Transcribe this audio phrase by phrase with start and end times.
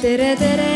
[0.00, 0.68] tere, tere.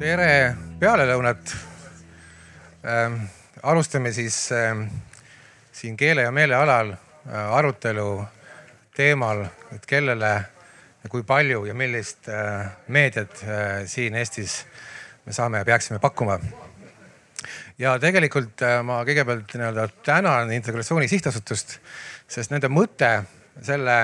[0.00, 1.50] Tere pealelõunat
[2.88, 3.18] ähm,.
[3.62, 4.86] alustame siis ähm,
[5.72, 8.24] siin keele ja meele alal äh, arutelu
[8.96, 9.44] teemal,
[9.74, 10.32] et kellele
[11.08, 14.64] kui palju ja millist äh, meediat äh, siin Eestis
[15.24, 16.38] me saame ja peaksime pakkuma.
[17.78, 21.78] ja tegelikult äh, ma kõigepealt nii-öelda tänan Integratsiooni Sihtasutust,
[22.28, 23.22] sest nende mõte
[23.64, 23.96] selle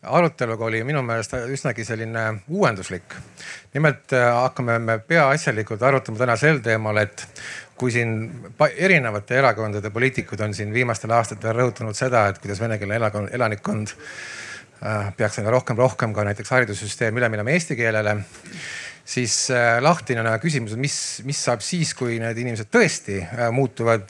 [0.00, 3.16] aruteluga oli minu meelest üsnagi selline uuenduslik.
[3.74, 7.26] nimelt hakkame me peaasjalikult arutama täna sel teemal, et
[7.76, 8.30] kui siin
[8.76, 13.00] erinevate erakondade poliitikud on siin viimastel aastatel rõhutanud seda, et kuidas venekeelne
[13.32, 13.92] elanikkond,
[15.16, 18.16] peaks aina rohkem, rohkem ka näiteks haridussüsteem üle minema eesti keelele
[19.04, 23.20] siis äh, lahtine on küsimus, et mis, mis saab siis, kui need inimesed tõesti
[23.56, 24.08] muutuvad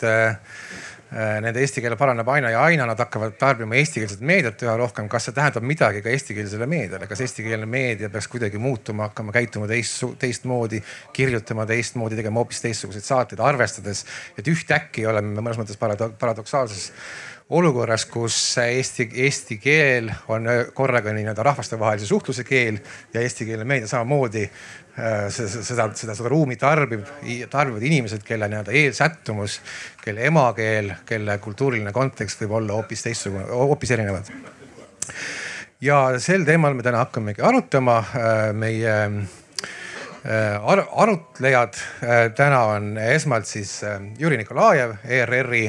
[1.10, 5.08] Nende eesti keel paraneb aina ja aina, nad hakkavad tarbima eestikeelset meediat üha rohkem.
[5.10, 9.66] kas see tähendab midagi ka eestikeelsele meediale, kas eestikeelne meedia peaks kuidagi muutuma, hakkama käituma
[9.66, 10.78] teist, teistmoodi,
[11.12, 14.04] kirjutama teistmoodi, tegema hoopis teistsuguseid saateid, arvestades,
[14.38, 16.92] et ühtäkki oleme mõnes mõttes paradoksaalses
[17.50, 22.78] olukorras, kus eesti, eesti keel on korraga nii-öelda rahvastevahelise suhtluse keel
[23.14, 24.44] ja eestikeelne meedia samamoodi
[25.00, 27.04] Äh, seda, seda, seda, seda ruumi tarbib,
[27.48, 29.60] tarbivad inimesed, kelle nii-öelda eelsättumus,
[30.02, 34.32] kelle emakeel, kelle kultuuriline kontekst võib olla hoopis teistsugune, hoopis erinevad.
[35.80, 37.96] ja sel teemal me täna hakkamegi arutama.
[38.18, 41.80] Äh, meie äh, ar arutlejad
[42.36, 43.78] täna on esmalt siis
[44.18, 45.64] Jüri Nikolajev, ERR-i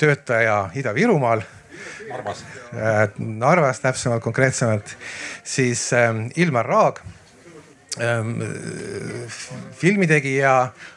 [0.00, 1.44] töötaja Ida-Virumaal
[2.10, 2.42] Narvas.
[3.18, 4.96] Narvas täpsemalt, konkreetsemalt
[5.46, 5.88] siis
[6.36, 7.00] Ilmar Raag
[7.98, 8.36] Ähm,
[9.74, 10.50] filmitegija,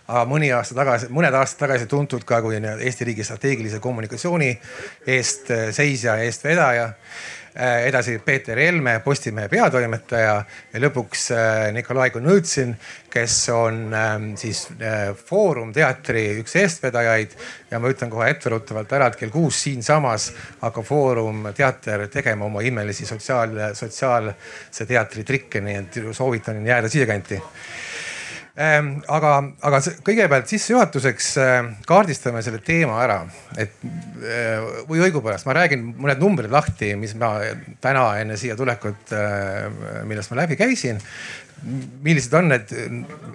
[0.06, 4.52] aga mõni aasta tagasi, mõned aastad tagasi tuntud ka kui Eesti riigi strateegilise kommunikatsiooni
[5.16, 10.36] eest seisja, eestvedaja Äh, edasi Peeter Helme, Postimehe peatoimetaja.
[10.74, 12.74] Ja lõpuks äh, Nikolai Konõtsin,
[13.14, 17.38] kes on ähm, siis äh, Foorum teatri üks eestvedajaid.
[17.72, 20.32] ja ma ütlen kohe etteruttavalt ära, et kell kuus siinsamas
[20.62, 27.42] hakkab Foorum teater tegema oma imelisi sotsiaal, sotsiaalse teatri trikke, nii et soovitan jääda siiakanti
[28.54, 29.32] aga,
[29.66, 31.56] aga kõigepealt sissejuhatuseks äh,
[31.90, 33.24] kaardistame selle teema ära,
[33.58, 37.40] et äh, või õigupoolest ma räägin mõned numbrid lahti, mis ma
[37.82, 39.16] täna enne siia tulekut,
[40.06, 41.02] millest ma läbi käisin.
[42.04, 42.72] millised on need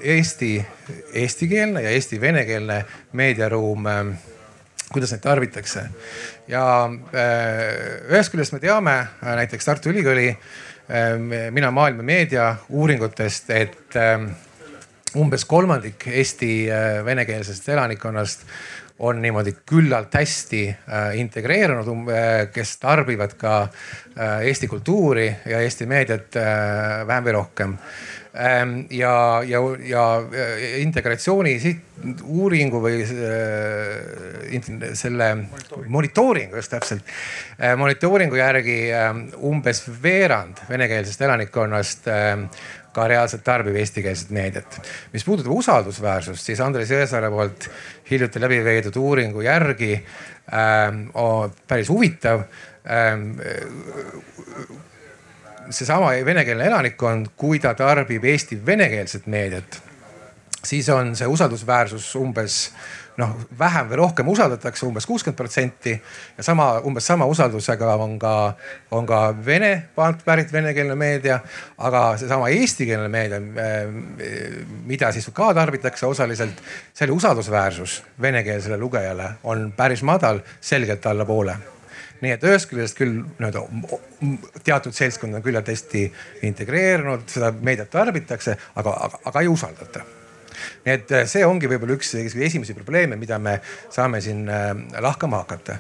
[0.02, 0.64] Eesti,
[1.14, 3.86] eestikeelne ja Eesti venekeelne meediaruum
[4.92, 5.86] kuidas neid tarbitakse
[6.48, 6.64] ja
[8.08, 10.36] ühest küljest me teame näiteks Tartu Ülikooli,
[11.50, 13.96] mina maailma meedia uuringutest, et
[15.16, 18.44] umbes kolmandik Eesti äh, venekeelsest elanikkonnast
[18.98, 23.68] on niimoodi küllalt hästi äh, integreerunud, um, äh, kes tarbivad ka
[24.18, 26.34] Eesti kultuuri ja Eesti meediat
[27.06, 27.74] vähem või rohkem.
[28.38, 30.02] Ähm, ja, ja, ja
[30.82, 31.52] integratsiooni
[32.26, 33.04] uuringu või
[34.98, 35.28] selle
[35.86, 37.14] monitooringu just täpselt,
[37.78, 38.76] monitooringu järgi
[39.38, 42.10] umbes veerand venekeelsest elanikkonnast
[42.92, 44.80] ka reaalselt tarbib eestikeelset meediat.
[45.12, 47.68] mis puudutab usaldusväärsust, siis Andres Jõesaare poolt
[48.10, 49.92] hiljuti läbi viidud uuringu järgi
[50.52, 51.08] ähm,
[51.68, 52.42] päris huvitav
[52.90, 53.32] ähm,.
[55.70, 59.82] seesama venekeelne elanikkond, kui ta tarbib Eesti venekeelset meediat,
[60.64, 62.72] siis on see usaldusväärsus umbes
[63.18, 65.94] noh, vähem või rohkem usaldatakse umbes kuuskümmend protsenti
[66.36, 68.34] ja sama, umbes sama usaldusega on ka,
[68.94, 69.72] on ka vene
[70.24, 71.40] pärit venekeelne meedia.
[71.78, 73.88] aga seesama eestikeelne meedia, eh,
[74.86, 76.62] mida siis ka tarbitakse osaliselt,
[76.94, 81.56] selle usaldusväärsus venekeelsele lugejale on päris madal, selgelt allapoole
[82.20, 83.62] nii et ühest küljest küll nii-öelda
[84.66, 86.04] teatud seltskond on küllalt hästi
[86.50, 90.02] integreerunud, seda meediat tarbitakse, aga, aga, aga ei usaldata
[90.86, 93.58] nii et äh, see ongi võib-olla üks esimesi probleeme, mida me
[93.90, 94.72] saame siin äh,
[95.04, 95.78] lahkama hakata.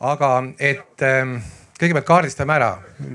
[0.00, 1.38] aga et ähm,
[1.80, 2.70] kõigepealt kaardistame ära,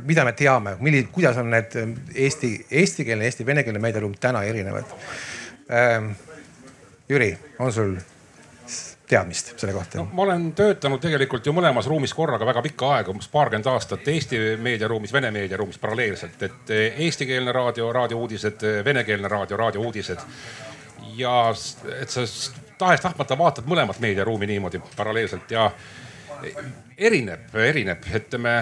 [0.06, 4.98] mida me teame, milli-, kuidas on need ähm, Eesti, eestikeelne, eesti, venekeelne meediaruum täna erinevad.
[5.70, 6.12] Ähm,
[7.10, 7.30] Jüri,
[7.62, 7.96] on sul
[9.06, 10.08] teadmist selle kohta no,?
[10.18, 14.40] ma olen töötanud tegelikult ju mõlemas ruumis korraga väga pikka aega, umbes paarkümmend aastat Eesti
[14.62, 20.26] meediaruumis, Vene meediaruumis paralleelselt, et äh, eestikeelne raadio, raadiouudised, venekeelne raadio, raadiouudised
[21.18, 21.54] ja
[22.02, 22.26] et sa
[22.78, 25.70] tahes-tahtmata vaatad mõlemat meediaruumi niimoodi paralleelselt ja
[26.98, 28.56] erineb, erineb, ütleme.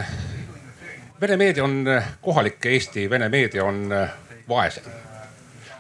[1.21, 1.85] Vene meedia on,
[2.21, 3.87] kohalik Eesti vene meedia on
[4.49, 4.83] vaesem.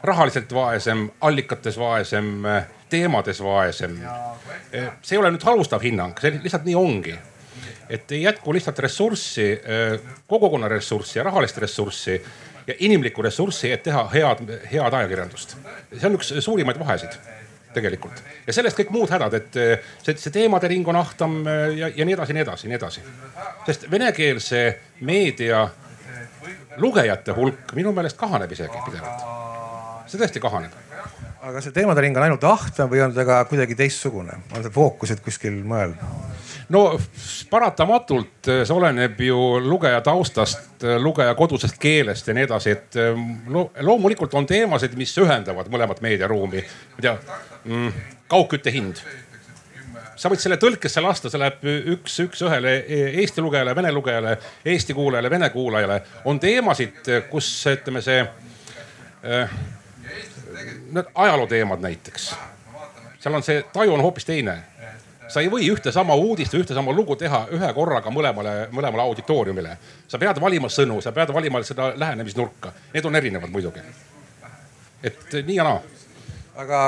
[0.03, 2.43] rahaliselt vaesem, allikates vaesem,
[2.89, 3.99] teemades vaesem.
[5.01, 7.15] see ei ole nüüd halvustav hinnang, see lihtsalt nii ongi.
[7.89, 9.61] et ei jätku lihtsalt ressurssi,
[10.27, 12.21] kogukonna ressurssi ja rahalist ressurssi
[12.67, 15.57] ja inimlikku ressurssi, et teha head, head ajakirjandust.
[15.93, 17.17] see on üks suurimaid vahesid
[17.73, 19.57] tegelikult ja sellest kõik muud hädad, et
[20.03, 21.41] see, see teemade ring on ahtam
[21.77, 23.05] ja, ja nii edasi, nii edasi, nii edasi.
[23.65, 24.63] sest venekeelse
[25.01, 25.67] meedia
[26.77, 29.27] lugejate hulk minu meelest kahaneb isegi pidevalt.
[30.07, 30.75] see tõesti kahaneb.
[31.41, 34.73] aga see teemade ring on ainult ahtam või on ta ka kuidagi teistsugune, on see
[34.73, 35.95] fookused kuskil mujal?
[36.73, 36.83] No
[37.49, 42.97] paratamatult see oleneb ju lugeja taustast, lugeja kodusest keelest ja nii edasi, et
[43.53, 46.63] lo loomulikult on teemasid, mis ühendavad mõlemat meediaruumi.
[46.63, 47.17] ma ei tea
[47.63, 48.01] mm,,
[48.33, 49.03] kaugkütte hind
[50.15, 51.63] sa võid selle tõlkesse lasta, see läheb
[51.95, 52.73] üks, üks-ühele
[53.23, 56.01] Eesti lugejale, vene lugejale, Eesti kuulajale, vene kuulajale.
[56.25, 59.55] on teemasid, kus ütleme see äh,,
[60.93, 62.33] need ajaloo teemad näiteks.
[63.19, 64.57] seal on see taju on hoopis teine.
[65.33, 69.07] Sa ei või ühte sama uudist või ühte sama lugu teha ühe korraga mõlemale, mõlemale
[69.07, 69.77] auditooriumile.
[70.07, 73.81] sa pead valima sõnu, sa pead valima seda lähenemisnurka, need on erinevad muidugi.
[75.03, 75.81] et nii ja naa
[76.55, 76.79] aga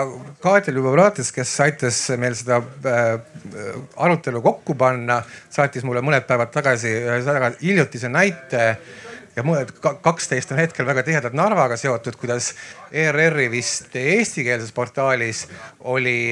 [0.43, 3.15] Kaarel Ljubobratis, kes aitas meil seda äh,
[3.97, 8.67] arutelu kokku panna, saatis mulle mõned päevad tagasi ühe väga hiljutise näite
[9.35, 9.43] ja
[10.01, 12.53] kaksteist on hetkel väga tihedalt Narvaga seotud, kuidas
[12.91, 15.45] ERR-i vist eestikeelses portaalis
[15.91, 16.31] oli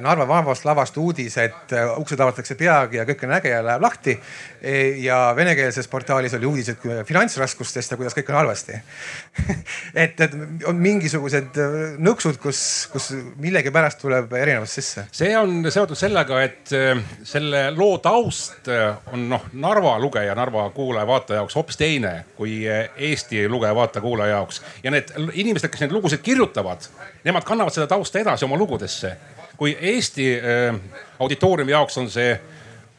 [0.00, 3.82] Narva Vabast lavast uudis, et äh, uksed avatakse peagi ja kõik on äge ja läheb
[3.82, 4.14] lahti.
[4.60, 8.78] E, ja venekeelses portaalis oli uudised finantsraskustest ja kuidas kõik on halvasti
[10.04, 10.36] et, et
[10.70, 12.60] on mingisugused äh, nõksud, kus,
[12.92, 13.10] kus
[13.42, 15.06] millegipärast tuleb erinevus sisse.
[15.12, 18.70] see on seotud sellega, et äh, selle loo taust
[19.12, 22.62] on noh, Narva lugeja, Narva kuulaja-vaataja jaoks hoopis teine kui
[22.96, 26.84] Eesti lugeja-vaataja-kuulaja jaoks ja need inimesed, kes neid lugusid kirjutavad,
[27.24, 29.16] nemad kannavad seda tausta edasi oma lugudesse.
[29.56, 30.80] kui Eesti äh,
[31.18, 32.40] auditooriumi jaoks on see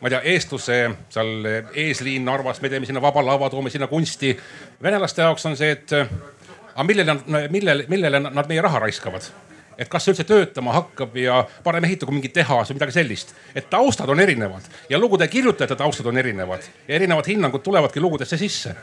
[0.02, 0.78] ma ei tea, eestluse
[1.10, 4.38] seal eesliin Narvas, me teeme sinna Vaba Lava, toome sinna kunsti.
[4.84, 7.18] venelaste jaoks on see, et aga millele,
[7.50, 9.32] millele, millele nad meie raha raiskavad
[9.78, 13.34] et kas see üldse töötama hakkab ja parem ehitagu mingi tehas või midagi sellist.
[13.56, 18.38] et taustad on erinevad ja lugude kirjutajate taustad on erinevad ja erinevad hinnangud tulevadki lugudesse
[18.38, 18.76] sisse.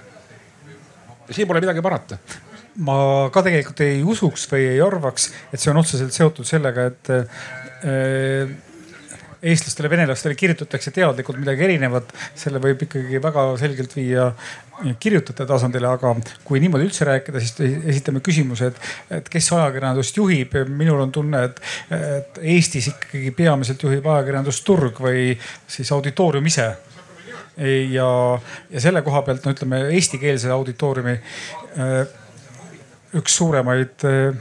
[1.31, 2.19] Siin pole midagi parata.
[2.85, 2.97] Ma
[3.31, 8.55] ka tegelikult ei usuks või ei arvaks, et see on otseselt seotud sellega, et äh,
[9.45, 14.31] eestlastele, venelastele kirjutatakse teadlikult midagi erinevat, selle võib ikkagi väga selgelt viia
[15.01, 16.15] kirjutajate tasandile, aga
[16.47, 18.81] kui niimoodi üldse rääkida, siis esitame küsimuse, et,
[19.21, 20.57] et kes ajakirjandust juhib.
[20.69, 21.61] minul on tunne, et,
[21.95, 25.31] et Eestis ikkagi peamiselt juhib ajakirjandust turg või
[25.77, 26.73] siis auditoorium ise
[27.57, 28.09] ja,
[28.71, 32.21] ja selle koha pealt no ütleme eestikeelse auditooriumi äh,
[33.19, 34.35] üks suuremaid eh,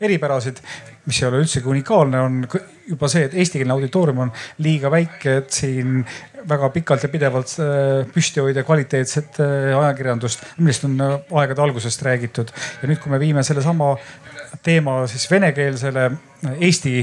[0.00, 0.60] eripärasid,
[1.06, 2.40] mis ei ole üldsegi unikaalne, on
[2.86, 4.32] juba see, et eestikeelne auditoorium on
[4.62, 6.02] liiga väike, et siin
[6.46, 12.52] väga pikalt ja pidevalt eh, püsti hoida kvaliteetset ajakirjandust, millest on aegade algusest räägitud.
[12.82, 13.94] ja nüüd, kui me viime sellesama
[14.66, 16.10] teema siis venekeelsele
[16.60, 17.00] Eesti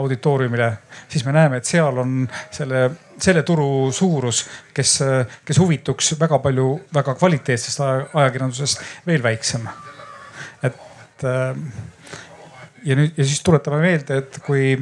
[0.00, 0.72] auditooriumile,
[1.08, 2.88] siis me näeme, et seal on selle,
[3.22, 4.44] selle turu suurus,
[4.74, 4.96] kes,
[5.44, 9.68] kes huvituks väga palju väga kvaliteetsest ajakirjandusest veel väiksem.
[10.62, 11.56] Et äh,
[12.84, 14.72] ja nüüd ja siis tuletame meelde, et kui,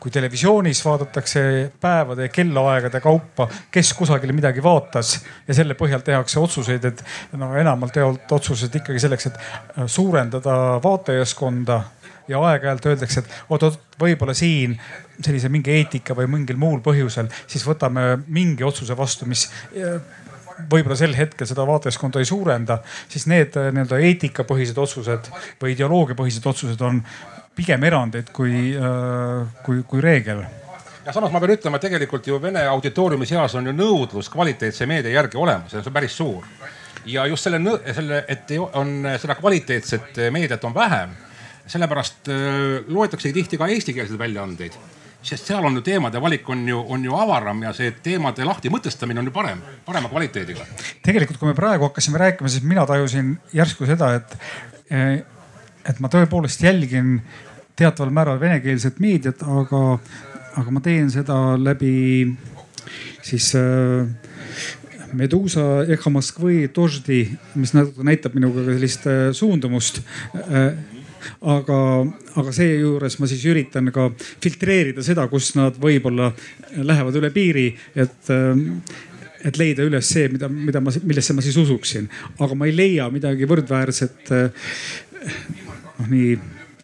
[0.00, 1.44] kui televisioonis vaadatakse
[1.80, 5.16] päevade ja kellaaegade kaupa, kes kusagil midagi vaatas
[5.48, 7.04] ja selle põhjal tehakse otsuseid, et
[7.40, 11.80] no enamalt jaolt otsused ikkagi selleks, et äh, suurendada vaatajaskonda
[12.28, 14.78] ja aeg-ajalt öeldakse, et oot-oot, võib-olla siin
[15.22, 19.98] sellise mingi eetika või mingil muul põhjusel, siis võtame mingi otsuse vastu, mis äh,
[20.70, 22.80] võib-olla sel hetkel seda vaatajaskonda ei suurenda,
[23.10, 25.30] siis need äh, nii-öelda eetikapõhised otsused
[25.62, 27.00] või ideoloogiapõhised otsused on
[27.54, 30.44] pigem erandid kui, äh, kui, kui reegel
[31.04, 34.88] ja samas ma pean ütlema, et tegelikult ju Vene auditooriumi seas on ju nõudlus kvaliteetse
[34.90, 36.48] meedia järgi olemas ja see on päris suur.
[37.06, 37.60] ja just selle,
[37.92, 41.12] selle, et on seda kvaliteetset meediat on vähem,
[41.68, 42.30] sellepärast
[42.88, 44.80] loetaksegi tihti ka eestikeelseid väljaandeid
[45.24, 48.72] sest seal on ju teemade valik on ju, on ju avaram ja see teemade lahti
[48.72, 50.66] mõtestamine on ju parem, parema kvaliteediga.
[51.04, 54.36] tegelikult, kui me praegu hakkasime rääkima, siis mina tajusin järsku seda, et,
[55.88, 57.18] et ma tõepoolest jälgin
[57.76, 59.82] teataval määral venekeelset meediat, aga,
[60.60, 61.94] aga ma teen seda läbi
[63.24, 64.06] siis äh,
[65.14, 67.22] Medusa Eha Moskvõi Doždi,
[67.54, 70.02] mis näitab minuga sellist äh, suundumust
[70.34, 70.74] äh,
[71.54, 71.78] aga,
[72.40, 76.32] aga seejuures ma siis üritan ka filtreerida seda, kus nad võib-olla
[76.76, 78.32] lähevad üle piiri, et
[79.44, 82.06] et leida üles see, mida, mida ma, millesse ma siis usuksin,
[82.40, 84.32] aga ma ei leia midagi võrdväärset
[85.98, 86.36] noh nii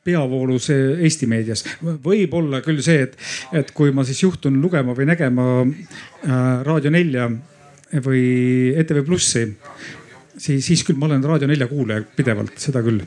[0.04, 1.64] peavoolus Eesti meedias.
[1.82, 3.16] võib olla küll see, et,
[3.52, 7.28] et kui ma siis juhtun lugema või nägema äh, Raadio nelja
[8.04, 8.22] või
[8.80, 9.44] ETV Plussi,
[10.36, 13.02] siis, siis küll ma olen Raadio nelja kuulaja pidevalt, seda küll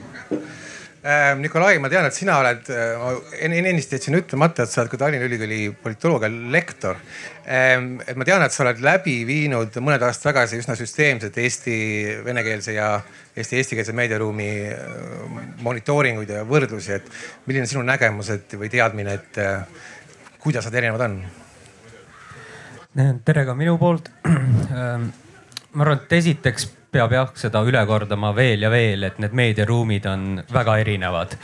[1.04, 5.28] Nikolai, ma tean, et sina oled, äh, ennist jätsin ütlemata, et sa oled ka Tallinna
[5.28, 7.02] Ülikooli politoloogia lektor.
[7.44, 11.76] Ähm, et ma tean, et sa oled läbi viinud mõned aastad tagasi üsna süsteemselt Eesti
[12.24, 12.88] venekeelse ja
[13.36, 17.12] Eesti eestikeelse meediaruumi äh, monitooringuid ja võrdlusi, et
[17.50, 19.42] milline sinu nägemus, et või teadmine, et
[20.40, 21.18] kuidas nad erinevad on?
[23.26, 24.12] tere ka minu poolt.
[24.74, 25.04] Ähm,
[25.76, 30.10] ma arvan, et esiteks peab jah seda üle kordama veel ja veel, et need meediaruumid
[30.10, 31.38] on väga erinevad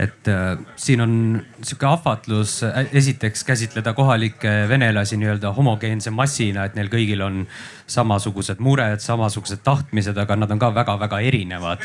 [0.00, 1.14] et äh, siin on
[1.60, 7.42] sihuke ahvatlus äh, esiteks käsitleda kohalikke venelasi nii-öelda homogeense massina, et neil kõigil on
[7.90, 11.84] samasugused mured, samasugused tahtmised, aga nad on ka väga-väga erinevad.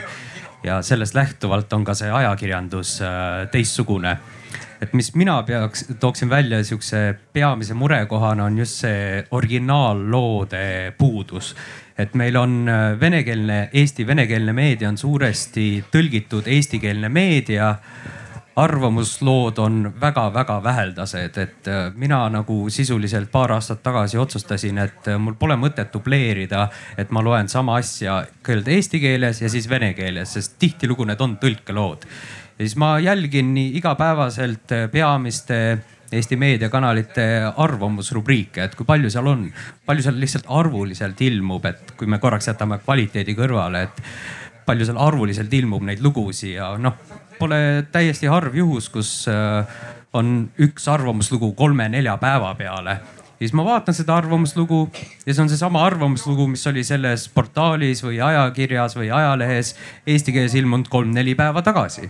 [0.66, 4.18] Ja sellest lähtuvalt on ka see ajakirjandus äh, teistsugune.
[4.82, 11.56] Et mis mina peaks, tooksin välja sihukese peamise murekohana on just see originaalloode puudus.
[11.98, 17.76] Et meil on äh, venekeelne, Eesti venekeelne meedia on suuresti tõlgitud eestikeelne meedia
[18.56, 25.20] arvamuslood on väga-väga väheldased, et äh, mina nagu sisuliselt paar aastat tagasi otsustasin, et äh,
[25.20, 29.92] mul pole mõtet dubleerida, et ma loen sama asja kõigepealt eesti keeles ja siis vene
[29.98, 32.08] keeles, sest tihtilugu need on tõlkelood.
[32.56, 35.60] ja siis ma jälgin nii igapäevaselt peamiste
[36.16, 37.24] Eesti meediakanalite
[37.58, 39.48] arvamusrubriike, et kui palju seal on,
[39.90, 44.04] palju seal lihtsalt arvuliselt ilmub, et kui me korraks jätame kvaliteedi kõrvale, et
[44.66, 46.96] palju seal arvuliselt ilmub neid lugusid ja noh,
[47.40, 49.66] pole täiesti harv juhus, kus äh,
[50.16, 53.00] on üks arvamuslugu kolme-nelja päeva peale.
[53.36, 54.86] Ja siis ma vaatan seda arvamuslugu
[55.26, 59.74] ja see on seesama arvamuslugu, mis oli selles portaalis või ajakirjas või ajalehes
[60.08, 62.08] eesti keeles ilmunud kolm-neli päeva tagasi.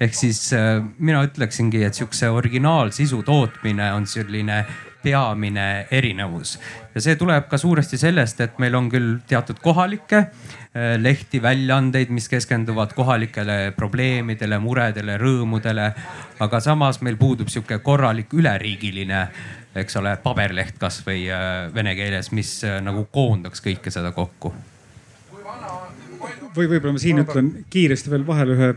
[0.00, 4.62] Ehk siis äh, mina ütleksingi, et sihukese originaalsisu tootmine on selline
[5.02, 6.56] peamine erinevus
[6.94, 12.10] ja see tuleb ka suuresti sellest, et meil on küll teatud kohalikke äh, lehti, väljaandeid,
[12.14, 15.92] mis keskenduvad kohalikele probleemidele, muredele, rõõmudele.
[16.40, 19.26] aga samas meil puudub sihuke korralik üleriigiline,
[19.78, 24.54] eks ole, paberleht kasvõi äh, vene keeles, mis nagu koondaks kõike seda kokku
[26.56, 28.72] või võib-olla ma siin ütlen kiiresti veel vahele ühe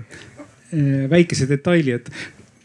[1.12, 2.10] väikese detaili, et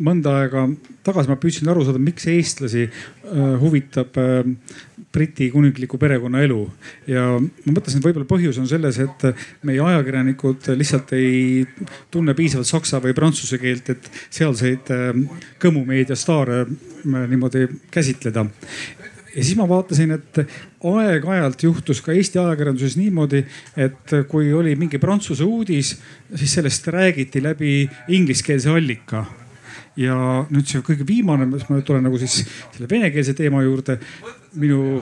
[0.03, 0.67] mõnda aega
[1.07, 4.53] tagasi ma püüdsin aru saada, miks eestlasi eh, huvitab eh,
[5.17, 6.59] Briti kuningliku perekonna elu.
[7.09, 9.23] ja ma mõtlesin, et võib-olla põhjus on selles, et
[9.65, 11.65] meie ajakirjanikud lihtsalt ei
[12.12, 14.93] tunne piisavalt saksa või prantsuse keelt, et sealseid
[15.62, 16.67] kõmumeedia staare
[17.07, 20.43] niimoodi käsitleda ja siis ma vaatasin, et
[20.85, 23.41] aeg-ajalt juhtus ka Eesti ajakirjanduses niimoodi,
[23.76, 25.97] et kui oli mingi prantsuse uudis,
[26.35, 29.25] siis sellest räägiti läbi ingliskeelse allika
[29.97, 30.17] ja
[30.50, 32.43] nüüd see kõige viimane, mis ma tulen nagu siis
[32.75, 33.99] selle venekeelse teema juurde,
[34.61, 35.00] minu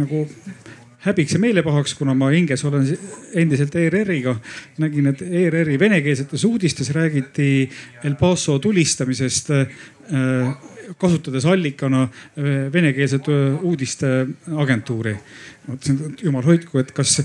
[0.00, 0.26] nagu
[1.06, 2.86] häbiks ja meelepahaks, kuna ma hinges olen
[3.38, 4.36] endiselt ERR-iga.
[4.82, 7.70] nägin, et ERR-i venekeelsetes uudistes räägiti
[8.04, 10.56] El Paso tulistamisest äh,
[10.98, 15.16] kasutades allikana äh, venekeelset äh, uudisteagentuuri.
[15.66, 17.20] mõtlesin, et jumal hoidku, et kas,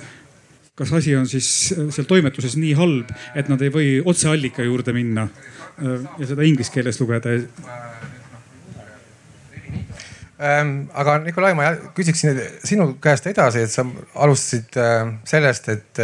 [0.76, 4.96] kas asi on siis äh, seal toimetuses nii halb, et nad ei või otseallika juurde
[4.96, 5.28] minna
[5.82, 7.32] ja seda inglise keeles lugeda
[10.38, 13.86] ähm, aga Nikolai, ma küsiksin sinu käest edasi, et sa
[14.22, 14.78] alustasid
[15.26, 16.04] sellest, et,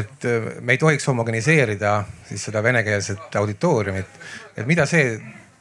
[0.00, 0.28] et
[0.60, 1.94] me ei tohiks homogeniseerida
[2.28, 4.20] siis seda venekeelset auditooriumit.
[4.56, 5.14] et mida see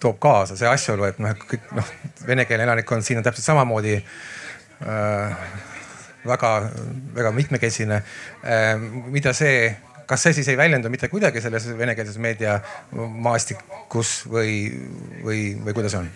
[0.04, 1.92] toob kaasa see asjaolu, et noh, et kõik noh,
[2.28, 5.46] venekeelne elanikkond siin on täpselt samamoodi äh,
[6.28, 8.78] väga-väga mitmekesine äh,.
[9.12, 9.76] mida see,
[10.06, 14.56] kas see siis ei väljendu mitte kuidagi selles venekeelses meediamaastikus või,
[15.24, 16.10] või, või kuidas on?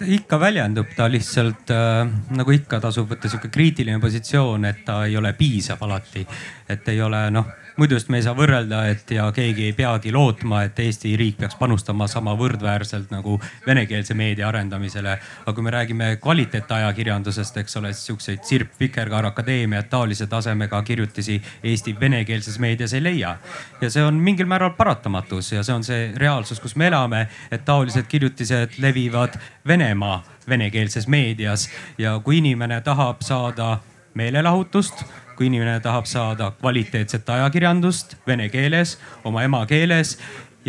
[0.00, 5.04] ta ikka väljendub, ta lihtsalt äh, nagu ikka tasub võtta sihuke kriitiline positsioon, et ta
[5.04, 6.26] ei ole piisav alati.
[6.68, 10.12] et ei ole noh muidu just me ei saa võrrelda, et ja keegi ei peagi
[10.12, 15.18] lootma, et Eesti riik peaks panustama sama võrdväärselt nagu venekeelse meedia arendamisele.
[15.46, 21.42] aga kui me räägime kvaliteetajakirjandusest, eks ole, siis siukseid Sirp Vikerkaar Akadeemia taolise tasemega kirjutisi
[21.64, 23.36] Eesti venekeelses meedias ei leia.
[23.80, 27.64] ja see on mingil määral paratamatus ja see on see reaalsus, kus me elame, et
[27.64, 33.78] taolised kirjutised levivad Venemaa venekeelses meedias ja kui inimene tahab saada
[34.14, 35.04] meelelahutust
[35.40, 40.18] kui inimene tahab saada kvaliteetset ajakirjandust vene keeles, oma emakeeles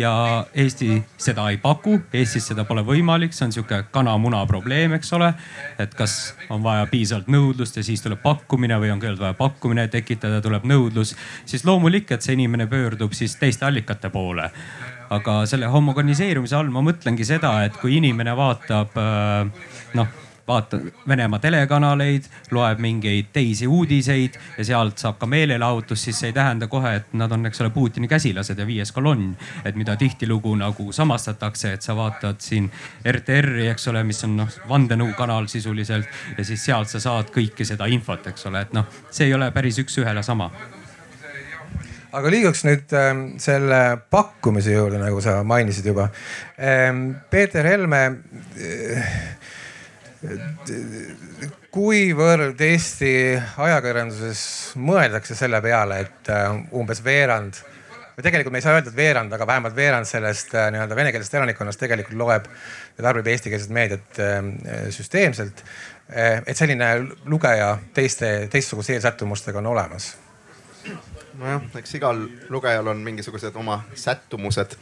[0.00, 0.12] ja
[0.56, 5.28] Eesti seda ei paku, Eestis seda pole võimalik, see on sihuke kana-muna probleem, eks ole.
[5.76, 9.86] et kas on vaja piisavalt nõudlust ja siis tuleb pakkumine või on kõigepealt vaja pakkumine
[9.92, 11.12] tekitada, tuleb nõudlus,
[11.44, 14.48] siis loomulik, et see inimene pöördub siis teiste allikate poole
[15.12, 18.96] aga selle homogeniseerumise all ma mõtlengi seda, et kui inimene vaatab
[20.00, 20.20] noh
[20.52, 26.36] vaatab Venemaa telekanaleid, loeb mingeid teisi uudiseid ja sealt saab ka meelelahutust, siis see ei
[26.36, 29.32] tähenda kohe, et nad on, eks ole, Putini käsilased ja viies kolonn.
[29.64, 32.70] et mida tihtilugu nagu samastatakse, et sa vaatad siin
[33.08, 37.86] RTR-i, eks ole, mis on noh vandenõukanal sisuliselt ja siis sealt sa saad kõike seda
[37.86, 40.50] infot, eks ole, et noh, see ei ole päris üks-ühele sama
[42.12, 43.80] aga liiguks nüüd äh, selle
[44.12, 46.10] pakkumise juurde, nagu sa mainisid juba
[46.60, 47.14] ähm,.
[47.30, 49.14] Peeter Helme äh,
[51.72, 53.12] kuivõrd Eesti
[53.64, 54.42] ajakirjanduses
[54.78, 56.48] mõeldakse selle peale, et äh,
[56.78, 57.58] umbes veerand
[58.12, 61.34] või tegelikult me ei saa öelda, et veerand, aga vähemalt veerand sellest äh, nii-öelda venekeelsest
[61.40, 62.46] elanikkonnast tegelikult loeb
[62.98, 64.40] ja tarbib eestikeelset meediat äh,
[64.94, 65.64] süsteemselt.
[66.12, 66.86] et selline
[67.24, 70.16] lugeja teiste, teistsuguste eelsättumustega on olemas.
[71.38, 74.76] nojah, eks igal lugejal on mingisugused oma sättumused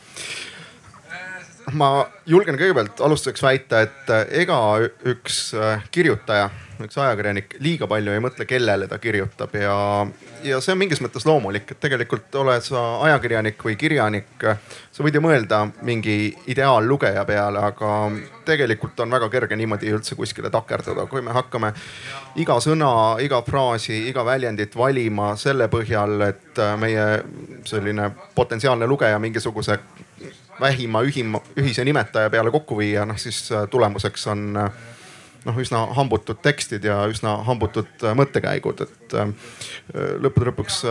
[1.73, 1.91] ma
[2.27, 4.59] julgen kõigepealt alustuseks väita, et äh, ega
[5.11, 6.49] üks äh, kirjutaja,
[6.81, 9.75] üks ajakirjanik liiga palju ei mõtle, kellele ta kirjutab ja,
[10.47, 14.31] ja see on mingis mõttes loomulik, et tegelikult oled sa ajakirjanik või kirjanik.
[14.91, 17.93] sa võid ju mõelda mingi ideaallugeja peale, aga
[18.49, 21.73] tegelikult on väga kerge niimoodi üldse kuskile takerduda, kui me hakkame
[22.41, 27.09] iga sõna, iga fraasi, iga väljendit valima selle põhjal, et äh, meie
[27.69, 29.79] selline potentsiaalne lugeja mingisuguse
[30.61, 34.71] vähima ühima, ühise nimetaja peale kokku viia, noh siis äh, tulemuseks on äh,
[35.45, 39.17] noh, üsna hambutud tekstid ja üsna hambutud äh, mõttekäigud, et
[40.21, 40.83] lõppude lõpuks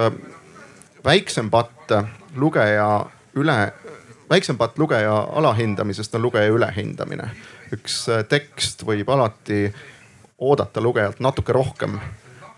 [1.05, 1.93] väiksem patt
[2.35, 2.89] lugeja
[3.39, 3.57] üle,
[4.29, 7.29] väiksem patt lugeja alahindamisest on lugeja ülehindamine.
[7.73, 9.67] üks tekst võib alati
[10.39, 11.99] oodata lugejalt natuke rohkem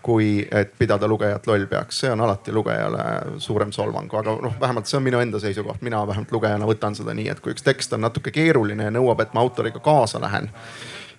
[0.02, 3.04] kui et pidada lugejat lollpeaks, see on alati lugejale
[3.42, 7.14] suurem solvang, aga noh, vähemalt see on minu enda seisukoht, mina vähemalt lugejana võtan seda
[7.14, 10.50] nii, et kui üks tekst on natuke keeruline ja nõuab, et ma autoriga kaasa lähen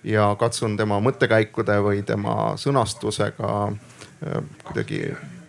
[0.04, 5.00] ja katsun tema mõttekäikude või tema sõnastusega äh, kuidagi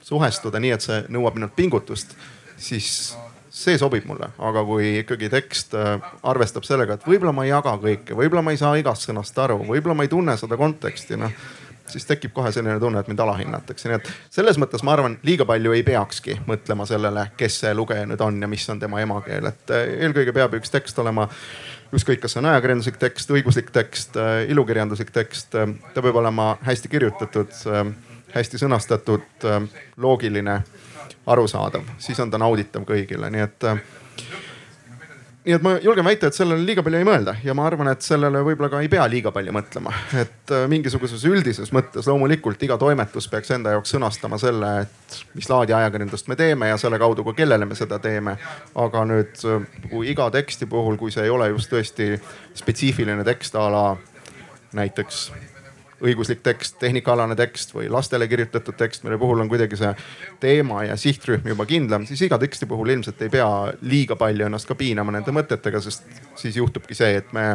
[0.06, 2.16] suhestuda nii, et see nõuab minult pingutust,
[2.58, 3.16] siis
[3.56, 7.76] see sobib mulle, aga kui ikkagi tekst äh, arvestab sellega, et võib-olla ma ei jaga
[7.84, 11.36] kõike, võib-olla ma ei saa igast sõnast aru, võib-olla ma ei tunne seda konteksti, noh
[11.92, 15.46] siis tekib kohe selline tunne, et mind alahinnatakse, nii et selles mõttes ma arvan, liiga
[15.48, 19.50] palju ei peakski mõtlema sellele, kes see lugeja nüüd on ja mis on tema emakeel,
[19.52, 21.28] et eh, eelkõige peab üks tekst olema
[21.96, 26.56] ükskõik, kas see on ajakirjanduslik tekst, õiguslik tekst, eh, ilukirjanduslik tekst, eh, ta peab olema
[26.66, 27.54] hästi kirjutatud,
[28.36, 29.46] hästi sõnastatud,
[30.02, 30.58] loogiline,
[31.32, 33.70] arusaadav, siis on ta nauditav kõigile, nii et
[35.46, 38.02] nii et ma julgen väita, et sellele liiga palju ei mõelda ja ma arvan, et
[38.06, 39.94] sellele võib-olla ka ei pea liiga palju mõtlema.
[40.18, 45.50] et äh, mingisuguses üldises mõttes loomulikult iga toimetus peaks enda jaoks sõnastama selle, et mis
[45.50, 48.38] laadi ajakirjandust me teeme ja selle kaudu ka kellele me seda teeme.
[48.76, 52.16] aga nüüd äh, kui iga teksti puhul, kui see ei ole just tõesti
[52.58, 53.86] spetsiifiline tekst a la
[54.76, 55.28] näiteks
[56.04, 59.92] õiguslik tekst, tehnikaalane tekst või lastele kirjutatud tekst, mille puhul on kuidagi see
[60.44, 63.48] teema ja sihtrühm juba kindlam, siis iga teksti puhul ilmselt ei pea
[63.82, 66.04] liiga palju ennast ka piinama nende mõtetega, sest
[66.40, 67.54] siis juhtubki see, et me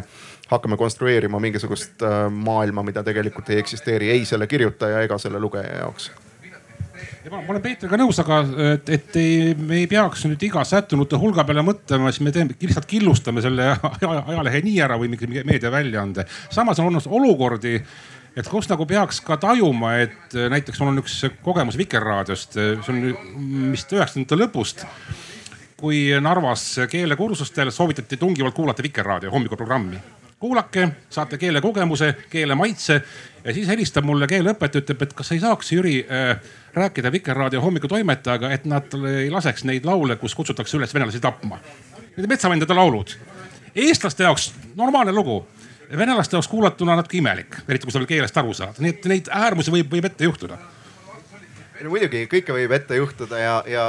[0.51, 5.85] hakkame konstrueerima mingisugust äh, maailma, mida tegelikult ei eksisteeri ei selle kirjutaja ega selle lugeja
[5.85, 6.11] jaoks
[7.25, 8.41] ja ma, ma olen Peetriga nõus, aga
[8.75, 12.57] et, et ei, me ei peaks nüüd iga sättunute hulga peale mõtlema, siis me teeme,
[12.61, 13.71] lihtsalt killustame selle
[14.33, 16.27] ajalehe nii ära või mingi meediaväljaande.
[16.51, 17.77] samas on olnud olukordi,
[18.37, 22.79] et kus nagu peaks ka tajuma, et äh, näiteks mul on üks kogemus Vikerraadiost, äh,
[22.87, 24.87] see on vist üheksakümnendate lõpust
[25.81, 29.97] kui Narvas keelekursustel soovitati tungivalt kuulata Vikerraadio hommikuprogrammi.
[30.41, 33.03] kuulake, saate keelekogemuse, keele maitse
[33.45, 36.41] ja siis helistab mulle keeleõpetaja, ütleb, et kas ei saaks Jüri äh,
[36.75, 41.61] rääkida Vikerraadio hommikutoimetajaga, et nad ei laseks neid laule, kus kutsutakse üles venelasi tapma.
[42.17, 43.17] Need metsavendade laulud.
[43.75, 45.47] eestlaste jaoks normaalne lugu
[45.99, 49.33] venelaste jaoks kuulatuna natuke imelik, eriti kui sa veel keelest aru saad, nii et neid
[49.41, 50.59] äärmusi võib, võib ette juhtuda.
[51.81, 53.87] no muidugi kõike võib ette juhtuda ja, ja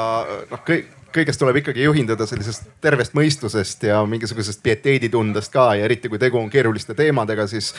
[0.50, 6.10] noh, kõik kõigest tuleb ikkagi juhinduda sellisest tervest mõistusest ja mingisugusest pieteeditundest ka ja eriti
[6.12, 7.72] kui tegu on keeruliste teemadega, siis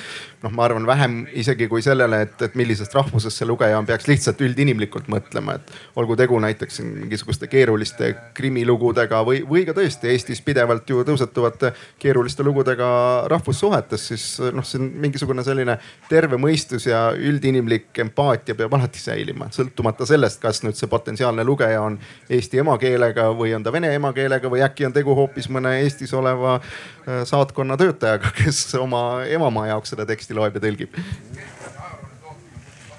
[0.42, 4.08] noh, ma arvan vähem isegi kui sellele, et, et millisest rahvusest see lugeja on, peaks
[4.10, 10.42] lihtsalt üldinimlikult mõtlema, et olgu tegu näiteks mingisuguste keeruliste krimilugudega või, või ka tõesti Eestis
[10.44, 12.90] pidevalt ju tõusetuvate keeruliste lugudega
[13.32, 15.78] rahvussuhetes, siis noh, see on mingisugune selline
[16.10, 21.82] terve mõistus ja üldinimlik empaatia peab alati säilima, sõltumata sellest, kas nüüd see potentsiaalne lugeja
[21.82, 21.98] on
[22.32, 26.12] eesti emakeelega emakeelega või on ta vene emakeelega või äkki on tegu hoopis mõne Eestis
[26.14, 30.96] oleva äh, saatkonna töötajaga, kes oma emamaa jaoks seda teksti loeb ja tõlgib.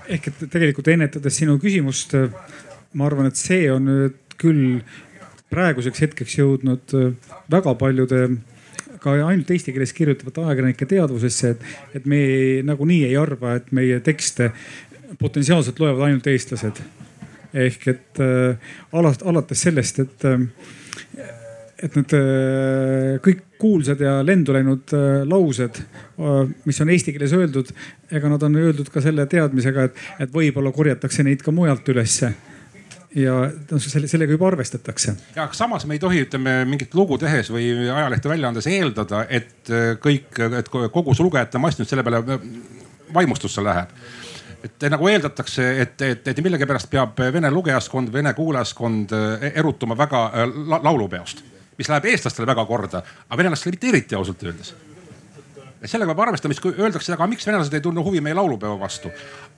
[0.07, 2.13] ehk et tegelikult ennetades sinu küsimust,
[2.93, 4.81] ma arvan, et see on nüüd küll
[5.49, 6.93] praeguseks hetkeks jõudnud
[7.49, 8.25] väga paljude
[8.99, 11.63] ka ainult eesti keeles kirjutavate ajakirjanike teadvusesse, et,
[11.95, 12.19] et me
[12.63, 14.51] nagunii ei arva, et meie tekste
[15.19, 16.79] potentsiaalselt loevad ainult eestlased.
[17.53, 20.45] Ehk et äh, alast, alates sellest, et äh,
[21.83, 24.91] et need äh, kõik kuulsad ja lendu läinud
[25.27, 25.77] laused,
[26.67, 27.69] mis on eesti keeles öeldud,
[28.11, 32.33] ega nad on öeldud ka selle teadmisega, et, et võib-olla korjatakse neid ka mujalt ülesse
[33.15, 35.15] ja noh, selle, sellega juba arvestatakse.
[35.35, 39.23] ja aga samas me ei tohi, ütleme mingit lugu tehes või ajalehte välja andes eeldada,
[39.31, 39.71] et
[40.03, 42.39] kõik, et kogu see lugejate mass nüüd selle peale
[43.15, 43.95] vaimustusse läheb
[44.63, 50.23] et nagu eeldatakse, et, et, et millegipärast peab vene lugejaskond, vene kuulajaskond äh, erutuma väga
[50.84, 51.43] laulupeost,
[51.78, 54.76] mis läheb eestlastele väga korda, aga venelastele mitte eriti ausalt öeldes
[55.84, 59.10] sellega peab arvestama, siis kui öeldakse, aga miks venelased ei tunne huvi meie laulupeo vastu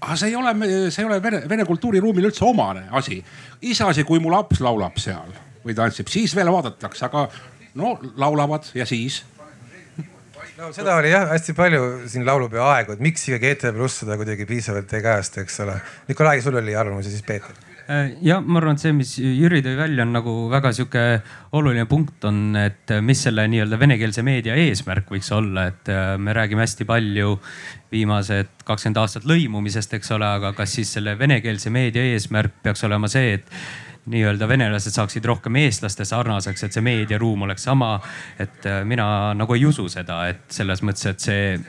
[0.01, 0.53] aga see ei ole,
[0.91, 3.19] see ei ole vene, vene kultuuriruumile üldse omane asi.
[3.61, 5.31] iseasi, kui mu laps laulab seal
[5.65, 7.27] või tantsib, siis veel vaadatakse, aga
[7.79, 9.23] no laulavad ja siis
[10.57, 14.17] no seda oli jah hästi palju siin laulupeo aegu, et miks ikkagi ETV Pluss seda
[14.19, 15.79] kuidagi piisavalt ei kajasta, eks ole.
[16.09, 19.59] Nikolai, sul oli arvamus ja siis Peeter Äh, ja ma arvan, et see, mis Jüri
[19.61, 21.01] tõi välja, on nagu väga sihuke
[21.53, 26.33] oluline punkt on, et mis selle nii-öelda venekeelse meedia eesmärk võiks olla, et äh, me
[26.33, 27.35] räägime hästi palju
[27.93, 33.11] viimased kakskümmend aastat lõimumisest, eks ole, aga kas siis selle venekeelse meedia eesmärk peaks olema
[33.11, 33.53] see, et
[34.05, 37.99] nii-öelda venelased saaksid rohkem eestlaste sarnaseks, et see meediaruum oleks sama.
[38.39, 41.59] et äh, mina nagu ei usu seda, et selles mõttes, et see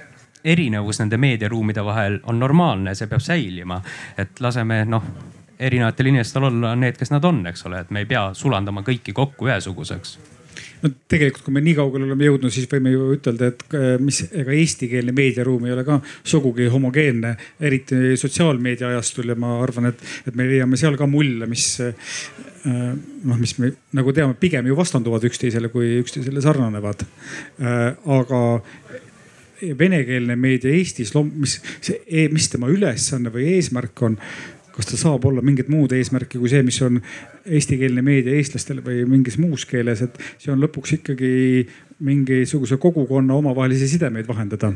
[0.44, 3.81] erinevus nende meediaruumide vahel on normaalne, see peab säilima,
[4.18, 5.11] et laseme noh
[5.59, 9.16] erinevatel inimestel olla need, kes nad on, eks ole, et me ei pea sulandama kõiki
[9.16, 10.18] kokku ühesuguseks
[10.82, 14.22] no tegelikult, kui me nii kaugele oleme jõudnud, siis võime ju ütelda, et äh, mis,
[14.30, 20.04] ega eestikeelne meediaruum ei ole ka sugugi homogeenne, eriti sotsiaalmeedia ajastul ja ma arvan, et,
[20.26, 21.94] et me leiame seal ka mulle, mis äh,
[22.66, 27.06] noh, mis me nagu teame, pigem ju vastanduvad üksteisele, kui üksteisele sarnanevad.
[27.62, 28.42] Äh, aga
[29.78, 34.18] venekeelne meedia Eestis, mis e-, mis tema ülesanne või eesmärk on
[34.76, 37.00] kas ta saab olla mingit muud eesmärki kui see, mis on
[37.46, 41.30] eestikeelne meedia eestlastele või mingis muus keeles, et see on lõpuks ikkagi
[42.04, 44.74] mingisuguse kogukonna omavahelisi sidemeid vahendada.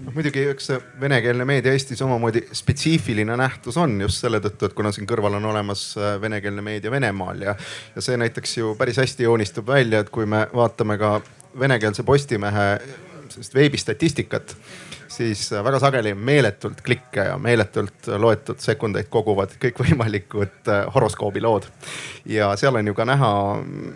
[0.00, 0.70] Noh muidugi üks
[1.00, 5.50] venekeelne meedia Eestis omamoodi spetsiifiline nähtus on just selle tõttu, et kuna siin kõrval on
[5.50, 7.54] olemas äh, venekeelne meedia Venemaal ja,
[7.94, 11.18] ja see näiteks ju päris hästi joonistub välja, et kui me vaatame ka
[11.60, 12.66] venekeelse Postimehe
[13.28, 14.56] sellist veebistatistikat
[15.12, 21.66] siis äh, väga sageli meeletult klikke ja meeletult loetud sekundeid koguvad kõikvõimalikud äh, horoskoobilood.
[22.26, 23.32] ja seal on ju ka näha,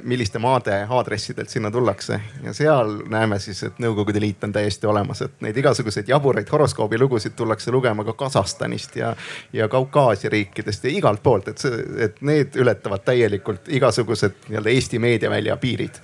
[0.02, 5.22] milliste maade aadressidelt sinna tullakse ja seal näeme siis, et Nõukogude Liit on täiesti olemas,
[5.22, 9.14] et neid igasuguseid jaburaid horoskoobilugusid tullakse lugema ka Kasahstanist ja,
[9.52, 14.98] ja Kaukaasia riikidest ja igalt poolt, et see, et need ületavad täielikult igasugused nii-öelda Eesti
[14.98, 16.00] meediavälja piirid.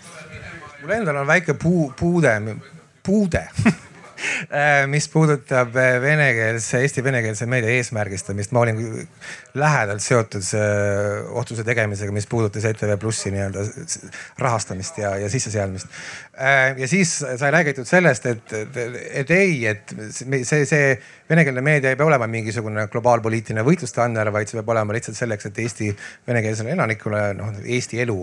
[0.83, 2.37] mul endal on väike puu, puude,
[3.03, 3.48] puude
[4.87, 8.81] mis puudutab äh, venekeelse, Eesti venekeelse meedia eesmärgistamist, ma olin
[9.55, 10.45] lähedalt seotud
[11.43, 13.65] otsuse tegemisega, mis puudutas ETV Plussi nii-öelda
[14.43, 15.89] rahastamist ja, ja sisseseadmist.
[16.41, 18.79] Äh, ja siis sai räägitud sellest, et, et,
[19.23, 20.95] et ei, et see, see
[21.33, 25.61] venekeelne meedia ei pea olema mingisugune globaalpoliitiline võitlustanner, vaid see peab olema lihtsalt selleks, et
[25.64, 25.88] Eesti
[26.29, 28.18] venekeelsele elanikule noh, Eesti elu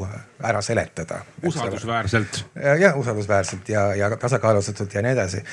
[0.52, 1.22] ära seletada.
[1.50, 2.43] usaldusväärselt.
[2.80, 5.43] jah, usaldusväärselt ja, ja tasakaalustatult ja nii edasi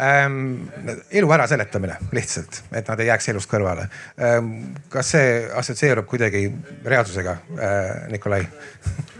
[0.00, 0.68] ähm,.
[1.10, 4.52] elu ära seletamine lihtsalt, et nad ei jääks elust kõrvale ähm,.
[4.88, 6.46] kas see assotsieerub kuidagi
[6.84, 8.44] reaalsusega äh,, Nikolai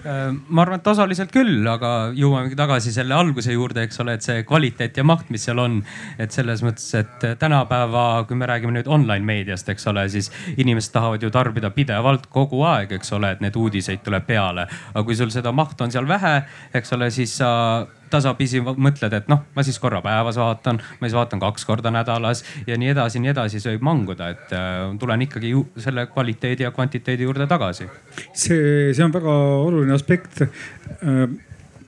[0.04, 4.26] Äh, ma arvan, et osaliselt küll, aga jõuamegi tagasi selle alguse juurde, eks ole, et
[4.26, 5.78] see kvaliteet ja maht, mis seal on.
[6.20, 7.24] et selles mõttes, et
[7.85, 12.27] tänapäeva, kui me räägime nüüd online meediast, eks ole, siis inimesed tahavad ju tarbida pidevalt
[12.33, 14.66] kogu aeg, eks ole, et neid uudiseid tuleb peale.
[14.94, 16.42] aga kui sul seda mahtu on seal vähe,
[16.75, 21.16] eks ole, siis sa tasapisi mõtled, et noh, ma siis korra päevas vaatan, ma siis
[21.16, 25.27] vaatan kaks korda nädalas ja nii edasi, nii edasi, see võib manguda, et äh, tulen
[25.27, 27.88] ikkagi ju selle kvaliteedi ja kvantiteedi juurde tagasi.
[28.33, 29.35] see, see on väga
[29.66, 31.29] oluline aspekt äh,.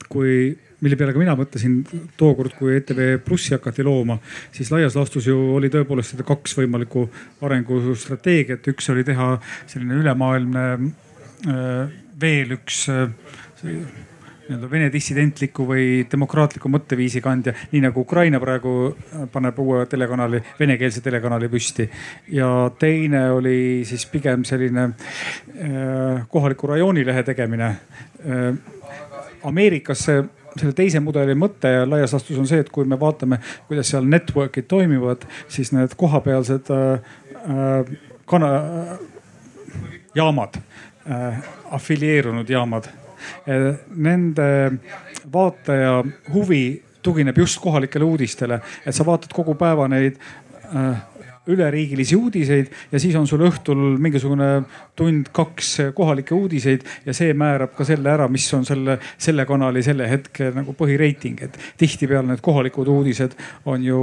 [0.09, 1.79] kui mille peale ka mina mõtlesin
[2.21, 4.19] tookord, kui ETV Plussi hakati looma,
[4.53, 7.07] siis laias laastus ju oli tõepoolest seda kaks võimalikku
[7.47, 8.67] arengustrateegiat.
[8.75, 9.37] üks oli teha
[9.67, 13.09] selline ülemaailmne äh, veel üks äh,
[14.47, 18.95] nii-öelda vene dissidentliku või demokraatliku mõtteviisi kandja, nii nagu Ukraina praegu
[19.33, 21.89] paneb uue telekanali, venekeelse telekanali püsti.
[22.29, 28.55] ja teine oli siis pigem selline äh, kohaliku rajoonilehe tegemine äh,.
[29.47, 30.23] Ameerikas see
[30.61, 34.69] selle teise mudeli mõte laias laastus on see, et kui me vaatame, kuidas seal network'id
[34.71, 37.13] toimivad, siis need kohapealsed äh,
[37.47, 38.99] äh kana- äh,,
[40.15, 43.77] jaamad äh,, afilieerunud jaamad äh,.
[43.97, 44.49] Nende
[45.33, 50.19] vaataja huvi tugineb just kohalikele uudistele, et sa vaatad kogu päeva neid
[50.75, 51.05] äh,
[51.47, 54.49] üleriigilisi uudiseid ja siis on sul õhtul mingisugune
[54.99, 60.09] tund-kaks kohalikke uudiseid ja see määrab ka selle ära, mis on selle, selle kanali selle
[60.11, 64.03] hetke nagu põhireiting, et tihtipeale need kohalikud uudised on ju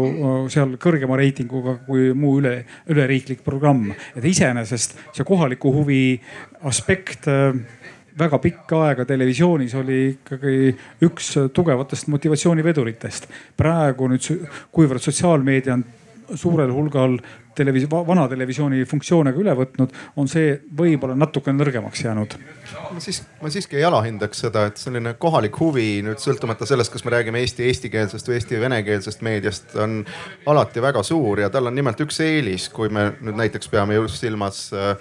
[0.54, 2.56] seal kõrgema reitinguga kui muu üle,
[2.90, 3.92] üleriiklik programm.
[4.16, 6.04] et iseenesest see kohaliku huvi
[6.64, 7.28] aspekt
[8.20, 10.76] väga pikka aega televisioonis oli ikkagi
[11.06, 13.28] üks tugevatest motivatsiooniveduritest.
[13.58, 15.86] praegu nüüd, kuivõrd sotsiaalmeedia on
[16.36, 17.18] suurel hulgal
[17.58, 22.36] televis-, vana televisiooni funktsioone ka üle võtnud, on see võib-olla natuke nõrgemaks jäänud.
[22.94, 27.06] ma siis, ma siiski ei alahindaks seda, et selline kohalik huvi nüüd sõltumata sellest, kas
[27.06, 30.02] me räägime Eesti eestikeelsest või Eesti venekeelsest meediast, on
[30.50, 34.22] alati väga suur ja tal on nimelt üks eelis, kui me nüüd näiteks peame just
[34.24, 34.98] silmas äh,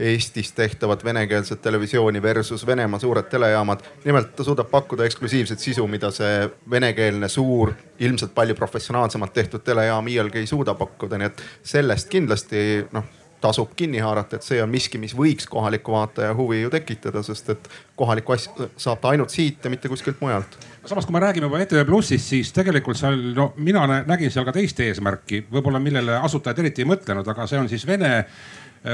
[0.00, 3.80] Eestis tehtavat venekeelset televisiooni versus Venemaa suured telejaamad.
[4.04, 10.08] nimelt ta suudab pakkuda eksklusiivset sisu, mida see venekeelne suur, ilmselt palju professionaalsemalt tehtud telejaam
[10.08, 13.04] iialgi ei suuda pakkuda, nii et sellest kindlasti noh
[13.40, 17.48] tasub kinni haarata, et see on miski, mis võiks kohaliku vaataja huvi ju tekitada, sest
[17.54, 21.46] et kohalikku asja saab ta ainult siit ja mitte kuskilt mujalt samas, kui me räägime
[21.46, 26.16] juba ETV Plussist, siis tegelikult seal, no mina nägin seal ka teist eesmärki, võib-olla millele
[26.24, 28.12] asutajad eriti ei mõtlenud, aga see on siis Vene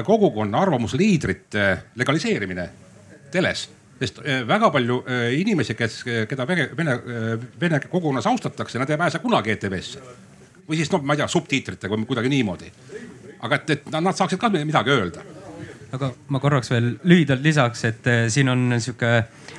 [0.04, 2.68] kogukonna arvamusliidrite legaliseerimine
[3.30, 3.68] teles
[4.00, 6.96] sest äh, väga palju äh, inimesi, kes, keda vene, vene,
[7.60, 10.02] vene kogukonnas austatakse, nad ei pääse kunagi ETV-sse.
[10.68, 12.72] või siis noh, ma ei tea, subtiitritega või kuidagi niimoodi.
[13.40, 15.24] aga et, et nad saaksid ka midagi öelda.
[15.96, 19.55] aga ma korraks veel lühidalt lisaks, et siin on sihuke Äh,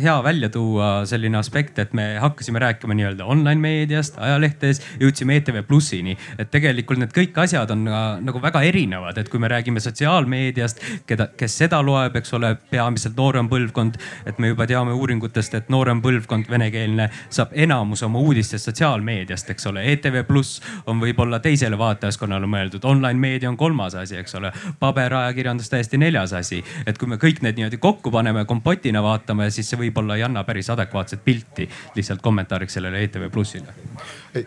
[0.00, 5.62] hea välja tuua selline aspekt, et me hakkasime rääkima nii-öelda online meediast, ajalehtedest, jõudsime ETV
[5.68, 6.16] Plussini.
[6.38, 11.28] et tegelikult need kõik asjad on nagu väga erinevad, et kui me räägime sotsiaalmeediast, keda,
[11.36, 13.98] kes seda loeb, eks ole, peamiselt noorem põlvkond.
[14.26, 19.66] et me juba teame uuringutest, et noorem põlvkond, venekeelne, saab enamus oma uudistest sotsiaalmeediast, eks
[19.66, 19.84] ole.
[19.92, 24.52] ETV Pluss on võib-olla teisele vaatajaskonnale mõeldud, online meedia on kolmas asi, eks ole.
[24.80, 26.64] paberajakirjandus täiesti neljas asi.
[26.86, 30.22] et kui me kõik need niimoodi kokku paneme kompotina vaatame vaatame, siis see võib-olla ei
[30.22, 33.74] anna päris adekvaatset pilti lihtsalt kommentaariks sellele ETV Plussile.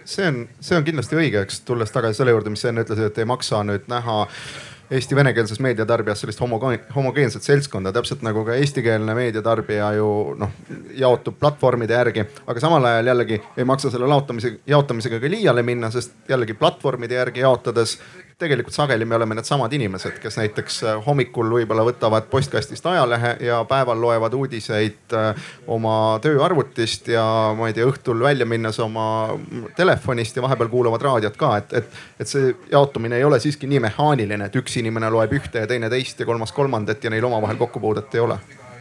[0.06, 3.12] see on, see on kindlasti õige, eks tulles tagasi selle juurde, mis sa enne ütlesid,
[3.12, 4.26] et ei maksa nüüd näha
[4.90, 10.08] Eesti venekeelses meediatarbijas sellist homogeenset seltskonda, täpselt nagu ka eestikeelne meediatarbija ju
[10.40, 10.56] noh
[10.98, 12.24] jaotub platvormide järgi.
[12.48, 17.22] aga samal ajal jällegi ei maksa selle laotamise, jaotamisega ka liiale minna, sest jällegi platvormide
[17.22, 18.00] järgi jaotades
[18.40, 23.60] tegelikult sageli me oleme needsamad inimesed, kes näiteks äh, hommikul võib-olla võtavad postkastist ajalehe ja
[23.68, 27.24] päeval loevad uudiseid äh, oma tööarvutist ja
[27.58, 29.08] ma ei tea, õhtul välja minnes oma
[29.76, 33.84] telefonist ja vahepeal kuulavad raadiot ka, et, et, et see jaotumine ei ole siiski nii
[33.90, 37.60] mehaaniline, et üks inimene loeb ühte ja teine teist ja kolmas kolmandat ja neil omavahel
[37.60, 38.40] kokkupuudet ei ole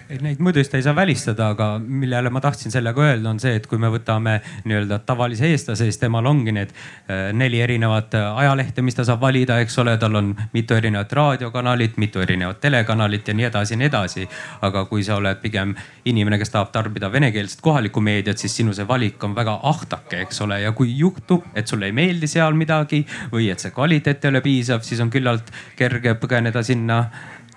[0.08, 3.66] et neid muidugi ei saa välistada, aga millele ma tahtsin sellega öelda, on see, et
[3.68, 8.82] kui me võtame nii-öelda tavalise eestlase, siis temal ongi need äh, neli erinevat äh, ajalehte,
[8.82, 13.36] mis ta saab valida, eks ole, tal on mitu erinevat raadiokanalit, mitu erinevat telekanalit ja
[13.36, 14.28] nii edasi ja nii edasi.
[14.64, 15.74] aga kui sa oled pigem
[16.08, 20.40] inimene, kes tahab tarbida venekeelset kohalikku meediat, siis sinu see valik on väga ahtake, eks
[20.46, 24.32] ole, ja kui juhtub, et sulle ei meeldi seal midagi või et see kvaliteet ei
[24.32, 27.04] ole piisav, siis on küllalt kerge põgeneda sinna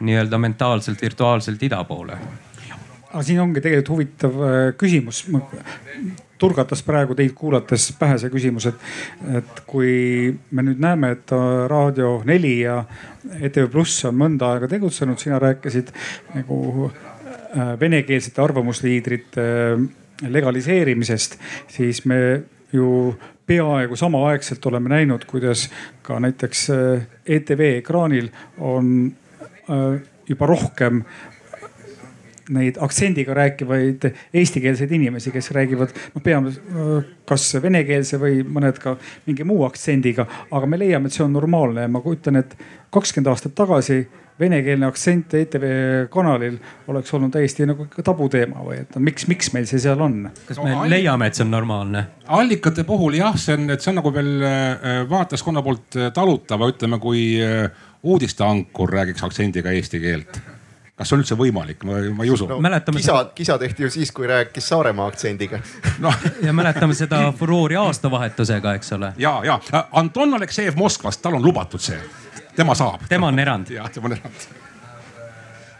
[0.01, 2.17] nii-öelda mentaalselt virtuaalselt ida poole.
[3.11, 5.25] aga siin ongi tegelikult huvitav äh, küsimus
[6.41, 8.85] turgatas praegu teid kuulates pähe see küsimus, et,
[9.37, 11.33] et kui me nüüd näeme, et
[11.69, 12.79] Raadio neli ja
[13.37, 15.91] ETV Pluss on mõnda aega tegutsenud, sina rääkisid
[16.33, 19.85] nagu äh, venekeelsete arvamusliidrite äh,
[20.31, 21.37] legaliseerimisest,
[21.69, 22.17] siis me
[22.73, 23.13] ju
[23.45, 25.65] peaaegu samaaegselt oleme näinud, kuidas
[26.05, 26.67] ka näiteks
[27.25, 29.11] ETV ekraanil on
[30.27, 31.03] juba rohkem
[32.51, 38.97] neid aktsendiga rääkivaid eestikeelseid inimesi, kes räägivad noh, peamiselt äh, kas venekeelse või mõned ka
[39.27, 42.57] mingi muu aktsendiga, aga me leiame, et see on normaalne ja ma kujutan, et
[42.91, 44.03] kakskümmend aastat tagasi
[44.41, 45.65] venekeelne aktsent ETV
[46.09, 46.55] kanalil
[46.89, 50.23] oleks olnud täiesti nagu tabuteema või et miks, miks meil see seal on?
[50.47, 52.07] kas me no, leiame, et see on normaalne?
[52.31, 56.99] allikate puhul jah, see on, et see on nagu veel äh, vaatajaskonna poolt talutava, ütleme,
[57.03, 57.23] kui
[58.03, 60.39] uudisteankur räägiks aktsendiga eesti keelt.
[60.95, 62.59] kas see on üldse võimalik, ma, ma ei usu no,.
[62.93, 65.59] kisa, kisa tehti ju siis, kui rääkis Saaremaa aktsendiga
[65.99, 66.13] no.
[66.47, 69.13] ja mäletame seda furoori aastavahetusega, eks ole.
[69.17, 69.59] ja, ja
[69.91, 71.99] Anton Aleksejev Moskvast, tal on lubatud see,
[72.55, 73.07] tema saab.
[73.09, 73.73] tema on erand.
[73.73, 74.51] jah, tema on erand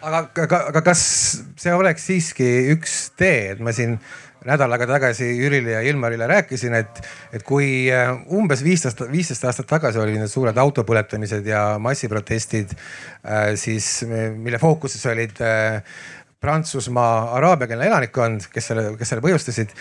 [0.02, 1.04] aga, aga, aga kas
[1.60, 3.98] see oleks siiski üks tee, et ma siin
[4.48, 7.02] nädal aega tagasi Jürile ja Ilmarile rääkisin, et,
[7.34, 12.74] et kui äh, umbes viisteist, viisteist aastat tagasi oli need suured autopõletamised ja massiprotestid,
[13.26, 15.82] äh, siis mille fookuses olid äh,
[16.42, 19.76] Prantsusmaa araabiakeelne elanikkond, kes selle, kes selle põhjustasid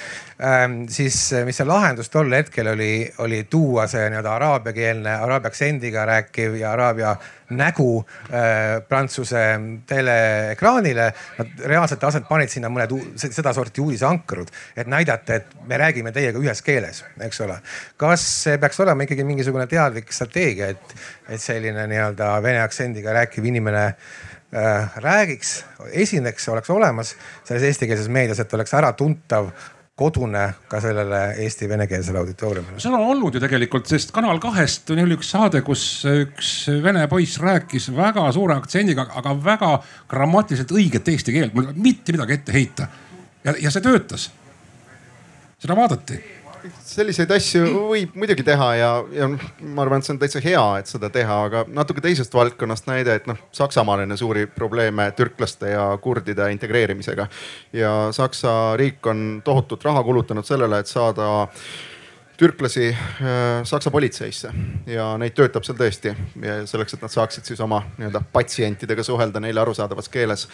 [0.44, 0.82] ähm,.
[0.92, 1.16] siis
[1.48, 6.74] mis see lahendus tol hetkel oli, oli tuua see nii-öelda araabiakeelne, araabia aktsendiga rääkiv ja
[6.74, 7.14] araabia
[7.56, 9.46] nägu äh, Prantsuse
[9.88, 11.08] teleekraanile.
[11.40, 16.60] Nad reaalselt aset panid sinna mõned sedasorti uudiseankrud, et näidata, et me räägime teiega ühes
[16.66, 17.56] keeles, eks ole.
[17.96, 23.48] kas see peaks olema ikkagi mingisugune teadlik strateegia, et, et selline nii-öelda vene aktsendiga rääkiv
[23.48, 24.29] inimene Äh,
[24.96, 29.52] räägiks, esineks, oleks olemas selles eestikeelses meedias, et oleks äratuntav
[30.00, 32.80] kodune ka sellele Eesti venekeelsele auditooriumile.
[32.80, 37.38] seda on olnud ju tegelikult, sest Kanal kahest oli üks saade, kus üks vene poiss
[37.42, 39.70] rääkis väga suure aktsendiga, aga väga
[40.08, 42.88] grammatiliselt õiget eesti keelt, mul ei ole mitte midagi ette heita.
[43.44, 44.30] ja, ja see töötas.
[45.60, 46.22] seda vaadati
[46.84, 50.90] selliseid asju võib muidugi teha ja, ja ma arvan, et see on täitsa hea, et
[50.90, 55.74] seda teha, aga natuke teisest valdkonnast näide, et noh, Saksamaal on ju suuri probleeme türklaste
[55.74, 57.28] ja kurdide integreerimisega.
[57.72, 61.48] ja Saksa riik on tohutut raha kulutanud sellele, et saada
[62.40, 64.52] türklasi äh, Saksa politseisse
[64.86, 66.14] ja neid töötab seal tõesti
[66.70, 70.46] selleks, et nad saaksid siis oma nii-öelda patsientidega suhelda neile arusaadavas keeles.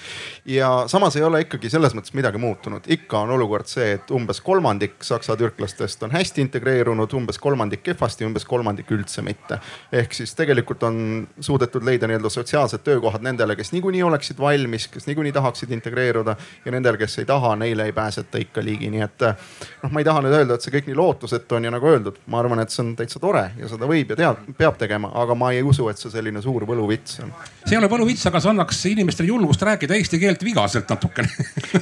[0.44, 4.40] ja samas ei ole ikkagi selles mõttes midagi muutunud, ikka on olukord see, et umbes
[4.42, 9.60] kolmandik Saksa türklastest on hästi integreerunud, umbes kolmandik kehvasti, umbes kolmandik üldse mitte.
[9.92, 10.98] ehk siis tegelikult on
[11.40, 16.74] suudetud leida nii-öelda sotsiaalsed töökohad nendele, kes niikuinii oleksid valmis, kes niikuinii tahaksid integreeruda ja
[16.74, 20.26] nendele, kes ei taha, neile ei pääseta ikka ligi, nii et noh, ma ei taha
[20.26, 22.82] nüüd öelda, et see kõik nii lootusetu on ja nagu öeldud, ma arvan, et see
[22.84, 26.00] on täitsa tore ja seda võib ja teab, peab tegema, aga ma ei usu, et
[26.00, 27.32] see selline suur võluvits on.
[27.64, 31.28] see ei ole võluvits, aga see annaks inimestele julgust rääkida eesti keelt vigaselt natukene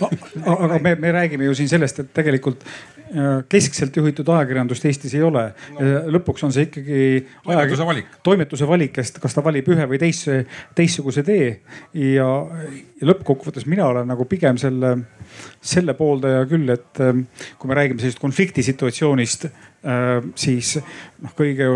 [0.55, 5.23] aga me, me räägime ju siin sellest, et tegelikult äh, keskselt juhitud ajakirjandust Eestis ei
[5.25, 5.45] ole.
[6.15, 7.03] lõpuks on see ikkagi
[7.45, 10.43] toimetuse valik, toimetuse valik, kas ta valib ühe või teise,
[10.77, 11.51] teistsuguse tee
[12.01, 12.29] ja,
[13.01, 14.97] ja lõppkokkuvõttes mina olen nagu pigem selle,
[15.63, 17.27] selle pooldaja küll, et ähm,
[17.59, 19.49] kui me räägime sellisest konfliktisituatsioonist
[19.84, 19.84] Äh,
[20.35, 21.69] siis noh, kõige,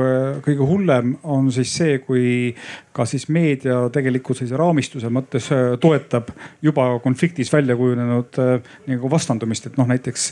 [0.44, 2.54] kõige hullem on siis see, kui
[2.96, 6.32] ka siis meedia tegelikult sellise raamistuse mõttes äh, toetab
[6.64, 10.30] juba konfliktis välja kujunenud äh, nagu vastandumist, et noh näiteks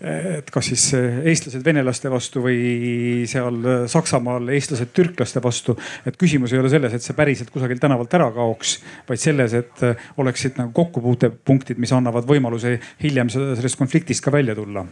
[0.00, 0.84] et kas siis
[1.28, 3.58] eestlased venelaste vastu või seal
[3.92, 5.74] Saksamaal eestlased türklaste vastu.
[6.08, 9.84] et küsimus ei ole selles, et see päriselt kusagilt tänavalt ära kaoks, vaid selles, et
[10.16, 14.86] oleksid nagu kokkupuutepunktid, mis annavad võimaluse hiljem sellest konfliktist ka välja tulla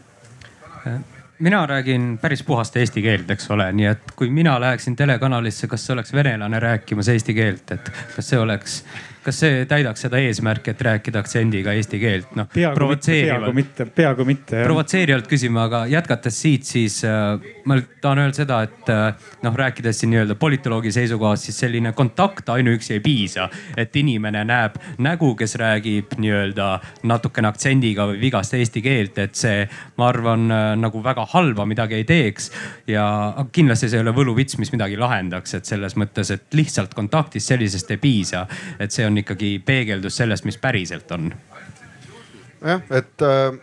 [1.38, 5.86] mina räägin päris puhast eesti keelt, eks ole, nii et kui mina läheksin telekanalisse, kas
[5.86, 8.82] see oleks venelane rääkimas eesti keelt, et kas see oleks
[9.24, 12.48] kas see täidaks seda eesmärki, et rääkida aktsendiga eesti keelt, noh.
[12.54, 14.62] mitte, peaaegu mitte, peaaegu mitte.
[14.64, 17.34] provotseerivalt küsima, aga jätkates siit, siis äh,
[17.68, 22.48] ma tahan öelda seda, et äh, noh, rääkides siin nii-öelda politoloogi seisukohast, siis selline kontakt
[22.54, 23.48] ainuüksi ei piisa.
[23.76, 26.68] et inimene näeb nägu, kes räägib nii-öelda
[27.08, 29.66] natukene aktsendiga või vigast eesti keelt, et see,
[29.98, 32.50] ma arvan äh,, nagu väga halba midagi ei teeks.
[32.86, 33.04] ja
[33.52, 37.90] kindlasti see ei ole võluvits, mis midagi lahendaks, et selles mõttes, et lihtsalt kontaktist sellisest
[37.90, 38.46] ei piisa.
[38.78, 41.32] et see on ikkagi peegeldus sellest, mis päriselt on.
[42.64, 43.58] jah, et äh,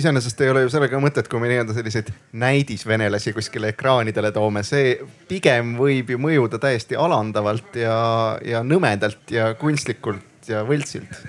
[0.00, 4.96] iseenesest ei ole ju sellega mõtet, kui me nii-öelda selliseid näidisvenelasi kuskile ekraanidele toome, see
[5.28, 7.98] pigem võib ju mõjuda täiesti alandavalt ja,
[8.46, 11.20] ja nõmedalt ja kunstlikult ja võltsilt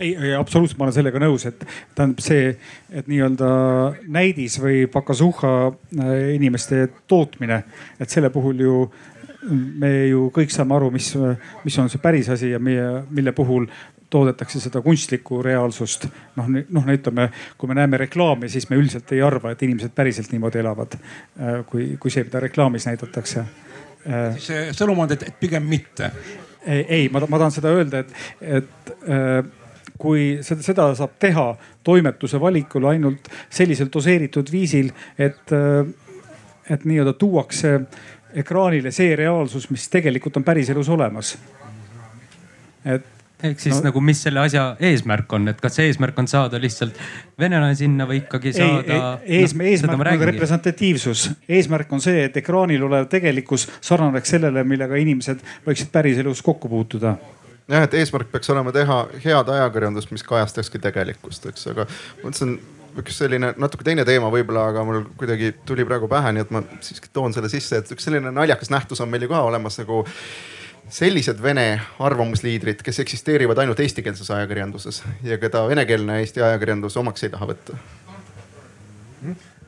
[0.00, 1.64] ei, ei absoluutselt, ma olen sellega nõus, et
[1.96, 2.52] tähendab see,
[2.94, 3.48] et nii-öelda
[4.14, 7.62] näidis või pakasuhha äh, inimeste tootmine,
[7.98, 8.74] et selle puhul ju
[9.48, 11.12] me ju kõik saame aru, mis,
[11.64, 13.68] mis on see päris asi ja meie, mille puhul
[14.10, 16.06] toodetakse seda kunstlikku reaalsust.
[16.36, 20.32] noh, noh ütleme, kui me näeme reklaami, siis me üldiselt ei arva, et inimesed päriselt
[20.32, 23.44] niimoodi elavad, äh, kui, kui see, mida reklaamis näidatakse.
[24.08, 26.12] Äh, siis see sõnum on, et pigem mitte.
[26.66, 29.42] ei, ei, ma, ma tahan seda öelda, et, et äh,
[29.98, 31.48] kui seda, seda saab teha
[31.84, 35.52] toimetuse valikul ainult sellisel doseeritud viisil, et,
[36.70, 37.72] et nii-öelda tuuakse
[38.34, 41.36] ekraanile see reaalsus, mis tegelikult on päriselus olemas.
[42.84, 43.06] et
[43.42, 46.58] ehk siis no, nagu, mis selle asja eesmärk on, et kas see eesmärk on saada
[46.60, 46.98] lihtsalt
[47.38, 48.98] venelane sinna või ikkagi saada?
[49.22, 54.98] eesmärk, no, eesmärk on representatiivsus, eesmärk on see, et ekraanil olev tegelikkus sarnaneks sellele, millega
[54.98, 57.14] inimesed võiksid päriselus kokku puutuda
[57.68, 61.86] jah, et eesmärk peaks olema teha head ajakirjandust, mis kajastakski tegelikkust, eks, aga
[62.24, 62.58] mõtlesin
[62.98, 66.62] üks selline natuke teine teema võib-olla, aga mul kuidagi tuli praegu pähe, nii et ma
[66.84, 70.04] siiski toon selle sisse, et üks selline naljakas nähtus on meil ju ka olemas nagu
[70.92, 71.66] sellised vene
[72.00, 77.76] arvamusliidrid, kes eksisteerivad ainult eestikeelses ajakirjanduses ja keda venekeelne Eesti ajakirjandus omaks ei taha võtta.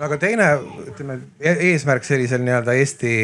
[0.00, 0.46] Aga teine,
[0.88, 3.14] ütleme e-, eesmärk sellisel nii-öelda Eesti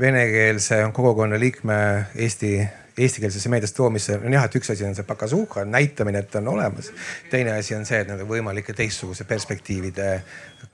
[0.00, 1.80] venekeelse kogukonna liikme
[2.14, 2.60] Eesti
[3.00, 6.92] eestikeelsesse meediasse toomisse on jah, et üks asi on see pakasuhha näitamine, et on olemas.
[7.30, 10.10] teine asi on see, et nende võimalike teistsuguse perspektiivide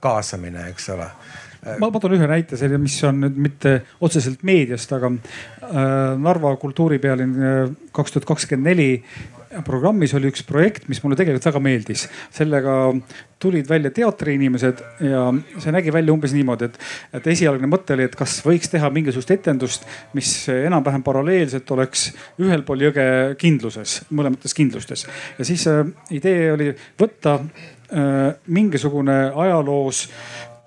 [0.03, 1.09] kaasamine, eks ole
[1.79, 3.73] ma, ma toon ühe näite, selle, mis on nüüd mitte
[4.03, 5.79] otseselt meediast, aga äh,
[6.21, 7.57] Narva kultuuripealinn äh,
[7.95, 8.89] kaks tuhat kakskümmend neli
[9.65, 12.07] programmis oli üks projekt, mis mulle tegelikult väga meeldis.
[12.33, 12.75] sellega
[13.39, 15.21] tulid välja teatriinimesed ja
[15.61, 16.79] see nägi välja umbes niimoodi, et,
[17.19, 19.85] et esialgne mõte oli, et kas võiks teha mingisugust etendust,
[20.17, 22.09] mis enam-vähem paralleelselt oleks
[22.41, 23.07] ühel pool jõge
[23.41, 25.05] kindluses, mõlemates kindlustes.
[25.37, 25.85] ja siis äh,
[26.17, 30.07] idee oli võtta äh, mingisugune ajaloos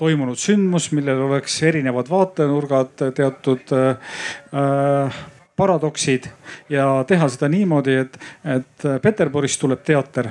[0.00, 5.20] toimunud sündmus, millel oleks erinevad vaatenurgad, teatud äh,
[5.60, 6.28] paradoksid
[6.72, 8.20] ja teha seda niimoodi, et,
[8.56, 10.30] et Peterburist tuleb teater,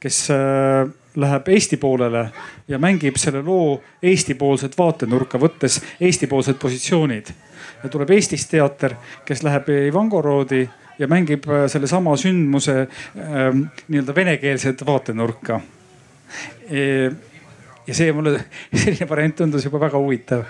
[0.00, 0.88] kes äh,
[1.18, 2.28] läheb Eesti poolele
[2.68, 7.32] ja mängib selle loo Eesti-poolset vaatenurka, võttes Eesti-poolsed positsioonid.
[7.82, 8.94] ja tuleb Eestist teater,
[9.24, 13.48] kes läheb Ivangoroodi ja mängib äh, sellesama sündmuse äh,
[13.88, 15.60] nii-öelda venekeelset vaatenurka
[16.70, 17.10] e
[17.86, 18.44] ja see mulle,
[18.84, 20.44] selline variant tundus juba väga huvitav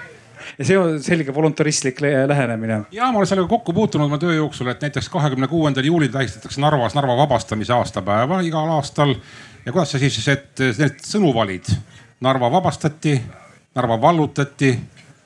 [0.58, 2.82] ja see on selge voluntaristlik lähenemine.
[2.92, 6.60] ja ma olen sellega kokku puutunud oma töö jooksul, et näiteks kahekümne kuuendal juulil tähistatakse
[6.60, 9.14] Narvas Narva vabastamise aastapäeva igal aastal.
[9.66, 11.68] ja kuidas sa siis, et need sõnu valid?
[12.20, 13.20] Narva vabastati,
[13.74, 14.72] Narva vallutati,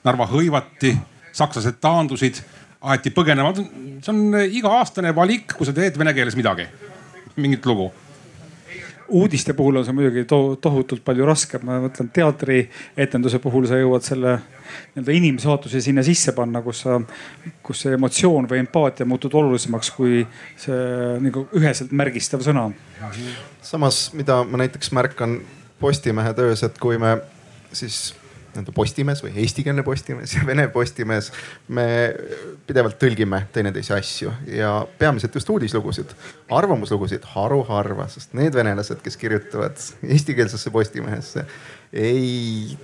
[0.05, 0.97] Narva hõivati,
[1.33, 2.43] sakslased taandusid,
[2.83, 3.55] aeti põgenema.
[3.55, 6.67] see on iga-aastane valik, kui sa teed vene keeles midagi,
[7.37, 7.93] mingit lugu
[9.13, 14.07] uudiste puhul on see muidugi to tohutult palju raskem, ma mõtlen teatrietenduse puhul sa jõuad
[14.07, 14.37] selle
[14.95, 16.99] nii-öelda inimsaatuse sinna sisse panna, kus sa,
[17.65, 20.23] kus see emotsioon või empaatia muutub olulisemaks kui
[20.61, 20.79] see
[21.27, 22.71] nagu üheselt märgistav sõna.
[23.63, 25.41] samas, mida ma näiteks märkan
[25.83, 27.17] Postimehe töös, et kui me
[27.75, 28.13] siis
[28.53, 31.33] nii-öelda Postimees või eestikeelne Postimees ja vene Postimees.
[31.69, 31.87] me
[32.67, 36.15] pidevalt tõlgime teineteise asju ja peamiselt just uudislugusid,
[36.51, 41.47] arvamuslugusid haruharva, sest need venelased, kes kirjutavad eestikeelsesse Postimehesse,
[41.93, 42.77] ei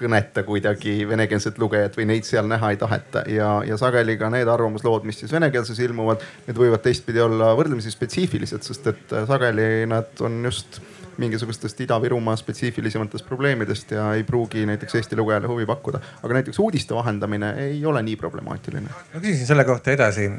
[0.00, 4.48] kõneta kuidagi venekeelset lugejat või neid seal näha ei taheta ja, ja sageli ka need
[4.48, 10.24] arvamuslood, mis siis venekeelses ilmuvad, need võivad teistpidi olla võrdlemisi spetsiifilised, sest et sageli nad
[10.24, 10.80] on just
[11.20, 16.00] mingisugustest Ida-Virumaa spetsiifilisematest probleemidest ja ei pruugi näiteks Eesti lugejale huvi pakkuda.
[16.22, 18.88] aga näiteks uudiste vahendamine ei ole nii problemaatiline.
[19.14, 20.30] ma küsisin selle kohta edasi.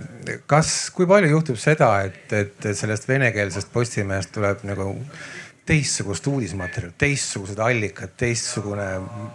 [0.46, 4.90] kas, kui palju juhtub seda, et, et sellest venekeelsest Postimehest tuleb nagu
[5.66, 8.88] teistsugust uudismaterjali, teistsugused allikad, teistsugune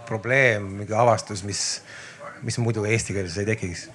[0.09, 1.63] probleem, mingi avastus, mis,
[2.43, 3.89] mis muidu eesti keeles ei tekiks?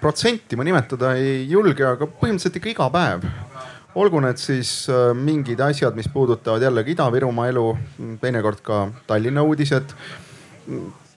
[0.00, 3.24] protsenti ma nimetada ei julge, aga põhimõtteliselt ikka iga päev
[3.94, 7.66] olgu need siis äh, mingid asjad, mis puudutavad jällegi Ida-Virumaa elu,
[8.20, 9.94] teinekord ka Tallinna uudised.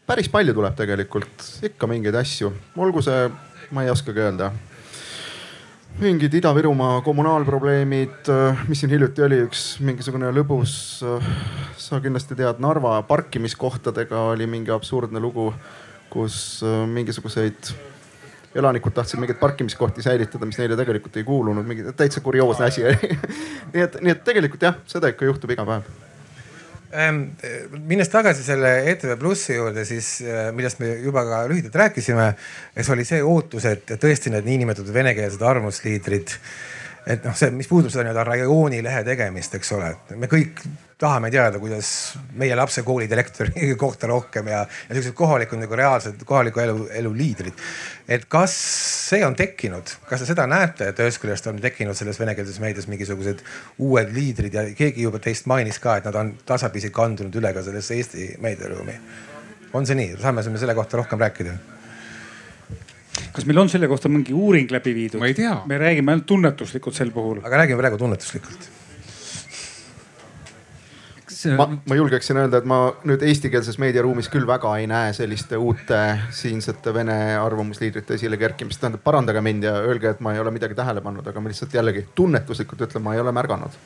[0.06, 3.30] päris palju tuleb tegelikult ikka mingeid asju, olgu see,
[3.72, 4.52] ma ei oskagi öelda
[6.02, 10.76] mingid Ida-Virumaa kommunaalprobleemid, äh, mis siin hiljuti oli, üks mingisugune lõbus,
[11.08, 11.34] äh,
[11.80, 15.54] sa kindlasti tead, Narva parkimiskohtadega oli mingi absurdne lugu,
[16.12, 17.72] kus mingisuguseid
[18.56, 22.86] elanikud tahtsid mingeid parkimiskohti säilitada, mis neile tegelikult ei kuulunud, mingi täitsa kurioosne asi
[23.74, 25.90] nii et, nii et tegelikult jah, seda ikka juhtub iga päev.
[26.96, 27.22] Ähm,
[27.90, 32.30] minnes tagasi selle ETV Plussi juurde, siis äh, millest me juba ka lühidalt rääkisime,
[32.78, 36.38] eks oli see ootus, et tõesti need niinimetatud venekeelsed arvamusliidrid
[37.06, 40.64] et noh, see, mis puudutab seda nii-öelda rajooni lehe tegemist, eks ole, et me kõik
[40.98, 41.90] tahame teada, kuidas
[42.40, 47.12] meie lapse kooli direktori kohta rohkem ja, ja siuksed kohalikud nagu reaalsed kohaliku elu, elu
[47.18, 47.66] liidrid.
[48.08, 48.56] et kas
[49.10, 52.88] see on tekkinud, kas te seda näete, et ühest küljest on tekkinud selles venekeelses meedias
[52.88, 53.44] mingisugused
[53.78, 57.64] uued liidrid ja keegi juba teist mainis ka, et nad on tasapisi kandunud üle ka
[57.66, 59.00] sellesse Eesti meediaruumi.
[59.74, 61.58] on see nii, saame me selle kohta rohkem rääkida?
[63.36, 65.20] Kas meil on selle kohta mingi uuring läbi viidud?
[65.20, 65.58] ma ei tea.
[65.68, 67.44] me räägime ainult tunnetuslikult sel puhul.
[67.44, 68.70] aga räägime praegu tunnetuslikult.
[71.58, 76.00] ma, ma julgeksin öelda, et ma nüüd eestikeelses meediaruumis küll väga ei näe selliste uute
[76.34, 78.82] siinsete vene arvamusliidrite esile kerkimist.
[78.82, 81.76] tähendab, parandage mind ja öelge, et ma ei ole midagi tähele pannud, aga ma lihtsalt
[81.76, 83.78] jällegi tunnetuslikult ütlen, ma ei ole märganud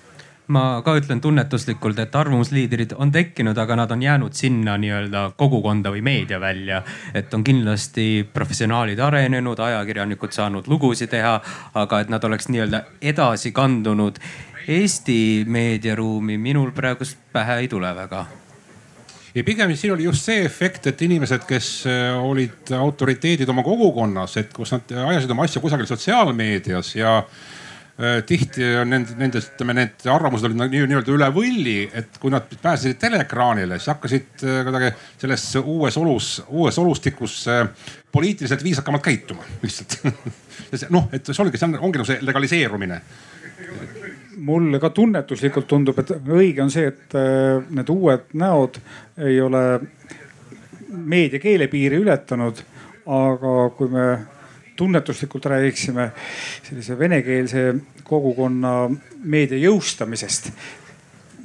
[0.49, 5.93] ma ka ütlen tunnetuslikult, et arvamusliidrid on tekkinud, aga nad on jäänud sinna nii-öelda kogukonda
[5.93, 6.81] või meedia välja.
[7.13, 11.39] et on kindlasti professionaalid arenenud, ajakirjanikud saanud lugusid teha,
[11.73, 14.19] aga et nad oleks nii-öelda edasi kandunud
[14.69, 18.25] Eesti meediaruumi, minul praegust pähe ei tule väga
[19.35, 24.37] ja pigem siin oli just see efekt, et inimesed, kes äh, olid autoriteedid oma kogukonnas,
[24.41, 27.19] et kus nad ajasid oma asja kusagil sotsiaalmeedias ja
[28.25, 32.99] tihti on nende, nende, ütleme, need arvamused olid nii-öelda üle võlli, et kui nad pääsesid
[33.01, 37.41] teleekraanile, siis hakkasid äh, kuidagi selles uues olus, uues olustikus
[38.11, 39.99] poliitiliselt viisakamalt käituma lihtsalt
[40.93, 43.01] noh, et see oligi, see ongi nagu see legaliseerumine
[44.39, 48.79] mulle ka tunnetuslikult tundub, et õige on see, et äh, need uued näod
[49.25, 49.63] ei ole
[50.89, 52.65] meedia keelepiiri ületanud.
[53.09, 54.03] aga kui me
[54.80, 56.09] tunnetuslikult räägiksime
[56.63, 57.63] sellise venekeelse
[58.07, 58.75] kogukonna
[59.23, 60.51] meedia jõustamisest,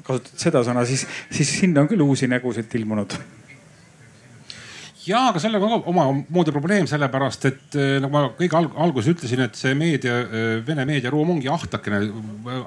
[0.05, 3.18] kasutad seda sõna, siis, siis sinna on küll uusi nägusid ilmunud.
[5.05, 9.12] Ja, aga sellega on ka omamoodi probleem, sellepärast et eh, nagu ma kõige alg alguses
[9.12, 12.01] ütlesin, et see meedia, eh, Vene meediaruum ongi ahtakene,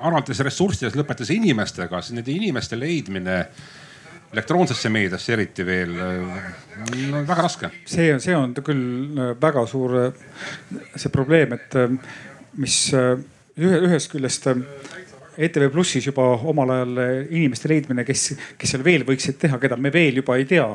[0.05, 3.39] alates ressurssidest, lõpetades inimestega, siis nende inimeste leidmine
[4.33, 7.71] elektroonsesse meediasse eriti veel no, väga raske.
[7.87, 9.97] see on, see on küll väga suur
[10.95, 11.77] see probleem, et
[12.59, 14.49] mis ühe, ühest küljest
[15.37, 16.99] ETV Plussis juba omal ajal
[17.29, 20.65] inimeste leidmine, kes, kes seal veel võiksid teha, keda me veel juba ei tea,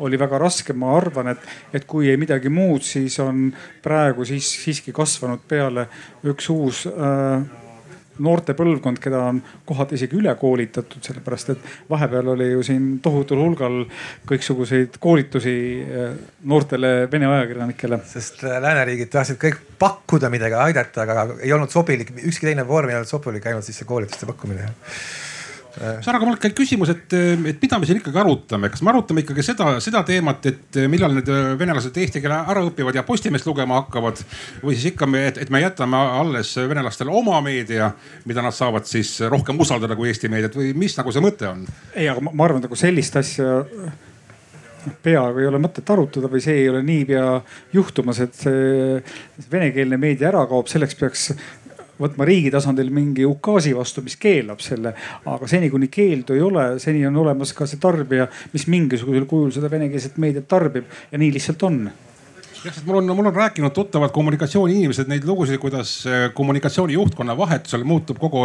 [0.00, 0.72] oli väga raske.
[0.72, 3.50] ma arvan, et, et kui ei midagi muud, siis on
[3.84, 5.86] praegu siis siiski kasvanud peale
[6.32, 7.44] üks uus äh,
[8.20, 13.42] noorte põlvkond, keda on kohati isegi üle koolitatud, sellepärast et vahepeal oli ju siin tohutul
[13.42, 13.80] hulgal
[14.28, 16.12] kõiksuguseid koolitusi eh,
[16.50, 18.00] noortele Vene ajakirjanikele.
[18.10, 22.92] sest eh, lääneriigid tahtsid kõik pakkuda midagi, aidata, aga ei olnud sobilik, ükski teine vorm
[22.92, 24.70] ei olnud sobilik, ainult siis see koolituste pakkumine
[25.80, 27.14] Sarga, mul käib küsimus, et,
[27.48, 31.14] et mida me siin ikkagi arutame, kas me arutame ikkagi seda, seda teemat, et millal
[31.16, 34.20] need venelased eesti keele ära õpivad ja Postimeest lugema hakkavad?
[34.60, 37.88] Või siis ikka me, et, et me jätame alles venelastele oma meedia,
[38.28, 40.60] mida nad saavad siis rohkem usaldada kui Eesti meediat?
[40.60, 41.64] Või mis nagu see mõte on?
[41.94, 43.62] ei, aga ma, ma arvan, nagu sellist asja
[45.02, 47.24] peaaegu ei ole mõtet arutada või see ei ole niipea
[47.74, 49.00] juhtumas, et see
[49.52, 51.26] venekeelne meedia ära kaob, selleks peaks
[52.00, 54.94] võtma riigi tasandil mingi ukaasi vastu, mis keelab selle.
[55.24, 59.52] aga seni, kuni keeldu ei ole, seni on olemas ka see tarbija, mis mingisugusel kujul
[59.54, 61.82] seda venekeelset meediat tarbib ja nii lihtsalt on
[62.64, 67.36] jah, sest mul on, mul on rääkinud tuttavad kommunikatsiooniinimesed neid lugusid, kuidas äh, kommunikatsiooni juhtkonna
[67.36, 68.44] vahetusel muutub kogu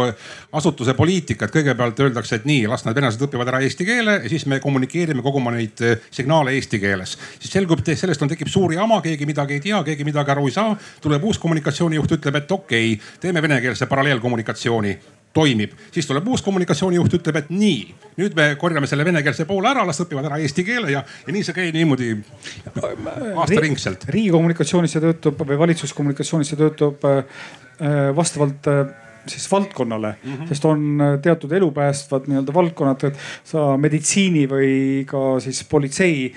[0.52, 4.32] asutuse poliitika, et kõigepealt öeldakse, et nii, las nad venelased õpivad ära eesti keele ja
[4.32, 7.16] siis me kommunikeerime kogu oma neid äh, signaale eesti keeles.
[7.38, 10.48] siis selgub, et sellest on, tekib suur jama, keegi midagi ei tea, keegi midagi aru
[10.48, 10.76] ei saa.
[11.00, 14.98] tuleb uus kommunikatsioonijuht, ütleb, et okei okay,, teeme venekeelse paralleelkommunikatsiooni
[15.36, 17.80] toimib, siis tuleb uus kommunikatsioonijuht, ütleb, et nii,
[18.20, 21.46] nüüd me korjame selle venekeelse poole ära, las õpivad ära eesti keele ja, ja nii
[21.46, 22.12] see käib niimoodi
[23.36, 24.08] aastaringselt.
[24.12, 27.42] riigi kommunikatsioonis see töötab või valitsuskommunikatsioonis see töötab äh,
[27.80, 28.86] äh, vastavalt äh,
[29.26, 30.48] siis valdkonnale mm, -hmm.
[30.48, 36.28] sest on teatud elupäästvad nii-öelda valdkonnad, et sa meditsiini või ka siis politsei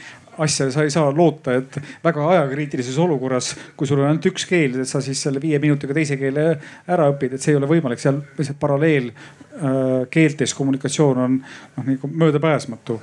[0.43, 4.79] asja sa ei saa loota, et väga ajakriitilises olukorras, kui sul on ainult üks keel,
[4.79, 6.45] et sa siis selle viie minutiga teise keele
[6.87, 12.11] ära õpid, et see ei ole võimalik, seal lihtsalt paralleel äh, kommunikatsioon on noh nagu
[12.23, 12.99] möödapääsmatu.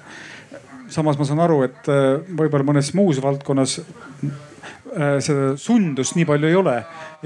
[0.88, 6.48] samas ma saan aru, et äh, võib-olla mõnes muus valdkonnas äh, seda sundust nii palju
[6.48, 6.76] ei ole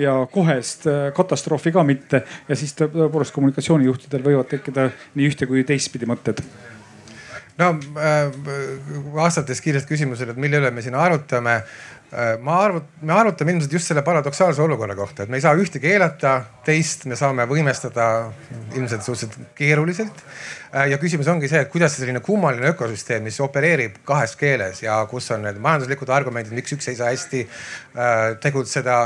[0.01, 2.25] ja kohest katastroofi ka mitte.
[2.49, 6.43] Ja siis tõepoolest kommunikatsioonijuhtidel võivad tekkida nii ühte kui teistpidi mõtted
[7.61, 8.33] no äh,
[9.15, 12.39] vastates kiirelt küsimusele, et mille üle me siin arutame äh,.
[12.43, 15.83] ma arvan, me arutame ilmselt just selle paradoksaalse olukorra kohta, et me ei saa ühte
[15.83, 16.33] keelata,
[16.67, 18.07] teist me saame võimestada
[18.75, 20.25] ilmselt suhteliselt keeruliselt
[20.73, 20.89] äh,.
[20.95, 25.31] ja küsimus ongi see, et kuidas selline kummaline ökosüsteem, mis opereerib kahes keeles ja kus
[25.37, 27.45] on need majanduslikud argumendid, miks üks ei saa hästi
[28.41, 28.99] tegutseda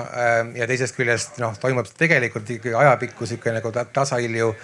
[0.55, 4.55] ja teisest küljest noh, toimub tegelikult ikkagi ajapikku sihuke nagu tasahilju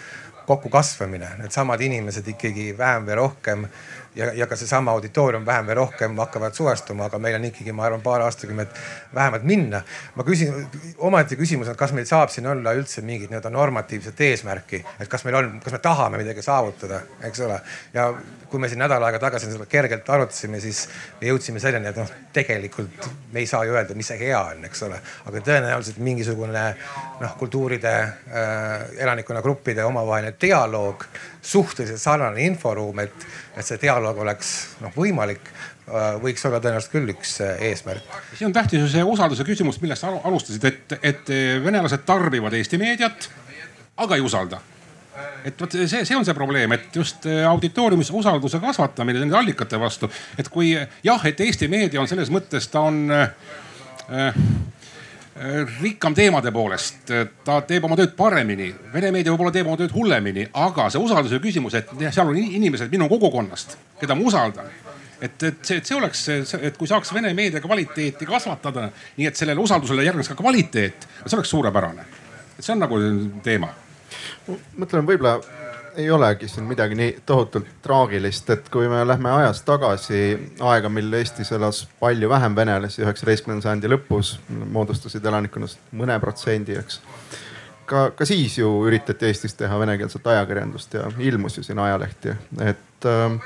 [0.50, 3.66] kokkukasvamine, needsamad inimesed ikkagi vähem või rohkem
[4.14, 7.86] ja, ja ka seesama auditoorium vähem või rohkem hakkavad suvestuma, aga meil on ikkagi, ma
[7.86, 8.74] arvan, paar aastakümmet
[9.14, 9.82] vähemalt minna.
[10.14, 10.66] ma küsin,
[10.98, 15.24] omaette küsimus on, kas meil saab siin olla üldse mingit nii-öelda normatiivset eesmärki, et kas
[15.24, 17.60] meil on, kas me tahame midagi saavutada, eks ole.
[17.94, 18.10] ja
[18.50, 20.82] kui me siin nädal aega tagasi seda kergelt arutasime, siis
[21.20, 24.64] me jõudsime selleni, et noh, tegelikult me ei saa ju öelda, mis see hea on,
[24.66, 24.98] eks ole.
[25.30, 26.64] aga tõenäoliselt mingisugune
[27.20, 31.04] noh, kultuuride äh,, elanikkonnagruppide omavaheline dialoog,
[31.42, 37.14] suhteliselt sarnane inforuum, et, et see dialoog oleks noh võimalik äh, võiks olla tõenäoliselt küll
[37.14, 38.18] üks äh, eesmärk.
[38.34, 41.32] siin on tähtis ju see usalduse küsimus, millest sa alustasid, et, et
[41.64, 43.30] venelased tarbivad Eesti meediat,
[44.00, 44.60] aga ei usalda
[45.44, 49.80] et vot see, see on see probleem, et just äh, auditooriumis usalduse kasvatamine nende allikate
[49.80, 53.30] vastu, et kui jah, et Eesti meedia on selles mõttes, ta on äh,
[54.10, 54.42] äh,
[55.80, 57.10] rikkam teemade poolest,
[57.44, 58.68] ta teeb oma tööd paremini.
[58.92, 62.92] Vene meedia võib-olla teeb oma tööd hullemini, aga see usalduse küsimus, et seal on inimesed
[62.92, 64.68] minu kogukonnast, keda ma usaldan
[65.20, 66.22] et, et see, et see oleks
[66.60, 71.36] et kui saaks Vene meedia kvaliteeti kasvatada, nii et sellele usaldusele järgneks ka kvaliteet, see
[71.36, 72.06] oleks suurepärane.
[72.56, 73.00] et see on nagu
[73.44, 73.72] teema.
[74.78, 75.38] Mõtlen, võib-olla
[75.96, 80.20] ei olegi siin midagi nii tohutult traagilist, et kui me lähme ajas tagasi
[80.60, 87.00] aega, mil Eestis elas palju vähem venelasi, üheksateistkümnenda sajandi lõpus moodustasid elanikkonnast mõne protsendi, eks.
[87.90, 93.10] ka, ka siis ju üritati Eestis teha venekeelset ajakirjandust ja ilmus ju siin ajalehti, et
[93.10, 93.40] äh,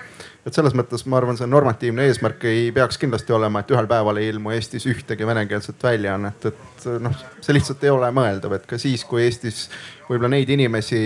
[0.44, 4.20] et selles mõttes ma arvan, see normatiivne eesmärk ei peaks kindlasti olema, et ühel päeval
[4.20, 8.78] ei ilmu Eestis ühtegi venekeelset väljaannet, et noh, see lihtsalt ei ole mõeldav, et ka
[8.80, 9.66] siis, kui Eestis
[10.08, 11.00] võib-olla neid inimesi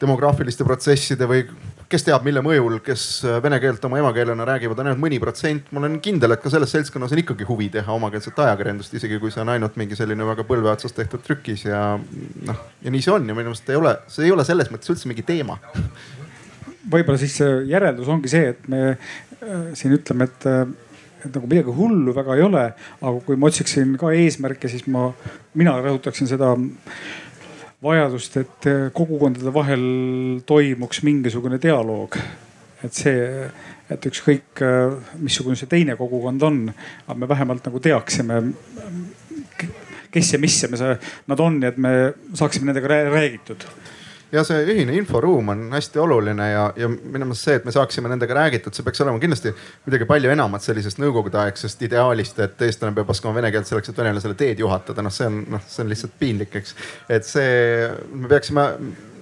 [0.00, 1.44] demograafiliste protsesside või
[1.88, 3.04] kes teab, mille mõjul, kes
[3.44, 5.70] vene keelt oma emakeelena räägivad, on ainult mõni protsent.
[5.70, 9.30] ma olen kindel, et ka selles seltskonnas on ikkagi huvi teha omakeelset ajakirjandust, isegi kui
[9.30, 11.84] see on ainult mingi selline väga põlve otsas tehtud trükis ja
[12.48, 14.90] noh, ja nii see on ja minu meelest ei ole, see ei ole selles mõttes
[14.90, 15.60] üldse mingi teema
[16.90, 17.36] võib-olla siis
[17.68, 20.64] järeldus ongi see, et me äh, siin ütleme, et äh,
[21.24, 22.62] et nagu midagi hullu väga ei ole,
[23.00, 25.06] aga kui ma otsiksin ka eesmärke, siis ma,
[25.56, 26.50] mina rõhutaksin seda
[27.84, 29.86] vajadust, et äh, kogukondade vahel
[30.46, 32.18] toimuks mingisugune dialoog.
[32.84, 33.46] et see,
[33.88, 34.60] et ükskõik
[35.24, 36.58] missugune see teine kogukond on,
[37.06, 38.42] aga me vähemalt nagu teaksime,
[40.12, 40.90] kes ja mis ja me,
[41.32, 41.94] nad on ja et me
[42.36, 43.64] saaksime nendega räägitud
[44.34, 48.10] ja see ühine inforuum on hästi oluline ja, ja minu meelest see, et me saaksime
[48.10, 49.52] nendega räägitud, see peaks olema kindlasti
[49.86, 54.38] midagi palju enamat sellisest nõukogudeaegsest ideaalist, et eestlane peab oskama vene keelt selleks, et venelasele
[54.38, 55.04] teed juhatada.
[55.04, 56.76] noh, see on, noh, see on lihtsalt piinlik, eks.
[57.18, 58.66] et see, me peaksime,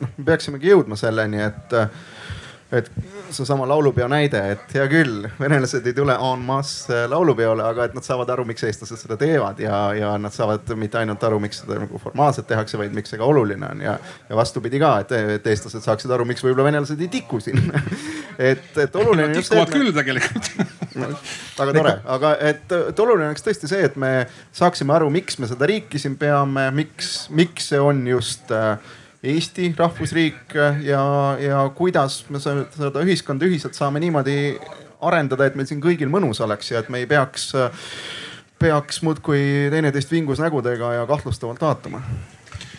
[0.02, 1.78] noh, me peaksimegi jõudma selleni, et
[2.72, 2.90] et
[3.30, 8.06] seesama laulupeo näide, et hea küll, venelased ei tule en masse laulupeole, aga et nad
[8.06, 11.80] saavad aru, miks eestlased seda teevad ja, ja nad saavad mitte ainult aru, miks seda
[11.82, 13.98] nagu formaalselt tehakse, vaid miks see ka oluline on ja,
[14.28, 17.82] ja vastupidi ka, et, et eestlased saaksid aru, miks võib-olla venelased ei tiku sinna
[18.50, 19.48] et, et oluline see.
[19.50, 20.50] tikuvad küll tegelikult
[21.60, 24.14] väga tore, aga et, et oluline oleks tõesti see, et me
[24.56, 28.76] saaksime aru, miks me seda riiki siin peame, miks, miks see on just äh,
[29.22, 31.02] Eesti rahvusriik ja,
[31.38, 34.56] ja kuidas me seda ühiskonda ühiselt saame niimoodi
[35.02, 37.52] arendada, et meil siin kõigil mõnus oleks ja et me ei peaks,
[38.58, 42.02] peaks muudkui teineteist vingus nägudega ja kahtlustavalt vaatama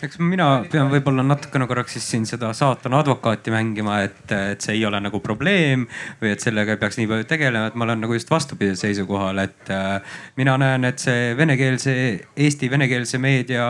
[0.04, 4.76] eks mina pean võib-olla natukene korraks siis siin seda saatana advokaati mängima, et, et see
[4.76, 5.86] ei ole nagu probleem
[6.20, 9.40] või et sellega ei peaks nii palju tegelema, et ma olen nagu just vastupidisel seisukohal,
[9.44, 11.96] et äh, mina näen, et see venekeelse,
[12.44, 13.66] Eesti venekeelse meedia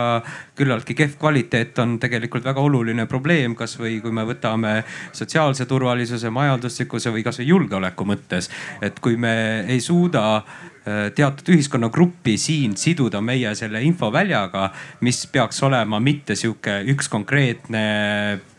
[0.57, 4.77] küllaltki kehv kvaliteet on tegelikult väga oluline probleem, kasvõi kui me võtame
[5.15, 8.49] sotsiaalse turvalisuse, majanduslikkuse või kasvõi julgeoleku mõttes.
[8.81, 10.43] et kui me ei suuda
[10.85, 14.67] teatud ühiskonnagruppi siin siduda meie selle infoväljaga,
[15.01, 17.85] mis peaks olema mitte sihuke üks konkreetne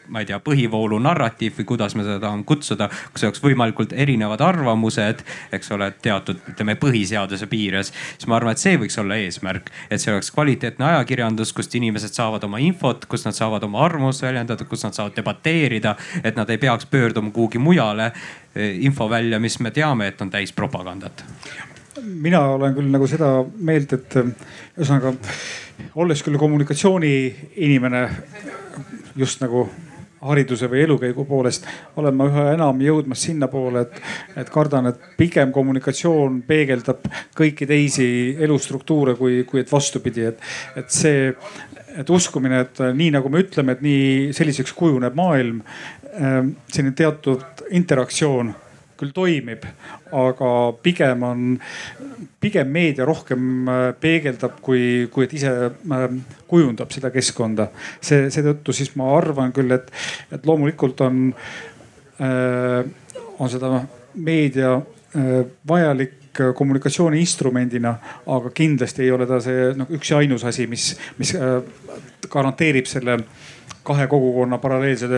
[0.09, 4.43] ma ei tea, põhivoolu narratiiv või kuidas me seda tahame kutsuda, kus oleks võimalikult erinevad
[4.45, 5.23] arvamused,
[5.55, 7.93] eks ole, teatud, ütleme põhiseaduse piires.
[8.15, 12.15] siis ma arvan, et see võiks olla eesmärk, et see oleks kvaliteetne ajakirjandus, kust inimesed
[12.15, 16.51] saavad oma infot, kus nad saavad oma arvamust väljendada, kus nad saavad debateerida, et nad
[16.51, 18.13] ei peaks pöörduma kuhugi mujale
[18.55, 21.25] eh, info välja, mis me teame, et on täis propagandat
[22.05, 25.15] mina olen küll nagu seda meelt, et ühesõnaga
[26.01, 27.13] olles küll kommunikatsiooni
[27.67, 28.07] inimene
[29.17, 29.67] just nagu
[30.27, 31.67] hariduse või elukäigu poolest
[32.01, 34.01] olen ma üha enam jõudmas sinnapoole, et,
[34.43, 38.09] et kardan, et pigem kommunikatsioon peegeldab kõiki teisi
[38.43, 40.41] elustruktuure, kui, kui et vastupidi, et,
[40.77, 41.31] et see,
[41.97, 45.63] et uskumine, et nii nagu me ütleme, et nii selliseks kujuneb maailm.
[46.17, 48.55] selline teatud interaktsioon
[48.97, 49.65] küll toimib,
[50.17, 50.51] aga
[50.83, 51.45] pigem on,
[52.43, 56.05] pigem meedia rohkem äh, peegeldab, kui, kui et ise äh,
[56.49, 57.69] kujundab seda keskkonda.
[58.01, 59.91] see, seetõttu siis ma arvan küll, et,
[60.33, 61.25] et loomulikult on,
[62.21, 62.83] äh,
[63.39, 63.81] on seda
[64.17, 64.79] meedia
[65.69, 67.91] vajalik kommunikatsiooniinstrumendina,
[68.29, 71.33] aga kindlasti ei ole ta see noh, üks ja ainus asi, mis, mis
[72.29, 73.17] garanteerib selle
[73.87, 75.09] kahe kogukonna paralleelse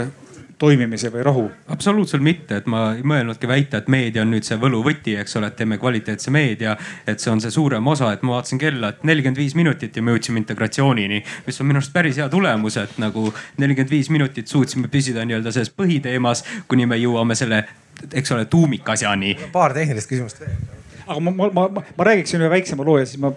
[0.59, 1.45] toimimise või rahu?
[1.69, 5.51] absoluutselt mitte, et ma ei mõelnudki väita, et meedia on nüüd see võluvõti, eks ole,
[5.53, 6.77] et teeme kvaliteetse meedia.
[7.07, 10.03] et see on see suurem osa, et ma vaatasin kella, et nelikümmend viis minutit ja
[10.03, 13.29] me jõudsime integratsioonini, mis on minu arust päris hea tulemus, et nagu
[13.59, 17.65] nelikümmend viis minutit suutsime püsida nii-öelda selles põhiteemas, kuni me jõuame selle,
[18.13, 19.37] eks ole, tuumikasjani.
[19.53, 20.59] paar tehnilist küsimust veel
[21.09, 23.33] aga ma, ma, ma, ma räägiksin ühe väiksema loo ja siis ma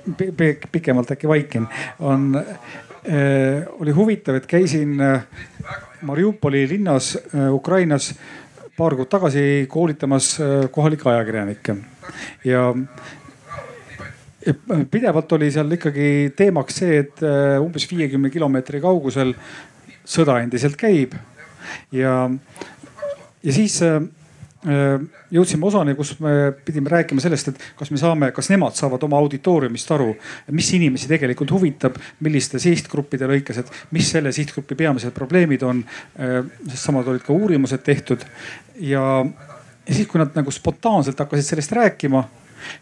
[0.71, 1.67] pikemalt äkki vaikin.
[1.99, 5.23] on äh,, oli huvitav, et käisin äh,
[6.07, 7.13] Mariupoli linnas
[7.51, 8.11] Ukrainas
[8.77, 10.33] paar kuud tagasi koolitamas
[10.71, 11.75] kohalikke ajakirjanikke.
[12.47, 12.71] Ja
[14.91, 17.21] pidevalt oli seal ikkagi teemaks see, et
[17.61, 19.35] umbes viiekümne kilomeetri kaugusel
[20.01, 21.13] sõda endiselt käib.
[21.93, 22.25] Ja,
[23.43, 24.01] ja siis Äh,
[24.61, 29.17] jõudsime osani, kus me pidime rääkima sellest, et kas me saame, kas nemad saavad oma
[29.23, 30.11] auditooriumist aru,
[30.53, 35.81] mis inimesi tegelikult huvitab, milliste sihtgruppide lõikes, et mis selle sihtgrupi peamised probleemid on.
[36.19, 36.37] Äh,
[36.67, 38.21] sest samad olid ka uurimused tehtud
[38.77, 42.23] ja, ja siis, kui nad nagu spontaanselt hakkasid sellest rääkima,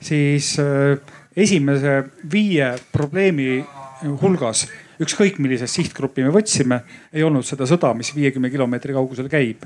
[0.04, 1.00] siis äh,
[1.36, 3.64] esimese viie probleemi
[4.22, 4.68] hulgas
[5.00, 6.82] ükskõik millisest sihtgruppi me võtsime,
[7.16, 9.64] ei olnud seda sõda, mis viiekümne kilomeetri kaugusel käib.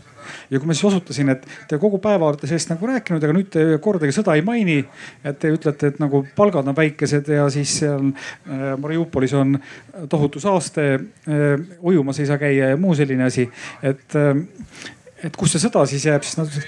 [0.49, 3.49] ja kui ma siis osutasin, et te kogu päeva olete sellest nagu rääkinud, aga nüüd
[3.53, 4.79] te kordagi sõda ei maini.
[5.23, 9.57] et te ütlete, et nagu palgad on väikesed ja siis seal äh, Mariupolis on
[10.09, 10.87] tohutu saaste,
[11.27, 13.49] äh, ujumas ei saa käia ja muu selline asi.
[13.81, 14.37] et, äh,
[15.23, 16.61] et kus see sõda siis jääb, siis nad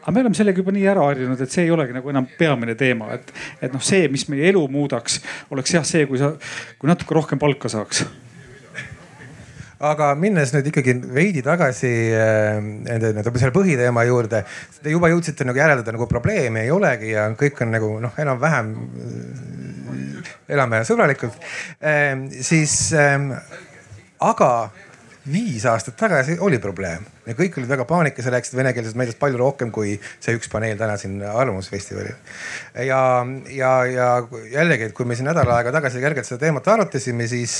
[0.00, 2.74] aga me oleme sellega juba nii ära harjunud, et see ei olegi nagu enam peamine
[2.78, 3.30] teema, et,
[3.60, 5.20] et noh, see, mis meie elu muudaks,
[5.54, 6.32] oleks jah see, kui sa,
[6.80, 8.04] kui natuke rohkem palka saaks
[9.80, 14.42] aga minnes nüüd ikkagi veidi tagasi äh, nende nii-öelda selle põhiteema juurde.
[14.82, 18.74] Te juba jõudsite nagu järeldada nagu probleemi ei olegi ja kõik on nagu noh, enam-vähem
[18.76, 21.40] äh, elame sõbralikult.
[21.80, 23.30] Ähm, siis ähm,
[24.20, 24.52] aga
[25.30, 29.40] viis aastat tagasi oli probleem ja kõik olid väga paanikas ja rääkisid venekeelsest meediast palju
[29.40, 32.16] rohkem kui see üks paneel täna siin Arvamusfestivalil.
[32.86, 33.00] ja,
[33.54, 34.10] ja, ja
[34.52, 37.58] jällegi, et kui me siin nädal aega tagasi kergelt seda teemat arutasime, siis,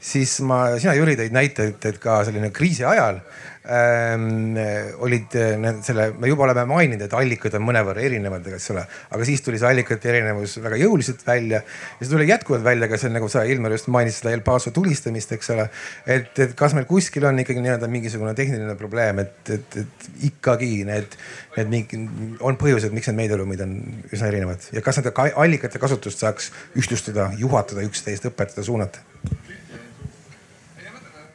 [0.00, 3.22] siis ma, sina Jüri tõid näite, et, et ka selline kriisi ajal
[3.64, 4.56] ähm,
[4.98, 9.28] olid äh, selle, me juba oleme maininud, et allikad on mõnevõrra erinevad, eks ole, aga
[9.28, 13.14] siis tuli see allikate erinevus väga jõuliselt välja ja see tuli jätkuvalt välja ka seal
[13.14, 15.68] nagu sa Ilmar just mainisid seda El Paso tulistamist, eks ole.
[16.06, 18.89] et, et kas meil kuskil on ikkagi nii-öelda mingisugune tehniline probleem,
[19.22, 21.16] et, et, et ikkagi need,
[21.56, 22.00] need mingi
[22.40, 23.76] on põhjused, miks need meediaruumid on
[24.10, 25.14] üsna erinevad ja kas nende
[25.44, 29.04] allikate kasutust saaks ühtlustada, juhatada, üksteist õpetada, suunata?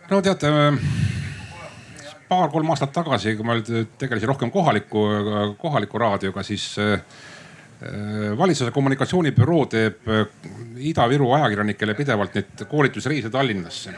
[0.09, 0.51] no teate
[2.29, 5.05] paar-kolm aastat tagasi, kui ma tegelesin rohkem kohaliku,
[5.61, 6.99] kohaliku raadioga, siis äh,
[8.37, 10.25] valitsuse kommunikatsioonibüroo teeb äh,
[10.91, 13.93] Ida-Viru ajakirjanikele pidevalt neid koolitusreise Tallinnasse.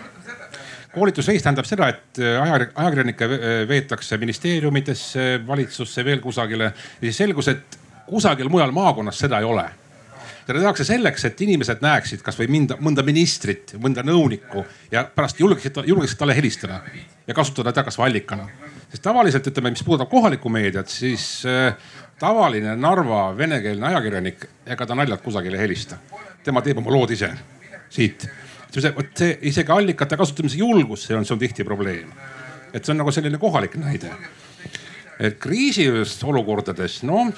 [0.98, 3.30] Koolitusreis tähendab seda, et äh, ajakirjanikke
[3.70, 7.78] veetakse ministeeriumidesse, valitsusse, veel kusagile ja siis selgus, et
[8.08, 9.68] kusagil mujal maakonnas seda ei ole
[10.48, 15.82] seda tehakse selleks, et inimesed näeksid kasvõi mõnda, mõnda ministrit, mõnda nõunikku ja pärast julgeksid,
[15.92, 16.80] julgeksid talle helistada
[17.28, 18.48] ja kasutada teda kasvõi allikana.
[18.88, 21.76] sest tavaliselt ütleme, mis puudutab kohalikku meediat, siis äh,
[22.20, 25.98] tavaline Narva venekeelne ajakirjanik, ega ta naljalt kusagile ei helista.
[26.44, 27.34] tema teeb oma lood ise
[27.90, 28.30] siit.
[28.96, 32.12] Vot see isegi allikate kasutamise julgus, see on, see on tihti probleem.
[32.74, 34.12] et see on nagu selline kohalik näide.
[35.20, 37.34] et kriisiolukordades, noh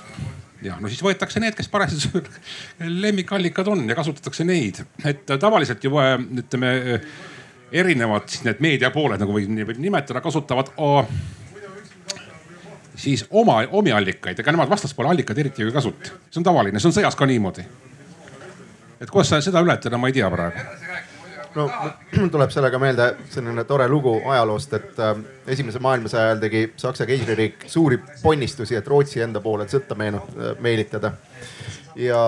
[0.64, 2.22] ja no siis võetakse need, kes parasjagu
[3.04, 6.74] lemmikallikad on ja kasutatakse neid, et tavaliselt juba ütleme
[7.72, 11.04] erinevad siis need meediapooled nagu võib, võib nimetada, kasutavad o,
[13.00, 16.16] siis oma, omi allikaid, ega nemad vastaspoole allikaid eriti ei kasuta.
[16.30, 17.66] see on tavaline, see on sõjas ka niimoodi.
[19.00, 20.89] et kuidas seda ületada, ma ei tea praegu
[21.56, 21.70] no
[22.18, 25.16] mul tuleb sellega meelde selline tore lugu ajaloost, et äh,
[25.56, 30.54] esimese maailmasõja ajal tegi Saksa keisririik suuri ponnistusi, et Rootsi enda poole sõtta meenu-, äh,
[30.60, 31.14] meelitada.
[31.96, 32.22] ja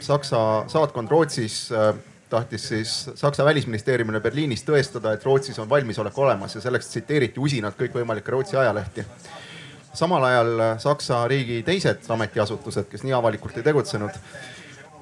[0.00, 1.94] Saksa saatkond Rootsis äh,
[2.30, 7.78] tahtis siis Saksa välisministeeriumile Berliinis tõestada, et Rootsis on valmisolek olemas ja selleks tsiteeriti usinalt
[7.78, 9.04] kõikvõimalikke Rootsi ajalehti.
[9.94, 14.16] samal ajal Saksa riigi teised ametiasutused, kes nii avalikult ei tegutsenud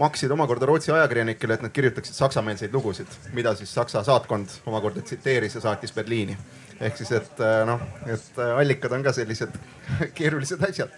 [0.03, 5.59] maksid omakorda Rootsi ajakirjanikele, et nad kirjutaksid saksameelseid lugusid, mida siis Saksa saatkond omakorda tsiteeris
[5.59, 6.37] ja saatis Berliini.
[6.81, 7.81] ehk siis, et äh, noh,
[8.11, 9.55] et äh, allikad on ka sellised
[10.19, 10.91] keerulised asjad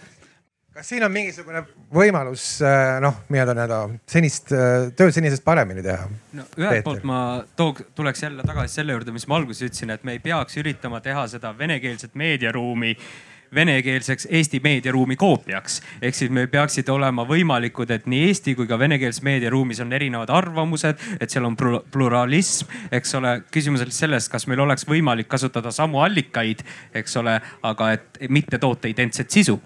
[0.75, 1.61] kas siin on mingisugune
[1.93, 3.77] võimalus äh, noh, nii-öelda nii-öelda
[4.09, 6.09] senist tööd senisest paremini teha?
[6.33, 6.87] no ühelt Peeter.
[6.87, 7.19] poolt ma
[7.55, 11.03] tooks, tuleks jälle tagasi selle juurde, mis ma alguses ütlesin, et me ei peaks üritama
[11.05, 13.13] teha seda venekeelset meediaruumi äh,
[13.55, 15.81] venekeelseks Eesti meediaruumi koopiaks.
[16.01, 20.29] ehk siis meil peaksid olema võimalikud, et nii eesti kui ka venekeelses meediaruumis on erinevad
[20.29, 21.55] arvamused, et seal on
[21.91, 23.41] pluralism, eks ole.
[23.51, 28.59] küsimus on selles, kas meil oleks võimalik kasutada samu allikaid, eks ole, aga et mitte
[28.59, 29.59] toota identset sisu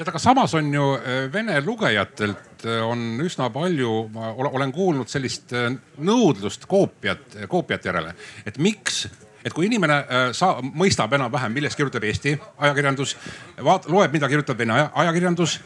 [0.00, 5.10] tead, aga samas on ju äh, vene lugejatelt äh, on üsna palju, ma olen kuulnud
[5.12, 5.68] sellist äh,
[6.00, 8.14] nõudlust koopiat, koopiate järele,
[8.48, 9.04] et miks
[9.44, 13.16] et kui inimene äh, sa, mõistab enam-vähem, millest kirjutab Eesti ajakirjandus,
[13.64, 15.60] vaat-, loeb, mida kirjutab Vene ajakirjandus.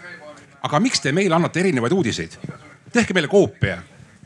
[0.65, 2.39] aga miks te meile annate erinevaid uudiseid?
[2.95, 3.81] tehke meile koopia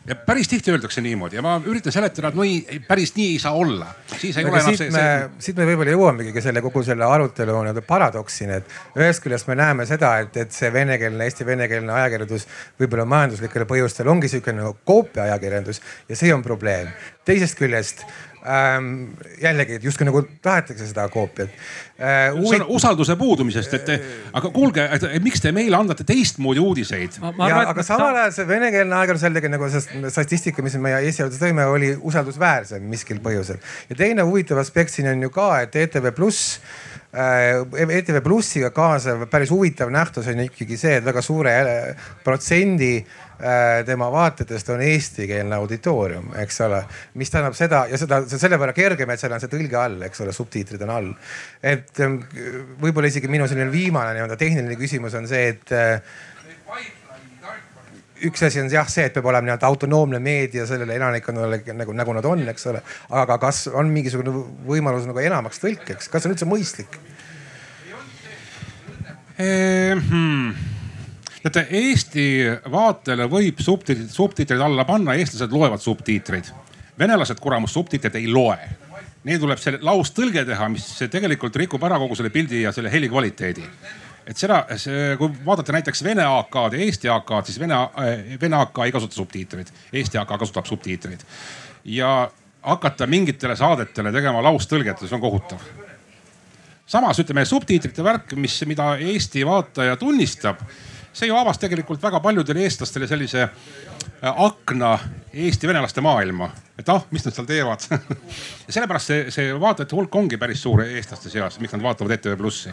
[0.09, 3.41] ja päris tihti öeldakse niimoodi ja ma üritan seletada, et no ei, päris nii ei
[3.43, 3.87] saa olla.
[4.17, 5.03] siis ei Aga ole enam see, me,
[5.37, 9.59] see siit me võib-olla jõuamegi selle kogu selle arutelu nii-öelda paradoksini, et ühest küljest me
[9.61, 12.49] näeme seda, et, et see venekeelne, Eesti venekeelne ajakirjandus
[12.81, 16.89] võib-olla majanduslikel põhjustel ongi niisugune nagu koopiaajakirjandus ja see on probleem.
[17.29, 18.07] teisest küljest
[18.47, 18.89] ähm,
[19.43, 21.51] jällegi, et justkui nagu tahetakse seda koopiat
[21.99, 22.35] äh,.
[22.49, 23.93] see on usalduse puudumisest, et
[24.33, 24.85] aga kuulge,
[25.25, 27.21] miks te meile annate teistmoodi uudiseid?
[27.23, 31.67] ja, aga samal ajal see venekeelne ajakirjandus jällegi nagu see statistika, mis me esialgu tõime,
[31.73, 33.59] oli usaldusväärsem miskil põhjusel.
[33.91, 36.61] ja teine huvitav aspekt siin on ju ka, et ETV Pluss
[37.09, 41.55] ETV Plussiga kaasav päris huvitav nähtus on ikkagi see, et väga suure
[42.25, 42.99] protsendi
[43.87, 46.81] tema vaatajatest on eestikeelne auditoorium, eks ole.
[47.15, 49.79] mis tähendab seda ja seda, see on selle võrra kergem, et seal on see tõlge
[49.79, 51.13] all, eks ole, subtiitrid on all.
[51.63, 52.03] et
[52.83, 55.77] võib-olla isegi minu selline viimane nii-öelda tehniline küsimus on see, et
[58.27, 62.17] üks asi on jah see, et peab olema nii-öelda autonoomne meedia sellele elanikkonnale nagu, nagu
[62.17, 62.83] nad on, eks ole.
[63.23, 64.35] aga kas on mingisugune
[64.67, 66.99] võimalus nagu enamaks tõlkeks, kas see on üldse mõistlik?
[69.39, 70.78] Hmm.
[71.43, 72.25] Teate, Eesti
[72.71, 76.51] vaatajale võib subtiitrid, subtiitrid alla panna, eestlased loevad subtiitreid.
[76.99, 78.59] venelased kuramus subtiitreid ei loe.
[79.25, 83.09] Neil tuleb see laustõlge teha, mis tegelikult rikub ära kogu selle pildi ja selle heli
[83.09, 83.65] kvaliteedi
[84.29, 84.59] et seda,
[85.19, 87.79] kui vaadata näiteks Vene AK-d ja Eesti AK-d, siis Vene,
[88.41, 91.25] Vene AK ei kasuta subtiitreid, Eesti AK kasutab subtiitreid.
[91.85, 92.31] ja
[92.63, 95.63] hakata mingitele saadetele tegema laustõlget, see on kohutav.
[96.87, 100.61] samas ütleme subtiitrite värk, mis, mida Eesti vaataja tunnistab,
[101.19, 103.49] see ju avas tegelikult väga paljudele eestlastele sellise
[104.23, 104.99] akna
[105.39, 107.85] Eesti venelaste maailma, et ah, mis nad seal teevad.
[108.69, 112.35] Ja sellepärast see, see vaatajate hulk ongi päris suur eestlaste seas, miks nad vaatavad ETV
[112.37, 112.69] Plussi.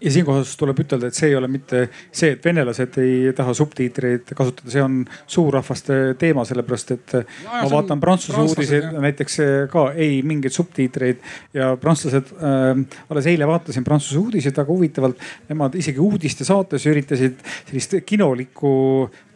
[0.00, 4.32] ja siinkohal tuleb ütelda, et see ei ole mitte see, et venelased ei taha subtiitreid
[4.38, 4.96] kasutada, see on
[5.26, 9.38] suurrahvaste teema, sellepärast et ja, ja, ma vaatan prantsuse uudiseid näiteks
[9.74, 11.20] ka ei mingeid subtiitreid.
[11.58, 12.72] Ja prantslased äh,,
[13.10, 18.72] alles eile vaatasin prantsuse uudiseid, aga huvitavalt nemad isegi uudiste saates üritasid sellist kinolikku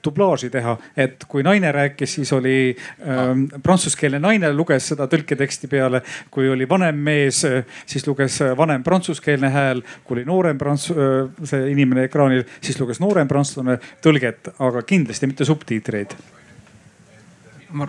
[0.04, 2.56] dublaaži teha, et kui naine rääkis, siis oli
[3.06, 6.02] ähm, prantsuskeelne naine luges seda tõlketeksti peale.
[6.30, 7.44] kui oli vanem mees,
[7.86, 9.82] siis luges vanem prantsuskeelne hääl.
[10.04, 10.92] kui oli noorem prants-,
[11.44, 16.16] see inimene ekraanil, siis luges noorem prantslane tõlget, aga kindlasti mitte subtiitreid
[17.72, 17.86] ma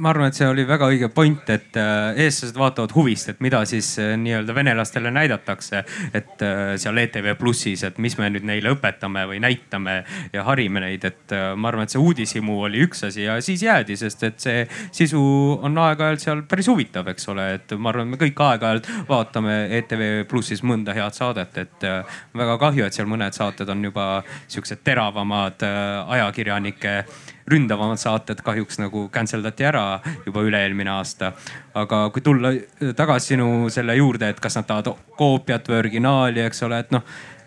[0.00, 3.90] arvan, et see oli väga õige point, et äh, eestlased vaatavad huvist, et mida siis
[4.00, 5.84] äh, nii-öelda venelastele näidatakse.
[6.14, 9.96] et äh, seal ETV Plussis, et mis me nüüd neile õpetame või näitame
[10.32, 13.96] ja harime neid, et ma arvan, et see uudishimu oli üks asi ja siis jäädi,
[13.96, 15.22] sest et see sisu
[15.62, 20.24] on aeg-ajalt seal päris huvitav, eks ole, et ma arvan, me kõik aeg-ajalt vaatame ETV
[20.30, 21.88] Plussis mõnda head saadet, et
[22.38, 24.08] väga kahju, et seal mõned saated on juba
[24.52, 26.96] siuksed teravamad ajakirjanike
[27.50, 31.32] ründavamad saated kahjuks nagu cancel dati ära juba üle-eelmine aasta.
[31.74, 32.52] aga kui tulla
[32.96, 37.02] tagasi sinu selle juurde, et kas nad tahavad koopiat või originaali, eks ole, et noh,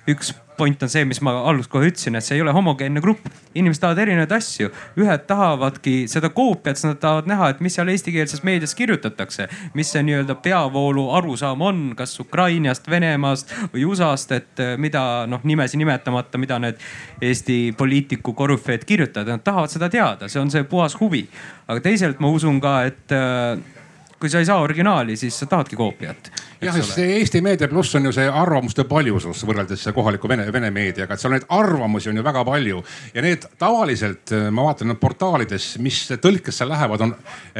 [0.09, 3.27] üks point on see, mis ma alguses kohe ütlesin, et see ei ole homogeenne grupp.
[3.55, 7.91] inimesed tahavad erinevaid asju, ühed tahavadki seda koopiat, sest nad tahavad näha, et mis seal
[7.93, 9.47] eestikeelses meedias kirjutatakse.
[9.73, 15.43] mis see nii-öelda peavoolu arusaam on, kas Ukrainast, Venemaast või USA-st, et eh, mida noh
[15.43, 16.81] nimesi nimetamata, mida need
[17.21, 21.27] Eesti poliitiku korüfeed kirjutavad, nad tahavad seda teada, see on see puhas huvi.
[21.67, 23.74] aga teisalt ma usun ka, et eh,
[24.19, 26.31] kui sa ei saa originaali, siis sa tahadki koopiat.
[26.61, 30.71] jah, sest see Eesti Meedia pluss on ju see arvamuste paljusus võrreldes kohaliku vene, vene
[30.71, 32.83] meediaga, et seal neid arvamusi on ju väga palju.
[33.13, 37.15] ja need tavaliselt, ma vaatan portaalides, mis tõlkesse lähevad, on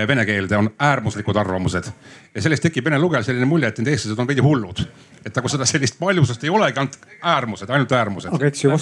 [0.08, 1.92] vene keelde, on äärmuslikud arvamused.
[2.36, 4.86] ja sellest tekib vene lugejal selline mulje, et need eestlased on veidi hullud.
[5.26, 8.34] et nagu seda sellist paljusust ei olegi, ainult äärmused, ainult äärmused.
[8.34, 8.78] aga eks ju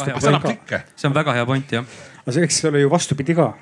[0.69, 0.83] ka.
[0.95, 1.85] see on väga hea point jah.
[2.25, 3.53] aga eks see ole ju vastupidi ka.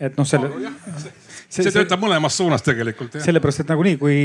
[0.00, 1.22] et noh, selle oh,
[1.54, 3.16] see, see töötab mõlemas suunas tegelikult.
[3.22, 4.16] sellepärast, et nagunii, kui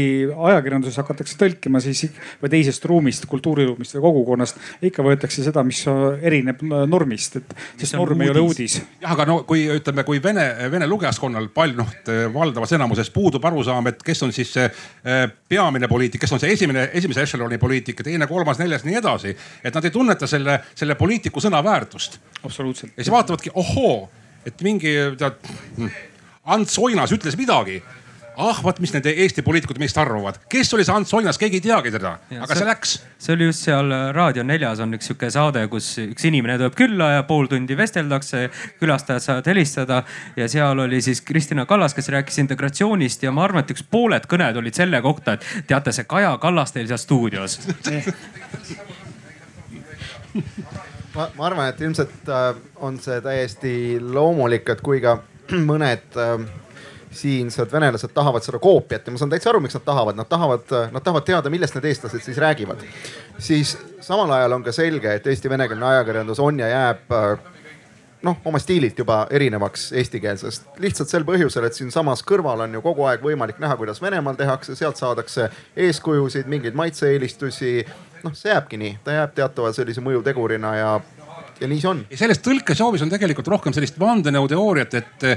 [0.50, 2.06] ajakirjanduses hakatakse tõlkima, siis
[2.42, 4.60] või teisest ruumist, kultuuriruumist või kogukonnast
[4.90, 5.84] ikka võetakse seda, mis
[6.22, 8.80] erineb normist, et sest norm ei ole uudis.
[9.02, 11.94] jah, aga no kui ütleme, kui vene, vene lugejaskonnal palju noh,
[12.34, 16.54] valdavas enamuses puudub arusaam, et kes on siis see eh, peamine poliitik, kes on see
[16.56, 19.36] esimene, esimese ešeloni poliitik teine, kolmas, neljas, nii edasi.
[19.64, 22.20] et nad ei tunneta selle, selle poliitiku sõna väärtust.
[22.44, 22.94] absoluutselt.
[22.98, 24.10] ja siis vaatavadki, ohoo,
[24.48, 25.52] et mingi tead
[26.46, 27.82] Ants Oinas ütles midagi.
[28.40, 31.64] Ah vot, mis need Eesti poliitikud meist arvavad, kes oli see Ants Oinas, keegi ei
[31.66, 32.92] teagi teda, aga see, see läks.
[33.20, 36.78] see oli just seal äh, Raadio neljas on üks sihuke saade, kus üks inimene tuleb
[36.80, 38.46] külla ja pool tundi vesteldakse,
[38.80, 39.98] külastajad saavad helistada
[40.40, 44.30] ja seal oli siis Kristina Kallas, kes rääkis integratsioonist ja ma arvan, et üks pooled
[44.32, 47.60] kõned olid selle kohta, et teate, see Kaja Kallas teil seal stuudios.
[51.16, 55.18] Ma, ma arvan, et ilmselt äh, on see täiesti loomulik, et kui ka
[55.72, 56.34] mõned äh,
[57.12, 60.74] siinsed venelased tahavad seda koopiat ja ma saan täitsa aru, miks nad tahavad, nad tahavad,
[60.94, 62.84] nad tahavad teada, millest need eestlased siis räägivad.
[63.38, 67.18] siis samal ajal on ka selge, et Eesti venekeelne ajakirjandus on ja jääb
[68.22, 70.68] noh, oma stiililt juba erinevaks eestikeelsest.
[70.78, 74.76] lihtsalt sel põhjusel, et siinsamas kõrval on ju kogu aeg võimalik näha, kuidas Venemaal tehakse,
[74.76, 77.86] sealt saadakse eeskujusid, mingeid maitse-eelistusi.
[78.24, 80.90] noh, see jääbki nii, ta jääb teatava sellise mõjutegurina ja
[81.60, 82.06] ja nii see on.
[82.12, 85.28] ja selles tõlkeshoovis on tegelikult rohkem sellist vandenõuteooriat, et,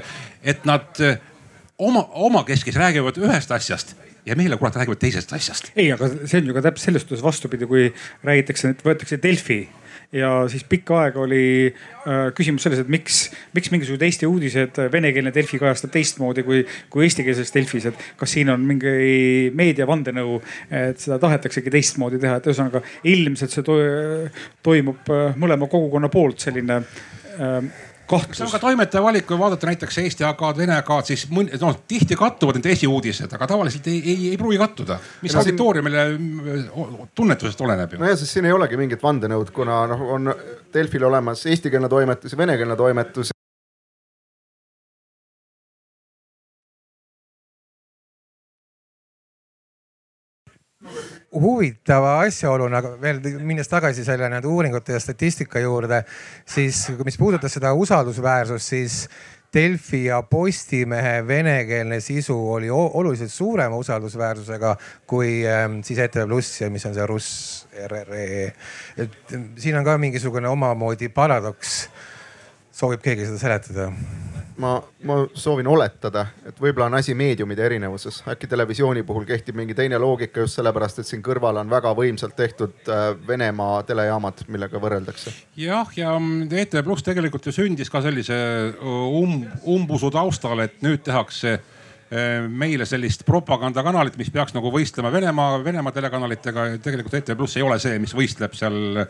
[0.55, 1.03] et nad
[1.79, 3.97] oma, omakeskis räägivad ühest asjast
[4.27, 5.73] ja meile kurat räägivad teisest asjast.
[5.77, 7.89] ei, aga see on ju ka täpselt selles suhtes vastupidi, kui
[8.25, 9.63] räägitakse, et võetakse Delfi
[10.13, 13.23] ja siis pikka aega oli äh, küsimus selles, et miks,
[13.57, 16.61] miks mingisugused Eesti uudised, venekeelne Delfi kajastab teistmoodi kui,
[16.93, 20.37] kui eestikeelses Delfis, et kas siin on mingi meedia vandenõu,
[20.69, 23.79] et seda tahetaksegi teistmoodi teha, et ühesõnaga ilmselt see to
[24.65, 27.73] toimub äh, mõlema kogukonna poolt selline äh,
[28.13, 28.39] kahtlus.
[28.39, 32.19] see on ka toimetaja valik, kui vaadata näiteks Eesti AK-d, Vene AK-d, siis noh tihti
[32.19, 34.99] kattuvad need esiuudised, aga tavaliselt ei, ei, ei pruugi kattuda.
[35.25, 38.03] mis no, auditooriumile mm, tunnetusest oleneb ju.
[38.05, 40.33] nojah, sest siin ei olegi mingit vandenõud, kuna noh, on
[40.73, 43.33] Delfil olemas eestikeelne toimetus ja venekeelne toimetus
[51.33, 56.03] huvitava asjaoluna veel minnes tagasi selle nende uuringute ja statistika juurde,
[56.47, 58.99] siis mis puudutas seda usaldusväärsust, siis
[59.53, 64.77] Delfi ja Postimehe venekeelne sisu oli oluliselt suurema usaldusväärsusega
[65.07, 68.53] kui ähm, siis ETV Pluss ja mis on see Russ RRE.
[68.97, 71.91] et siin on ka mingisugune omamoodi paradoks.
[72.73, 73.93] soovib keegi seda seletada?
[74.63, 74.73] Ma,
[75.09, 79.99] ma soovin oletada, et võib-olla on asi meediumide erinevuses, äkki televisiooni puhul kehtib mingi teine
[80.03, 85.35] loogika just sellepärast, et siin kõrval on väga võimsalt tehtud äh, Venemaa telejaamad, millega võrreldakse.
[85.59, 86.15] jah, ja
[86.63, 88.37] ETV Pluss tegelikult ju sündis ka sellise
[88.79, 89.43] um,
[89.75, 91.59] umbusu taustal, et nüüd tehakse
[92.53, 96.67] meile sellist propagandakanalit, mis peaks nagu võistlema Venemaa, Venemaa telekanalitega.
[96.85, 99.07] tegelikult ETV Pluss ei ole see, mis võistleb seal,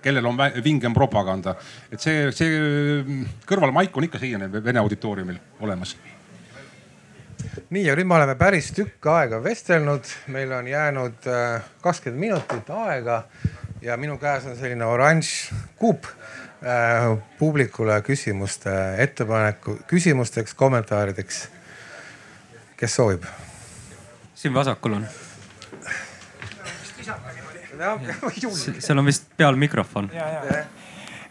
[0.00, 1.56] kellel on vingem propaganda.
[1.92, 3.18] et see, see
[3.48, 5.96] kõrvalmaik on ikka siiani Vene auditooriumil olemas
[7.70, 12.70] nii ja nüüd me oleme päris tükk aega vestelnud, meil on jäänud äh, kakskümmend minutit
[12.70, 13.22] aega
[13.82, 18.72] ja minu käes on selline oranž kuup äh, publikule küsimuste
[19.04, 21.44] ettepaneku, küsimusteks, kommentaarideks
[22.78, 23.24] kes soovib?
[24.34, 25.06] siin vasakul on.
[28.78, 30.10] seal on vist peal mikrofon.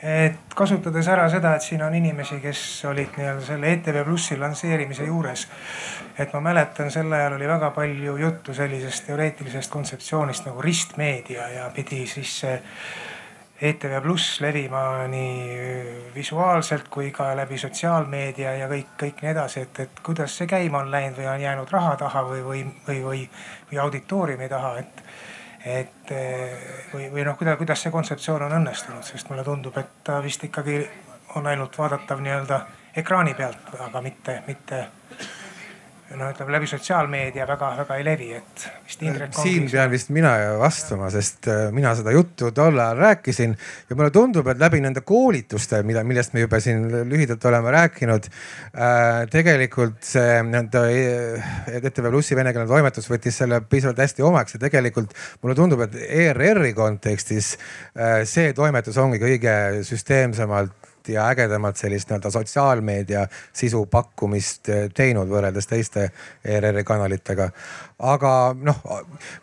[0.03, 5.07] et kasutades ära seda, et siin on inimesi, kes olid nii-öelda selle ETV Plussi lansseerimise
[5.07, 5.47] juures.
[6.19, 11.71] et ma mäletan, sel ajal oli väga palju juttu sellisest teoreetilisest kontseptsioonist nagu ristmeedia ja
[11.75, 12.43] pidi siis
[13.61, 19.79] ETV Pluss levima nii visuaalselt kui ka läbi sotsiaalmeedia ja kõik, kõik nii edasi, et,
[19.79, 23.23] et kuidas see käima on läinud või on jäänud raha taha või, või, või, või,
[23.71, 25.03] või auditooriumi taha, et.
[25.65, 26.13] et
[26.93, 30.43] või, või noh, kuidas, kuidas see kontseptsioon on õnnestunud, sest mulle tundub, et ta vist
[30.45, 30.83] ikkagi
[31.35, 32.61] on ainult vaadatav nii-öelda
[32.97, 34.85] ekraani pealt, aga mitte, mitte
[36.15, 39.33] no ütleme läbi sotsiaalmeedia väga-väga ei levi, et vist Indrek.
[39.35, 43.55] siin pean vist mina vastama, sest äh, mina seda juttu tol ajal rääkisin
[43.89, 48.29] ja mulle tundub, et läbi nende koolituste, mida, millest me juba siin lühidalt oleme rääkinud
[48.31, 49.27] äh,.
[49.33, 50.85] tegelikult see nii-öelda
[51.81, 55.99] ETV äh, Plussi venekeelne toimetus võttis selle piisavalt hästi omaks ja tegelikult mulle tundub, et
[56.07, 64.69] ERR-i kontekstis äh, see toimetus ongi kõige süsteemsemalt ja ägedamalt sellist nii-öelda sotsiaalmeedia sisu pakkumist
[64.69, 66.09] eh, teinud võrreldes teiste
[66.43, 67.49] ERR-i kanalitega.
[67.97, 68.31] aga
[68.61, 68.81] noh,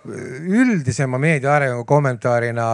[0.07, 2.67] üldisema meedia arengu kommentaarina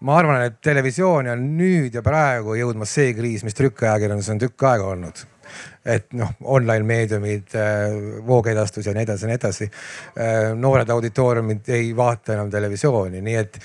[0.00, 4.66] ma arvan, et televisiooni on nüüd ja praegu jõudmas see kriis, mis trükkajakirjanduses on tükk
[4.72, 5.26] aega olnud
[5.84, 7.94] et noh, online meediumid, äh,
[8.26, 9.70] voogedastus ja nii edasi ja nii edasi.
[10.20, 13.58] Äh, noored auditooriumid ei vaata enam televisiooni, nii et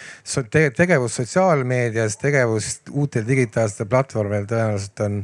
[0.77, 5.21] tegevus sotsiaalmeedias, tegevus uutel digitaalsetel platvormidel tõenäoliselt on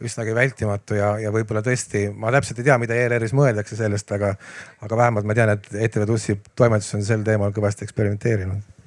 [0.00, 4.32] üsnagi vältimatu ja, ja võib-olla tõesti, ma täpselt ei tea, mida ERR-is mõeldakse sellest, aga,
[4.80, 8.79] aga vähemalt ma tean, et ETV Plussi toimetus on sel teemal kõvasti eksperimenteerinud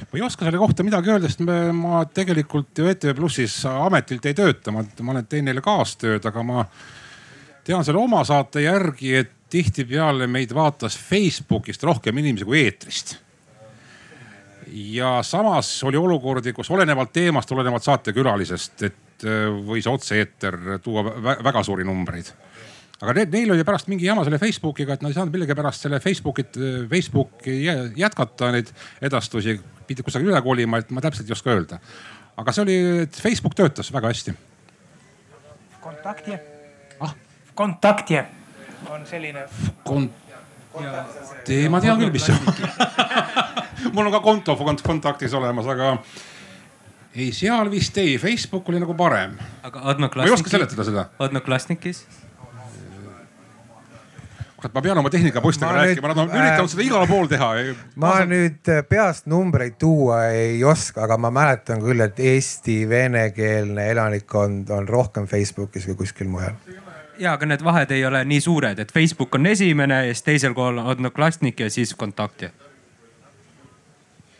[0.00, 4.26] ma ei oska selle kohta midagi öelda, sest me, ma tegelikult ju ETV Plussis ametilt
[4.28, 6.64] ei tööta, ma, ma olen teinud neile kaastööd, aga ma
[7.66, 13.16] tean selle oma saate järgi, et tihtipeale meid vaatas Facebookist rohkem inimesi kui eetrist.
[14.68, 21.06] ja samas oli olukordi, kus olenevalt teemast, olenevalt saatekülalisest, et äh, võis otse-eeter tuua
[21.44, 22.28] väga suuri numbreid.
[22.98, 26.00] Aga need, neil oli pärast mingi jama selle Facebookiga, et nad ei saanud millegipärast selle
[26.02, 26.58] Facebookit,
[26.90, 27.60] Facebooki
[27.96, 28.72] jätkata neid
[29.06, 29.54] edastusi,
[29.88, 31.80] pidi kusagile üle kolima, et ma täpselt ei oska öelda.
[32.38, 34.36] aga see oli, et Facebook töötas väga hästi.
[35.80, 36.38] kontakti?
[37.00, 37.14] ah,
[37.54, 38.24] Kontaktje
[38.90, 39.44] on selline.
[39.88, 40.28] Kont-,
[41.70, 42.44] ma tean küll, mis see on
[43.94, 45.96] mul on ka konto kontaktis olemas, aga
[47.14, 49.36] ei, seal vist ei, Facebook oli nagu parem.
[49.62, 50.22] aga Odnoklassnikis?
[50.22, 51.06] ma ei oska seletada seda.
[51.18, 52.04] Odnoklassnikis?
[54.58, 57.50] Kurat, ma pean oma tehnikapoistega rääkima, nad on üritanud äh, seda igal pool teha.
[58.02, 63.88] ma nüüd äh, peast numbreid tuua ei oska, aga ma mäletan küll, et Eesti venekeelne
[63.94, 66.58] elanikkond on rohkem Facebookis kui kuskil mujal
[67.18, 70.54] ja, aga need vahed ei ole nii suured, et Facebook on esimene ja siis teisel
[70.58, 72.50] kohal on Odnoklassnik ja siis Kontaktja.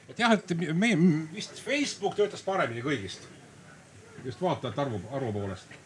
[0.08, 0.98] et jah, et meie
[1.34, 3.28] vist Facebook töötas paremini kõigist.
[4.24, 5.78] just vaatajate arvu, arvu poolest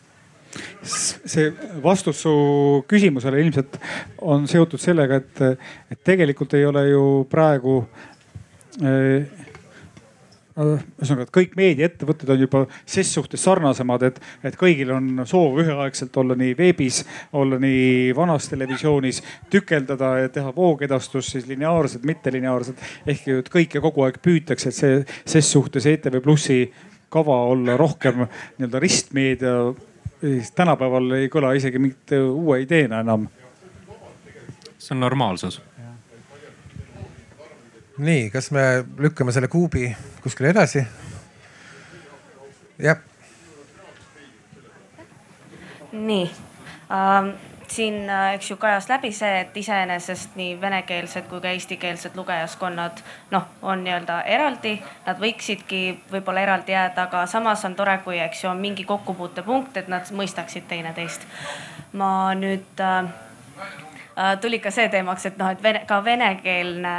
[0.83, 1.51] see
[1.83, 2.33] vastus su
[2.89, 3.79] küsimusele ilmselt
[4.21, 7.79] on seotud sellega, et, et tegelikult ei ole ju praegu
[8.83, 9.43] äh,
[10.53, 16.17] ühesõnaga, et kõik meediaettevõtted on juba ses suhtes sarnasemad, et, et kõigil on soov üheaegselt
[16.21, 19.23] olla nii veebis, olla nii vanas televisioonis,
[19.53, 22.83] tükeldada ja teha voogedastust siis lineaarselt, mittelineaarselt.
[23.07, 25.01] ehk et kõike kogu aeg püütakse, et see
[25.37, 26.67] ses suhtes ETV Plussi
[27.13, 29.57] kava olla rohkem nii-öelda ristmeedia
[30.23, 33.29] siis tänapäeval ei kõla isegi mingit uue ideena enam.
[34.79, 35.61] see on normaalsus.
[37.99, 40.85] nii, kas me lükkame selle kuubi kuskile edasi?
[42.79, 42.99] jah.
[45.93, 46.31] nii
[46.91, 52.17] um siin, äh, eks ju, kajas läbi see, et iseenesest nii venekeelsed kui ka eestikeelsed
[52.19, 58.19] lugejaskonnad noh, on nii-öelda eraldi, nad võiksidki võib-olla eraldi jääda, aga samas on tore, kui,
[58.21, 61.29] eks ju, on mingi kokkupuutepunkt, et nad mõistaksid teineteist.
[61.93, 63.13] ma nüüd äh,
[64.41, 66.95] tuli ka see teemaks, et noh, et vene, ka venekeelne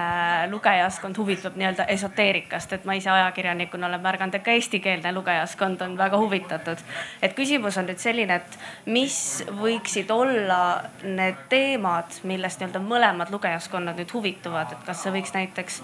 [0.51, 5.97] lugejaskond huvitub nii-öelda esoteerikast, et ma ise ajakirjanikuna olen märganud, et ka eestikeelne lugejaskond on
[5.97, 6.81] väga huvitatud.
[7.21, 13.99] et küsimus on nüüd selline, et mis võiksid olla need teemad, millest nii-öelda mõlemad lugejaskonnad
[14.01, 15.81] nüüd huvituvad, et kas see võiks näiteks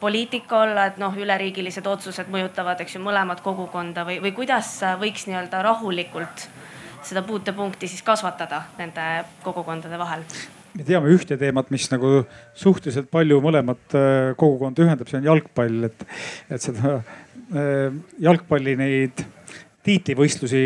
[0.00, 5.24] poliitika olla, et noh, üleriigilised otsused mõjutavad, eks ju, mõlemat kogukonda või, või kuidas võiks
[5.30, 6.48] nii-öelda rahulikult
[7.06, 10.26] seda puutepunkti siis kasvatada nende kogukondade vahel?
[10.76, 12.20] Me teame ühte teemat, mis nagu
[12.56, 16.06] suhteliselt palju mõlemat äh, kogukonda ühendab, see on jalgpall, et,
[16.52, 19.24] et seda äh, jalgpalli neid
[19.86, 20.62] tiitlivõistlusi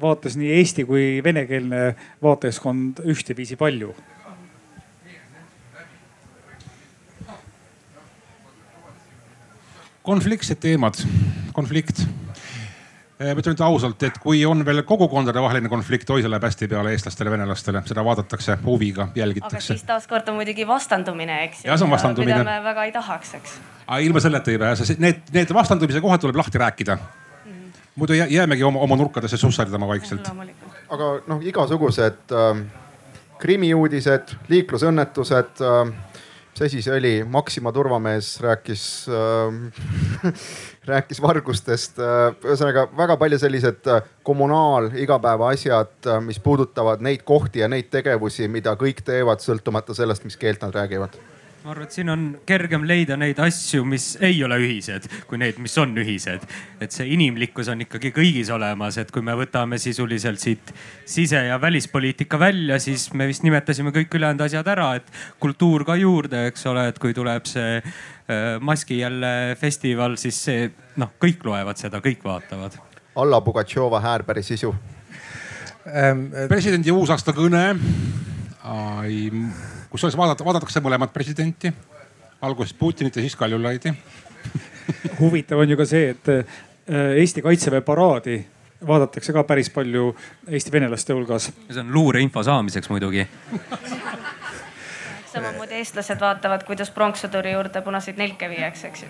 [0.00, 1.90] vaatas nii eesti kui venekeelne
[2.22, 3.94] vaatajaskond ühteviisi palju.
[10.10, 10.96] konfliktsed teemad,
[11.54, 12.00] konflikt
[13.20, 16.68] ma ütlen nüüd ausalt, et kui on veel kogukondade vaheline konflikt, oi see läheb hästi
[16.72, 19.60] peale eestlastele, venelastele, seda vaadatakse huviga, jälgitakse.
[19.60, 21.68] aga siis taaskord on muidugi vastandumine, eks ju.
[21.68, 22.38] jah, see on vastandumine.
[22.40, 23.56] mida me väga ei tahaks, eks.
[23.86, 27.52] aga ilma selleta ei pääse, need, need vastandumise kohad tuleb lahti rääkida mm.
[27.52, 27.80] -hmm.
[28.00, 30.32] muidu jäämegi oma, oma nurkadesse susserdama vaikselt.
[30.88, 32.64] aga noh, igasugused äh,
[33.38, 35.92] krimiuudised, liiklusõnnetused äh,
[36.50, 40.32] mis asi see oli, Maxima turvamees rääkis äh,
[40.88, 41.98] rääkis vargustest.
[41.98, 47.90] Äh, ühesõnaga väga palju sellised äh, kommunaal igapäevaasjad, äh, mis puudutavad neid kohti ja neid
[47.92, 51.20] tegevusi, mida kõik teevad, sõltumata sellest, mis keelt nad räägivad
[51.60, 55.58] ma arvan, et siin on kergem leida neid asju, mis ei ole ühised, kui neid,
[55.60, 56.46] mis on ühised.
[56.80, 60.72] et see inimlikkus on ikkagi kõigis olemas, et kui me võtame sisuliselt siit
[61.04, 65.96] sise- ja välispoliitika välja, siis me vist nimetasime kõik ülejäänud asjad ära, et kultuur ka
[66.00, 71.44] juurde, eks ole, et kui tuleb see äh, maski jälle festival, siis see noh, kõik
[71.44, 72.80] loevad seda, kõik vaatavad.
[73.20, 74.74] Alla Pugatšova Häärbergi sisu
[75.84, 76.30] ähm,.
[76.48, 77.64] presidendi uusaastakõne
[79.90, 81.72] kusjuures vaadata, vaadatakse mõlemat presidenti.
[82.40, 83.92] alguses Putinit ja siis Kaljulaidi
[85.20, 86.44] huvitav on ju ka see, et äh,
[87.20, 88.46] Eesti kaitseväe paraadi
[88.86, 90.16] vaadatakse ka päris palju
[90.48, 91.52] Eesti venelaste hulgas.
[91.70, 93.26] see on luureinfo saamiseks muidugi
[95.32, 99.08] samamoodi eestlased vaatavad, kuidas pronkssõduri juurde punaseid nelke viiakse, eks ju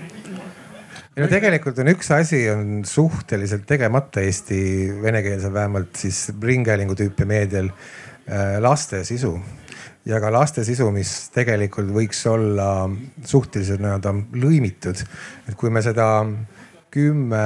[1.16, 4.60] no tegelikult on üks asi on suhteliselt tegemata Eesti
[5.02, 7.70] venekeelsel, vähemalt siis ringhäälingu tüüpi meedial
[8.62, 9.32] laste sisu
[10.08, 12.88] ja ka laste sisu, mis tegelikult võiks olla
[13.26, 15.02] suhteliselt nii-öelda lõimitud.
[15.48, 16.06] et kui me seda
[16.90, 17.40] kümme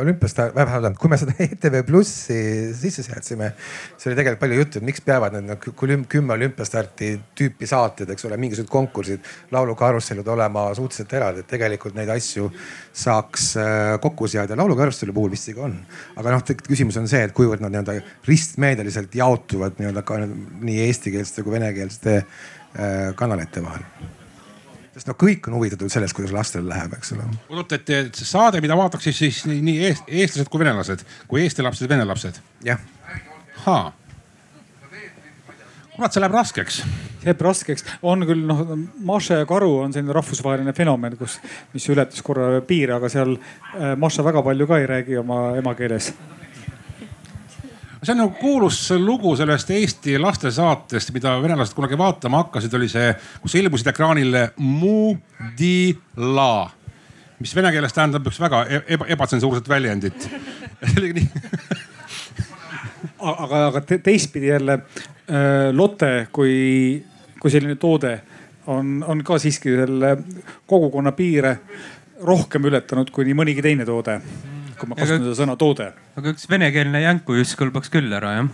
[0.00, 2.36] olümpiast, vähemalt kui me seda ETV Plussi
[2.76, 3.52] sisse seadsime,
[3.96, 5.74] siis oli tegelikult palju juttu, et miks peavad need nagu
[6.10, 12.12] kümme olümpiastarti tüüpi saated, eks ole, mingisugused konkursid, laulukarussellid olema suhteliselt eraldi, et tegelikult neid
[12.14, 12.48] asju
[13.04, 14.56] saaks äh, kokku seada.
[14.56, 15.76] laulukarusselli puhul vist ikka on,
[16.16, 21.44] aga noh, küsimus on see, et kuivõrd nad nii-öelda ristmeedialiselt jaotuvad nii-öelda ka nii eestikeelsete
[21.44, 24.20] kui venekeelsete äh, kanalite vahel
[24.92, 27.26] sest no kõik on huvitatud sellest, kuidas lastel läheb, eks ole.
[27.52, 31.88] oot, et see saade, mida vaadatakse siis nii eest, eestlased kui venelased, kui eesti lapsed,
[31.90, 32.40] vene lapsed?
[32.66, 32.80] jah.
[35.96, 36.82] kurat, see läheb raskeks.
[37.22, 38.62] see jääb raskeks, on küll noh,
[39.08, 41.38] Maša ja karu on selline rahvusvaheline fenomen, kus,
[41.72, 46.12] mis ületas korra piire, aga seal äh, Maša väga palju ka ei räägi oma emakeeles
[48.02, 53.12] see on nagu kuulus lugu sellest Eesti lastesaatest, mida venelased kunagi vaatama hakkasid, oli see,
[53.42, 55.14] kus ilmusid ekraanile Mu
[55.58, 56.66] di la,
[57.38, 60.28] mis vene keeles tähendab üks väga e-, eba, ebatsensuurset väljendit.
[60.82, 61.28] See oli nii
[63.22, 67.04] aga, aga teistpidi jälle äh, Lotte kui,
[67.40, 68.16] kui selline toode
[68.66, 70.16] on, on ka siiski selle
[70.66, 71.56] kogukonna piire
[72.22, 74.18] rohkem ületanud kui nii mõnigi teine toode
[74.82, 75.92] kui ma kasutan seda sõna toode.
[76.18, 78.52] aga üks venekeelne jänkujuss kõlbaks küll ära jah?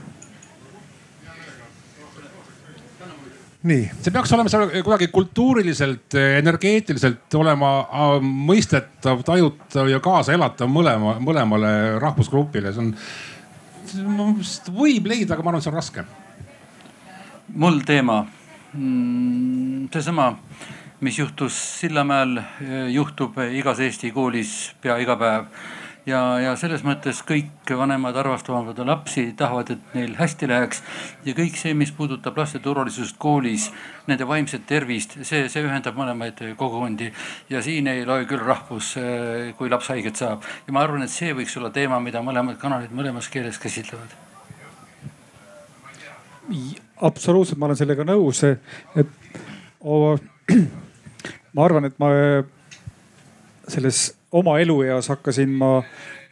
[3.69, 11.17] Nii, see peaks olema seal kuidagi kultuuriliselt, energeetiliselt olema äh, mõistetav, tajutav ja kaasaelatav mõlema,
[11.19, 12.93] mõlemale rahvusgrupile, see on,
[14.77, 16.07] võib leida, aga ma arvan, see on raske.
[17.49, 18.21] mul teema,
[18.77, 20.31] mm, seesama,
[21.03, 22.39] mis juhtus Sillamäel,
[22.95, 25.51] juhtub igas Eesti koolis pea iga päev
[26.09, 30.83] ja, ja selles mõttes kõik vanemad armastavad lapsi, tahavad, et neil hästi läheks.
[31.27, 33.69] ja kõik see, mis puudutab laste turvalisust koolis,
[34.09, 37.13] nende vaimset tervist, see, see ühendab mõlemaid kogukondi.
[37.51, 38.95] ja siin ei loe küll rahvus,
[39.59, 40.47] kui laps haiget saab.
[40.67, 44.17] ja ma arvan, et see võiks olla teema, mida mõlemad kanalid mõlemas keeles käsitlevad.
[47.03, 49.09] absoluutselt, ma olen sellega nõus, et
[49.81, 50.17] oh,
[51.55, 52.13] ma arvan, et ma
[53.69, 55.83] selles oma elueas hakkasin ma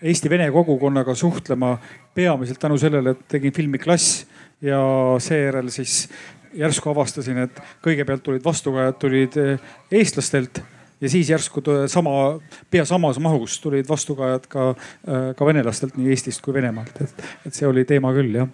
[0.03, 1.79] Eesti-Vene kogukonnaga suhtlema
[2.15, 4.27] peamiselt tänu sellele, et tegin filmi Klass
[4.63, 4.81] ja
[5.19, 6.09] seejärel siis
[6.57, 10.61] järsku avastasin, et kõigepealt tulid vastukajad tulid eh, eestlastelt
[11.01, 11.63] ja siis järsku
[11.93, 12.39] sama,
[12.71, 14.69] pea samas mahus tulid vastukajad ka,
[15.09, 18.53] eh, ka venelastelt nii Eestist kui Venemaalt, et, et see oli teema küll jah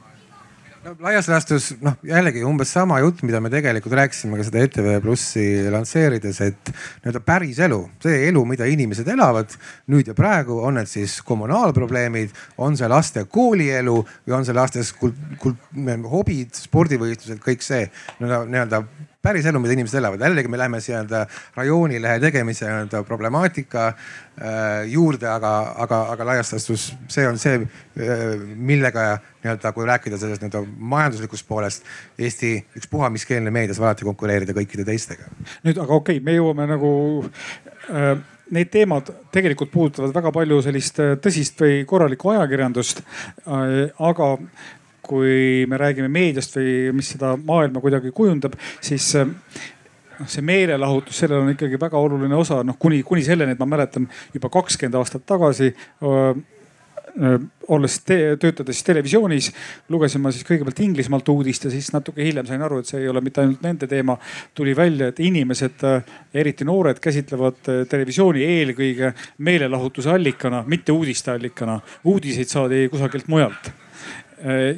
[0.83, 4.89] no laias laastus noh, jällegi umbes sama jutt, mida me tegelikult rääkisime ka seda ETV
[5.05, 9.55] Plussi lansseerides, et nii-öelda päris elu, see elu, mida inimesed elavad
[9.93, 14.93] nüüd ja praegu, on need siis kommunaalprobleemid, on see laste koolielu või on see lastes
[14.99, 15.71] kult, kult,
[16.13, 17.87] hobid, spordivõistlused, kõik see
[18.23, 18.83] nii-öelda
[19.23, 20.21] päris elu, mida inimesed elavad.
[20.21, 21.27] jällegi me läheme nii-öelda
[21.57, 25.53] rajoonilehe tegemise nii-öelda problemaatika äh, juurde, aga,
[25.85, 28.25] aga, aga laias laastus see on see, äh,
[28.57, 29.07] millega
[29.45, 31.87] nii-öelda, kui rääkida sellest nii-öelda majanduslikust poolest,
[32.19, 35.31] Eesti ükspuha mis keelne meedia saab alati konkureerida kõikide teistega.
[35.63, 36.93] nüüd, aga okei okay,, me jõuame nagu
[37.23, 38.15] äh,
[38.53, 43.05] need teemad tegelikult puudutavad väga palju sellist äh, tõsist või korralikku ajakirjandust
[43.47, 43.91] äh,.
[43.99, 44.35] aga
[45.03, 49.29] kui me räägime meediast või mis seda maailma kuidagi kujundab, siis äh,
[50.23, 53.69] noh, see meelelahutus, sellel on ikkagi väga oluline osa, noh kuni, kuni selleni, et ma
[53.69, 56.33] mäletan juba kakskümmend aastat tagasi öö,
[57.69, 59.51] olles te, töötades televisioonis,
[59.93, 63.11] lugesin ma siis kõigepealt Inglismaalt uudist ja siis natuke hiljem sain aru, et see ei
[63.11, 64.17] ole mitte ainult nende teema.
[64.55, 65.85] tuli välja, et inimesed,
[66.35, 71.81] eriti noored, käsitlevad televisiooni eelkõige meelelahutuse allikana, mitte uudiste allikana.
[72.05, 73.82] uudiseid saadi kusagilt mujalt Äh,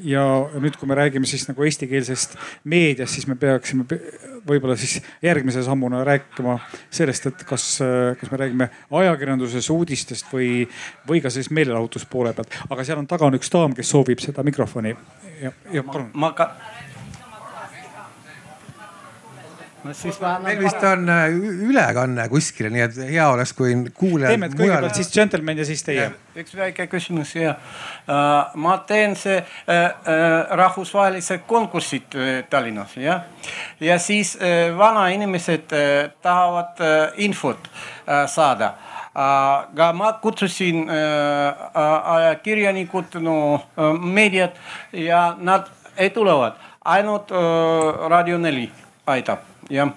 [0.05, 0.25] ja
[0.61, 2.37] nüüd, kui me räägime siis nagu eestikeelsest
[2.69, 3.87] meediast, siis me peaksime
[4.49, 6.59] võib-olla siis järgmise sammuna rääkima
[6.93, 10.67] sellest, et kas, äh, kas me räägime ajakirjanduses uudistest või,
[11.09, 12.59] või ka siis meelelahutuspoole pealt.
[12.69, 14.97] aga seal on taga on üks daam, kes soovib seda mikrofoni.
[15.41, 16.11] ja, ja palun.
[16.15, 16.53] ma ka
[19.85, 20.45] no siis ma annan.
[20.49, 21.35] meil vist on äh,
[21.69, 24.31] ülekanne kuskil, nii et hea oleks, kui kuulajad.
[24.33, 24.97] teeme, et kõigepealt mujal...
[24.97, 26.07] siis džentelmen ja siis teie.
[26.41, 27.59] üks väike küsimus ja uh,
[28.61, 29.39] ma teen see
[30.63, 33.21] rahvusvahelised konkursid uh, Tallinnas jah.
[33.81, 34.39] ja siis
[34.79, 35.69] vanainimesed
[36.23, 36.75] tahavad
[37.23, 37.59] infot
[38.29, 38.75] saada
[39.15, 43.63] aga ma kutsusin ajakirjanikud, no
[44.03, 44.59] meediat
[44.93, 46.53] ja nad ei tulevad,
[46.83, 47.31] ainult
[48.11, 48.67] Raadio neli
[49.07, 49.91] aitab jah,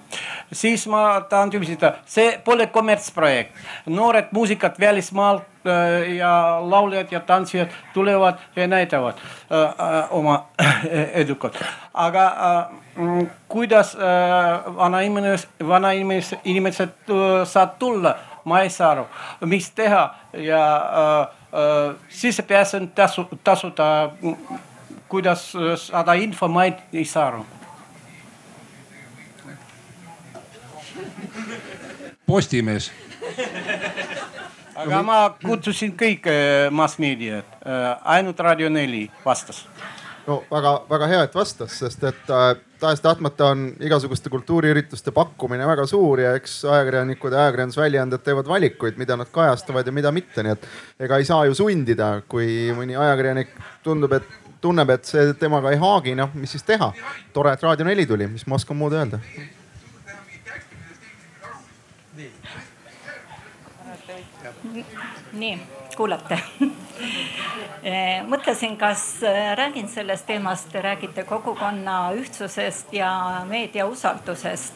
[0.52, 7.72] siis ma tahan küsida, see pole kommertsprojekt, noored muusikat välismaalt äh, ja lauljad ja tantsijad
[7.94, 10.46] tulevad ja näitavad äh, äh oma
[11.22, 11.58] edukat,
[11.94, 15.36] aga äh, kuidas äh, vanainimene,
[15.68, 18.14] vanainimesed, inimesed äh, saavad tulla,
[18.44, 19.06] ma ei saa aru,
[19.40, 20.14] mis teha?
[20.32, 24.10] Ja äh, äh, sissepääs on tasu, tasuta.
[25.08, 27.46] kuidas saada info, ma ei, ei saa aru
[32.28, 32.90] Postimees.
[34.76, 37.86] aga ma kutsusin kõik äh, mass-meediat, äh,
[38.16, 39.64] ainult Raadio neli vastas
[40.28, 42.50] no väga-väga hea, et vastas, sest et äh,
[42.80, 49.16] tahes-tahtmata on igasuguste kultuuriürituste pakkumine väga suur ja eks ajakirjanikud ja ajakirjandusväljaanded teevad valikuid, mida
[49.16, 50.68] nad kajastavad ja mida mitte, nii et
[51.08, 53.56] ega ei saa ju sundida, kui mõni ajakirjanik
[53.86, 54.28] tundub, et
[54.60, 56.92] tunneb, et see temaga ei haagi, noh, mis siis teha.
[57.32, 59.22] tore, et Raadio neli tuli, mis ma oskan muud öelda.
[65.32, 65.58] Nii,
[65.96, 66.38] kuulate
[68.28, 74.74] mõtlesin, kas eh, räägin sellest teemast, te räägite kogukonna ühtsusest ja meedia usaldusest.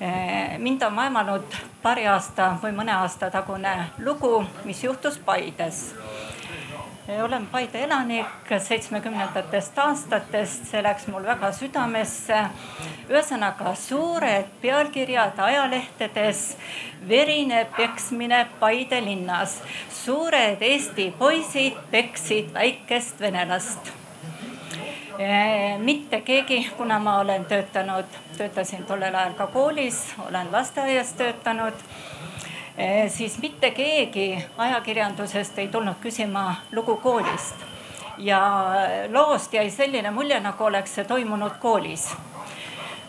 [0.00, 5.94] Eh, mind on vaevanud paari aasta või mõne aasta tagune lugu, mis juhtus Paides
[7.08, 12.38] olen Paide elanik seitsmekümnendatest aastatest, see läks mul väga südamesse.
[13.08, 16.56] ühesõnaga suured pealkirjad ajalehtedes,
[17.08, 19.62] verine peksmine Paide linnas.
[19.90, 23.92] suured Eesti poisid peksid väikest venelast
[25.78, 28.04] mitte keegi, kuna ma olen töötanud,
[28.36, 31.74] töötasin tollel ajal ka koolis, olen lasteaias töötanud
[33.08, 37.54] siis mitte keegi ajakirjandusest ei tulnud küsima lugu koolist.
[38.18, 38.40] ja
[39.12, 42.14] loost jäi selline mulje, nagu oleks see toimunud koolis.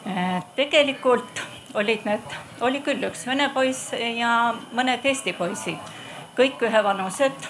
[0.05, 1.41] Eh, tegelikult
[1.73, 5.91] olid need, oli küll üks vene poiss ja mõned eesti poisid,
[6.35, 7.47] kõik ühevanused,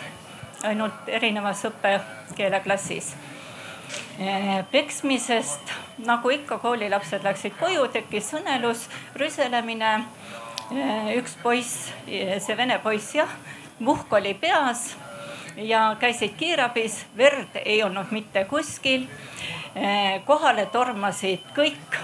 [0.66, 3.12] ainult erinevas õppekeeleklassis
[4.20, 5.74] eh, peksmisest,
[6.06, 10.00] nagu ikka koolilapsed läksid koju, tekkis õnelus, rüselemine
[11.16, 13.32] üks poiss, see vene poiss jah,
[13.80, 14.96] muhk oli peas
[15.58, 19.08] ja käisid kiirabis, verd ei olnud mitte kuskil.
[19.78, 21.98] Äh, kohale tormasid kõik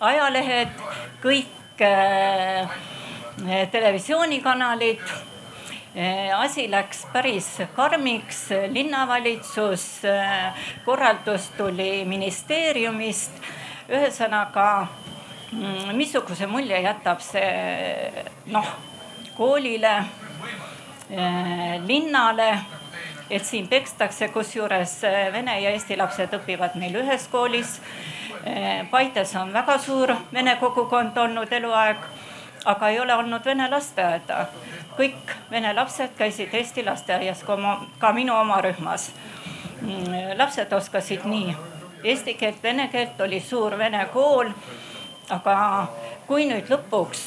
[0.00, 0.72] ajalehed,
[1.22, 2.76] kõik äh,
[3.72, 5.02] televisioonikanalid
[6.36, 10.02] asi läks päris karmiks, linnavalitsus,
[10.84, 13.32] korraldus tuli ministeeriumist.
[13.88, 14.88] ühesõnaga
[15.92, 18.66] missuguse mulje jätab see noh,
[19.36, 19.96] koolile,
[21.10, 22.58] eh, linnale,
[23.30, 27.80] et siin pekstakse, kusjuures eh, vene ja eesti lapsed õpivad meil ühes koolis.
[28.44, 32.02] Eh, Paides on väga suur vene kogukond olnud eluaeg,
[32.64, 34.46] aga ei ole olnud vene lasteaeda.
[34.96, 37.44] kõik vene lapsed käisid eesti lasteaias,
[37.98, 39.10] ka minu oma rühmas.
[39.82, 41.56] Mm, lapsed oskasid nii
[42.04, 44.50] eesti keelt, vene keelt, oli suur vene kool
[45.30, 45.86] aga
[46.26, 47.22] kui nüüd lõpuks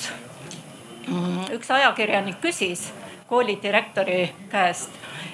[1.08, 2.90] mm, üks ajakirjanik küsis
[3.30, 4.90] koolidirektori käest,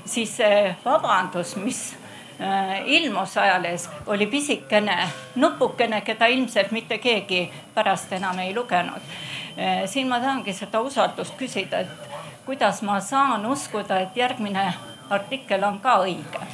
[0.05, 1.95] siis see vabandus, mis
[2.41, 4.97] äh, ilmus ajalehes, oli pisikene
[5.35, 9.13] nupukene, keda ilmselt mitte keegi pärast enam ei lugenud.
[9.55, 14.73] Äh, siin ma tahangi seda usaldust küsida, et kuidas ma saan uskuda, et järgmine
[15.09, 16.47] artikkel on ka õige.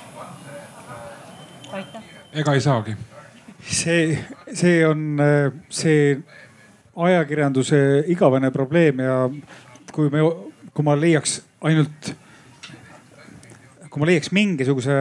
[1.74, 2.04] aitäh.
[2.34, 2.96] ega ei saagi
[3.64, 4.18] see,
[4.54, 5.20] see on
[5.70, 6.16] see
[6.96, 7.80] ajakirjanduse
[8.12, 9.18] igavene probleem ja
[9.92, 10.24] kui me,
[10.74, 12.12] kui ma leiaks ainult,
[13.90, 14.98] kui ma leiaks mingisuguse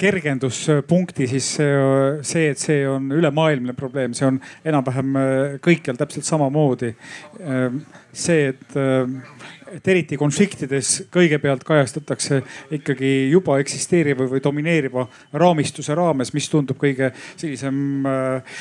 [0.00, 5.18] kergenduspunkti, siis see, et see on ülemaailmne probleem, see on enam-vähem
[5.62, 6.94] kõikjal täpselt samamoodi.
[8.12, 8.76] see, et
[9.74, 12.40] et eriti konfliktides kõigepealt kajastatakse
[12.76, 15.06] ikkagi juba eksisteeriva või domineeriva
[15.40, 18.60] raamistuse raames, mis tundub kõige sellisem äh,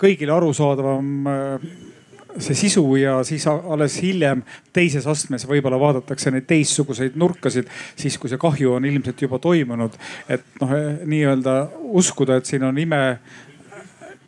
[0.00, 1.66] kõigile arusaadavam äh,
[2.38, 4.42] see sisu ja siis alles hiljem
[4.74, 9.94] teises astmes võib-olla vaadatakse neid teistsuguseid nurkasid, siis kui see kahju on ilmselt juba toimunud.
[10.28, 11.56] et noh, nii-öelda
[11.94, 13.02] uskuda, et siin on ime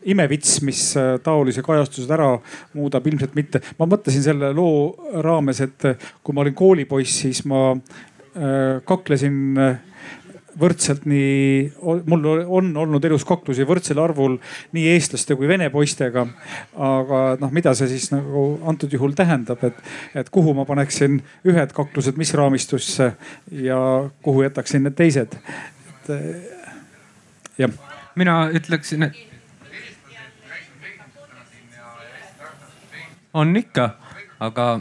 [0.07, 2.31] imevits, mis äh, taolise kajastused ära
[2.77, 3.61] muudab, ilmselt mitte.
[3.79, 9.59] ma mõtlesin selle loo raames, et äh, kui ma olin koolipoiss, siis ma äh, kaklesin
[10.61, 11.73] võrdselt nii,
[12.09, 14.39] mul on olnud elus kaklusi võrdsel arvul
[14.77, 16.27] nii eestlaste kui vene poistega.
[16.77, 19.79] aga noh, mida see siis nagu antud juhul tähendab, et,
[20.15, 23.13] et kuhu ma paneksin ühed kaklused, mis raamistusse
[23.53, 23.81] ja
[24.23, 25.37] kuhu jätaksin need teised.
[26.09, 26.13] et
[27.59, 27.71] jah.
[28.15, 29.17] mina ütleksin, et
[33.37, 33.91] on ikka,
[34.41, 34.81] aga,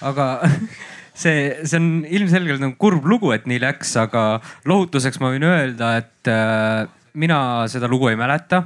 [0.00, 0.26] aga
[1.18, 4.28] see, see on ilmselgelt nagu kurb lugu, et nii läks, aga
[4.68, 6.86] lohutuseks ma võin öelda, et äh,
[7.18, 7.40] mina
[7.70, 8.64] seda lugu ei mäleta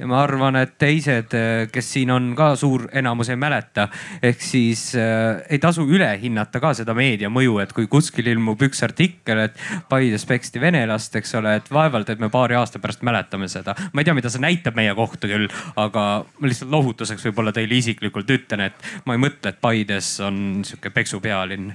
[0.00, 1.34] ja ma arvan, et teised,
[1.72, 3.86] kes siin on ka suur enamus ei mäleta,
[4.24, 8.62] ehk siis äh, ei tasu üle hinnata ka seda meedia mõju, et kui kuskil ilmub
[8.64, 9.60] üks artikkel, et
[9.90, 13.76] Paides peksti venelast, eks ole, et vaevalt, et me paari aasta pärast mäletame seda.
[13.92, 17.76] ma ei tea, mida see näitab meie kohta küll, aga ma lihtsalt lohutuseks võib-olla teile
[17.76, 21.74] isiklikult ütlen, et ma ei mõtle, et Paides on sihuke peksupealinn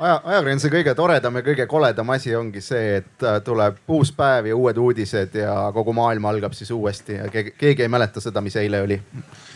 [0.00, 4.50] aja, ajakirjanduse kõige toredam ja kõige koledam asi ongi see, et äh, tuleb uus päev
[4.50, 8.42] ja uued uudised ja kogu maailm algab siis uuesti ja keegi, keegi ei mäleta seda,
[8.44, 9.00] mis eile oli.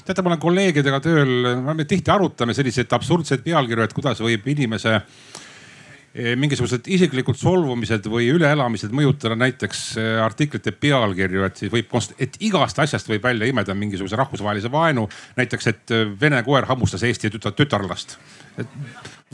[0.04, 1.32] teate, ma olen kolleegidega tööl,
[1.64, 8.28] me tihti arutame selliseid absurdseid pealkirju, et kuidas võib inimese eh, mingisugused isiklikud solvumised või
[8.34, 13.76] üleelamised mõjutada näiteks eh, artiklite pealkirju, et siis võib, et igast asjast võib välja imeda
[13.76, 15.08] mingisuguse rahvusvahelise vaenu.
[15.40, 18.18] näiteks, et eh, vene koer hammustas Eesti tütar, tütarlast.
[18.58, 18.68] et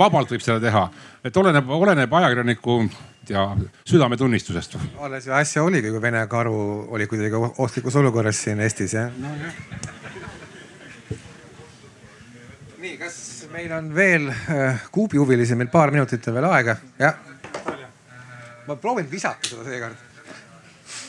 [0.01, 0.85] vabalt võib seda teha,
[1.24, 2.81] et oleneb, oleneb ajakirjaniku
[3.31, 4.77] ja südametunnistusest.
[4.98, 9.28] alles ju äsja oligi, kui Vene karu oli kuidagi ohtlikus olukorras siin Eestis jah no,.
[12.81, 17.14] nii, kas meil on veel äh, kuubihuvilisi, meil paar minutit on veel aega, jah.
[18.66, 19.97] ma proovin visata seda seekord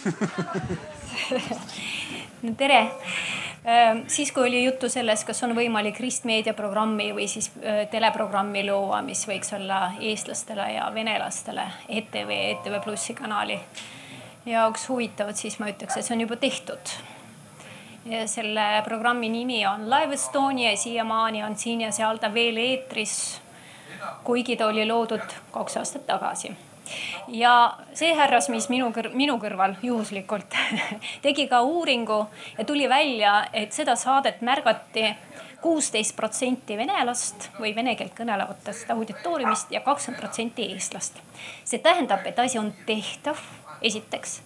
[2.44, 2.90] no tere
[4.08, 9.02] siis, kui oli juttu sellest, kas on võimalik ristmeedia programmi või siis äh, teleprogrammi luua,
[9.06, 13.60] mis võiks olla eestlastele ja venelastele ETV, ETV Plussi kanali
[14.46, 16.96] jaoks huvitavad, siis ma ütleks, et see on juba tehtud
[18.10, 22.58] ja selle programmi nimi on Live Estonia ja siiamaani on siin ja seal ta veel
[22.58, 23.42] eetris.
[24.24, 26.56] kuigi ta oli loodud kaks aastat tagasi
[27.28, 30.58] ja see härrasmees minu kõr-, minu kõrval juhuslikult
[31.26, 32.26] tegi ka uuringu
[32.58, 35.16] ja tuli välja, et seda saadet märgati
[35.62, 41.22] kuusteist protsenti venelast või vene keelt kõnelevatest auditooriumist ja kakskümmend protsenti eestlast.
[41.64, 43.38] see tähendab, et asi on tehtav,
[43.82, 44.42] esiteks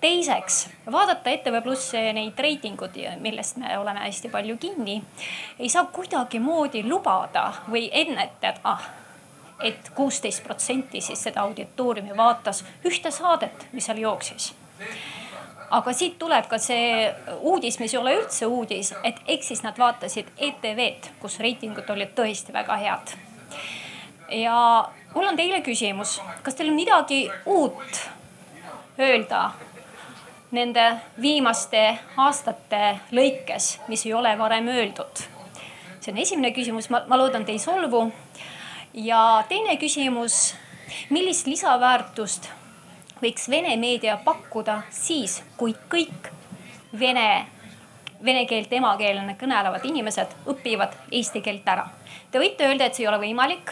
[0.00, 5.02] teiseks, vaadata ETV Pluss neid reitingud, millest me oleme hästi palju kinni,
[5.58, 8.76] ei saa kuidagimoodi lubada või ennetada
[9.62, 14.52] et kuusteist protsenti siis seda auditooriumi vaatas ühte saadet, mis seal jooksis
[15.70, 17.08] aga siit tuleb ka see
[17.40, 22.14] uudis, mis ei ole üldse uudis, et eks siis nad vaatasid ETV-d, kus reitingud olid
[22.16, 23.16] tõesti väga head.
[24.32, 24.58] ja
[25.14, 28.04] mul on teile küsimus, kas teil on midagi uut
[28.98, 29.50] öelda
[30.52, 30.84] nende
[31.20, 31.82] viimaste
[32.16, 35.26] aastate lõikes, mis ei ole varem öeldud?
[36.00, 38.06] see on esimene küsimus, ma, ma loodan, te ei solvu.
[38.98, 40.54] Ja teine küsimus,
[41.10, 42.48] millist lisaväärtust
[43.22, 46.30] võiks Vene meedia pakkuda siis, kui kõik
[46.98, 47.46] vene,
[48.24, 51.86] vene keelt emakeelena kõnelevad inimesed õpivad eesti keelt ära?
[52.30, 53.70] Te võite öelda, et see ei ole võimalik.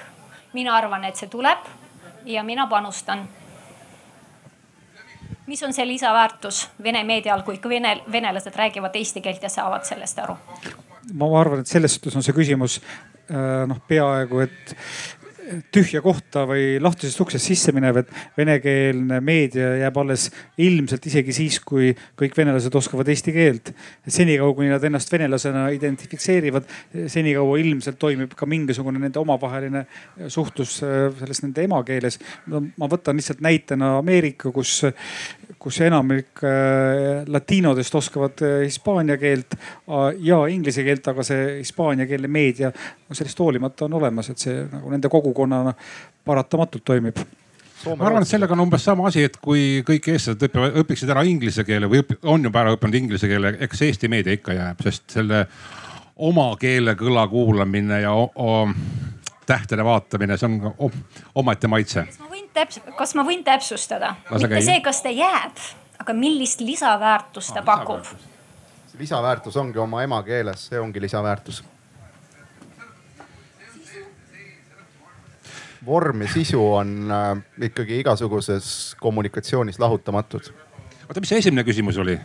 [0.52, 1.58] mina arvan, et see tuleb
[2.24, 3.28] ja mina panustan
[5.46, 10.18] mis on see lisaväärtus Vene meedial, kui vene, venelased räägivad eesti keelt ja saavad sellest
[10.18, 10.36] aru?
[11.14, 14.76] ma arvan, et selles suhtes on see küsimus äh, noh, peaaegu et
[15.74, 20.28] tühja kohta või lahtisest uksest sisse minev, et venekeelne meedia jääb alles
[20.62, 23.72] ilmselt isegi siis, kui kõik venelased oskavad eesti keelt.
[24.08, 26.66] senikaua, kuni nad ennast venelasena identifitseerivad,
[27.12, 29.86] senikaua ilmselt toimib ka mingisugune nende omavaheline
[30.32, 32.18] suhtlus äh, selles nende emakeeles.
[32.48, 34.82] ma võtan lihtsalt näitena Ameerika, kus,
[35.58, 39.54] kus enamik äh, latiinodest oskavad äh, hispaania keelt
[40.18, 42.72] ja inglise keelt, aga see hispaaniakeelne meedia
[43.12, 45.74] sellest hoolimata on olemas, et see nagu nende kogu kogukonnana
[46.24, 47.16] paratamatult toimib.
[47.86, 51.22] ma arvan, et sellega on umbes sama asi, et kui kõik eestlased õpivad, õpiksid ära
[51.28, 54.80] inglise keele või õpi, on juba ära õppinud inglise keele, eks Eesti meedia ikka jääb,
[54.86, 55.44] sest selle
[56.16, 58.56] oma keele kõla kuulamine ja o, o,
[59.46, 60.94] tähtede vaatamine, see on
[61.34, 62.06] omaette maitse.
[62.06, 64.14] kas ma võin täps-, kas ma võin täpsustada?
[64.32, 65.62] mitte see, kas ta jääb,
[66.02, 68.12] aga millist lisaväärtust ta ah, pakub?
[68.98, 71.62] lisaväärtus ongi oma emakeeles, see ongi lisaväärtus
[75.86, 80.50] vorm ja sisu on äh, ikkagi igasuguses kommunikatsioonis lahutamatud.
[81.08, 82.18] oota, mis see esimene küsimus oli?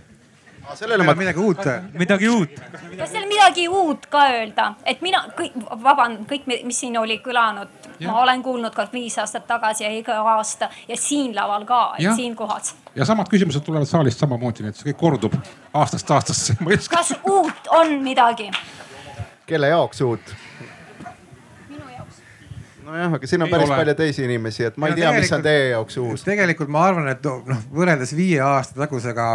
[0.74, 1.58] Sellele ma midagi uut.
[1.94, 2.50] midagi uut.
[2.98, 7.72] kas teil midagi uut ka öelda, et mina kõik, vabandan, kõik, mis siin oli kõlanud,
[8.06, 11.82] ma olen kuulnud ka viis aastat tagasi ja iga aasta ja siin laval ka,
[12.16, 12.76] siin kohas.
[12.96, 15.36] ja samad küsimused tulevad saalist samamoodi, nii et see kõik kordub
[15.74, 16.58] aastast aastasse.
[16.90, 18.52] kas uut on midagi?
[19.46, 20.36] kelle jaoks uut?
[22.92, 23.82] Nojah, aga siin on ei päris ole.
[23.82, 26.26] palju teisi inimesi, et ma ei ja tea, mis on teie jaoks uus.
[26.28, 29.28] tegelikult ma arvan, et noh, võrreldes viie aasta tagusega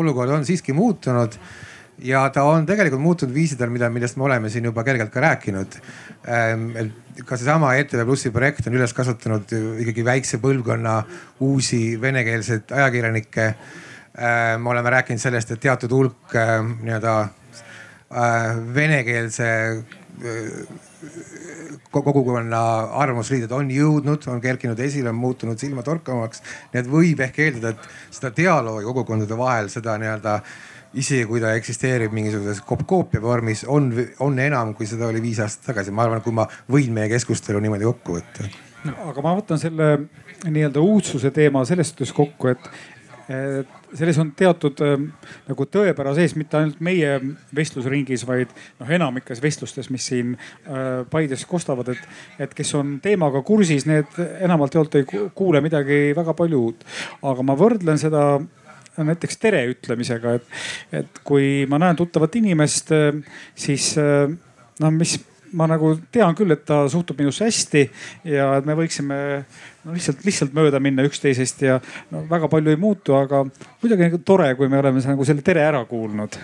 [0.00, 1.36] olukord on siiski muutunud
[2.04, 5.76] ja ta on tegelikult muutunud viisidel, mida, millest me oleme siin juba kergelt ka rääkinud.
[6.32, 6.70] Ehm,
[7.26, 9.52] ka seesama ETV Plussi projekt on üles kasvatanud
[9.84, 10.96] ikkagi väikse põlvkonna
[11.44, 13.46] uusi venekeelseid ajakirjanikke.
[14.16, 19.50] Ehm, me oleme rääkinud sellest, et teatud hulk ehm, nii-öelda äh, venekeelse
[21.90, 22.60] kogukonna
[23.02, 26.42] arvamusliidrid on jõudnud, on kerkinud esile, on muutunud silmatorkavamaks.
[26.72, 30.40] nii et võib ehk eeldada, et seda dialoogi kogukondade vahel, seda nii-öelda
[31.00, 35.70] isegi kui ta eksisteerib mingisuguses koopia vormis, on, on enam, kui seda oli viis aastat
[35.70, 35.94] tagasi.
[35.94, 38.48] ma arvan, kui ma võin meie keskustelu niimoodi kokku võtta
[38.84, 38.96] no,.
[39.12, 39.90] aga ma võtan selle
[40.48, 42.70] nii-öelda uudsuse teema selles suhtes kokku, et
[43.94, 44.96] selles on teatud äh,
[45.48, 47.12] nagu tõepära sees, mitte ainult meie
[47.56, 52.02] vestlusringis, vaid noh, enamikes vestlustes, mis siin äh, Paides kostavad, et,
[52.46, 56.86] et kes on teemaga kursis, need enamalt jaolt ei kuule midagi väga palju uut.
[57.22, 58.24] aga ma võrdlen seda
[59.00, 60.48] näiteks tere ütlemisega, et,
[61.00, 62.90] et kui ma näen tuttavat inimest,
[63.56, 65.14] siis noh, mis
[65.56, 67.82] ma nagu tean küll, et ta suhtub minusse hästi
[68.30, 69.18] ja et me võiksime
[69.84, 71.80] no lihtsalt, lihtsalt mööda minna üksteisest ja
[72.12, 73.42] no väga palju ei muutu, aga
[73.80, 76.38] kuidagi nagu tore, kui me oleme nagu selle tere ära kuulnud.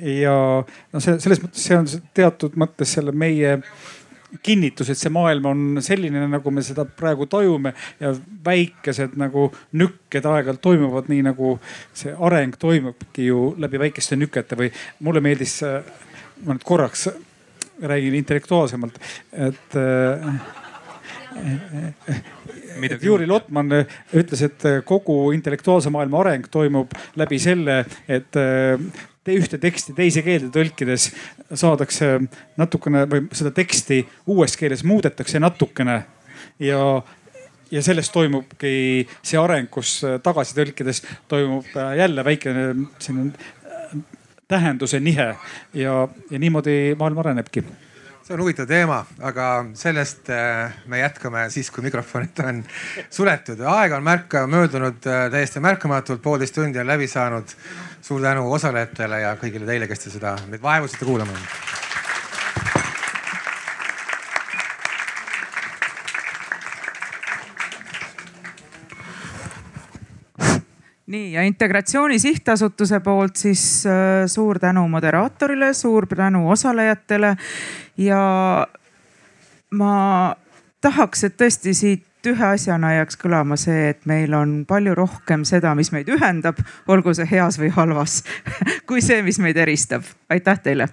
[0.00, 0.34] ja
[0.64, 3.58] no see selles mõttes, see on teatud mõttes selle meie
[4.44, 8.12] kinnitus, et see maailm on selline, nagu me seda praegu tajume ja
[8.44, 9.48] väikesed nagu
[9.80, 11.54] nükked aeg-ajalt toimuvad nii nagu
[11.96, 14.68] see areng toimubki ju läbi väikeste nükete või
[15.04, 15.62] mulle meeldis,
[16.44, 17.08] ma nüüd korraks
[17.82, 18.98] räägin intellektuaalsemalt,
[19.32, 20.34] et äh,
[22.78, 23.70] Midagi Juri Lotman
[24.14, 28.80] ütles, et kogu intellektuaalse maailma areng toimub läbi selle, et äh,
[29.28, 31.10] te ühte teksti teise keelde tõlkides
[31.52, 32.14] saadakse
[32.58, 34.02] natukene või seda teksti
[34.32, 36.02] uues keeles muudetakse natukene.
[36.62, 37.02] Ja
[37.68, 41.66] ja sellest toimubki see areng, kus tagasi tõlkides toimub
[41.98, 42.62] jälle väikene
[42.96, 43.34] selline
[44.48, 45.34] tähenduse nihe
[45.74, 47.64] ja, ja niimoodi maailm arenebki
[48.28, 49.44] see on huvitav teema, aga
[49.78, 52.58] sellest äh, me jätkame siis, kui mikrofonid on
[53.08, 53.62] suletud.
[53.64, 57.56] aeg on märka möödunud äh, täiesti märkamatult, poolteist tundi on läbi saanud.
[58.02, 61.32] suur tänu osalejatele ja kõigile teile, kes te seda, meid vaevusite kuulama.
[71.08, 77.36] Nii ja Integratsiooni Sihtasutuse poolt siis äh, suur tänu moderaatorile, suur tänu osalejatele
[77.96, 78.20] ja
[79.70, 79.94] ma
[80.80, 85.74] tahaks, et tõesti siit ühe asjana jääks kõlama see, et meil on palju rohkem seda,
[85.78, 88.22] mis meid ühendab, olgu see heas või halvas
[88.88, 90.04] kui see, mis meid eristab.
[90.28, 90.90] aitäh teile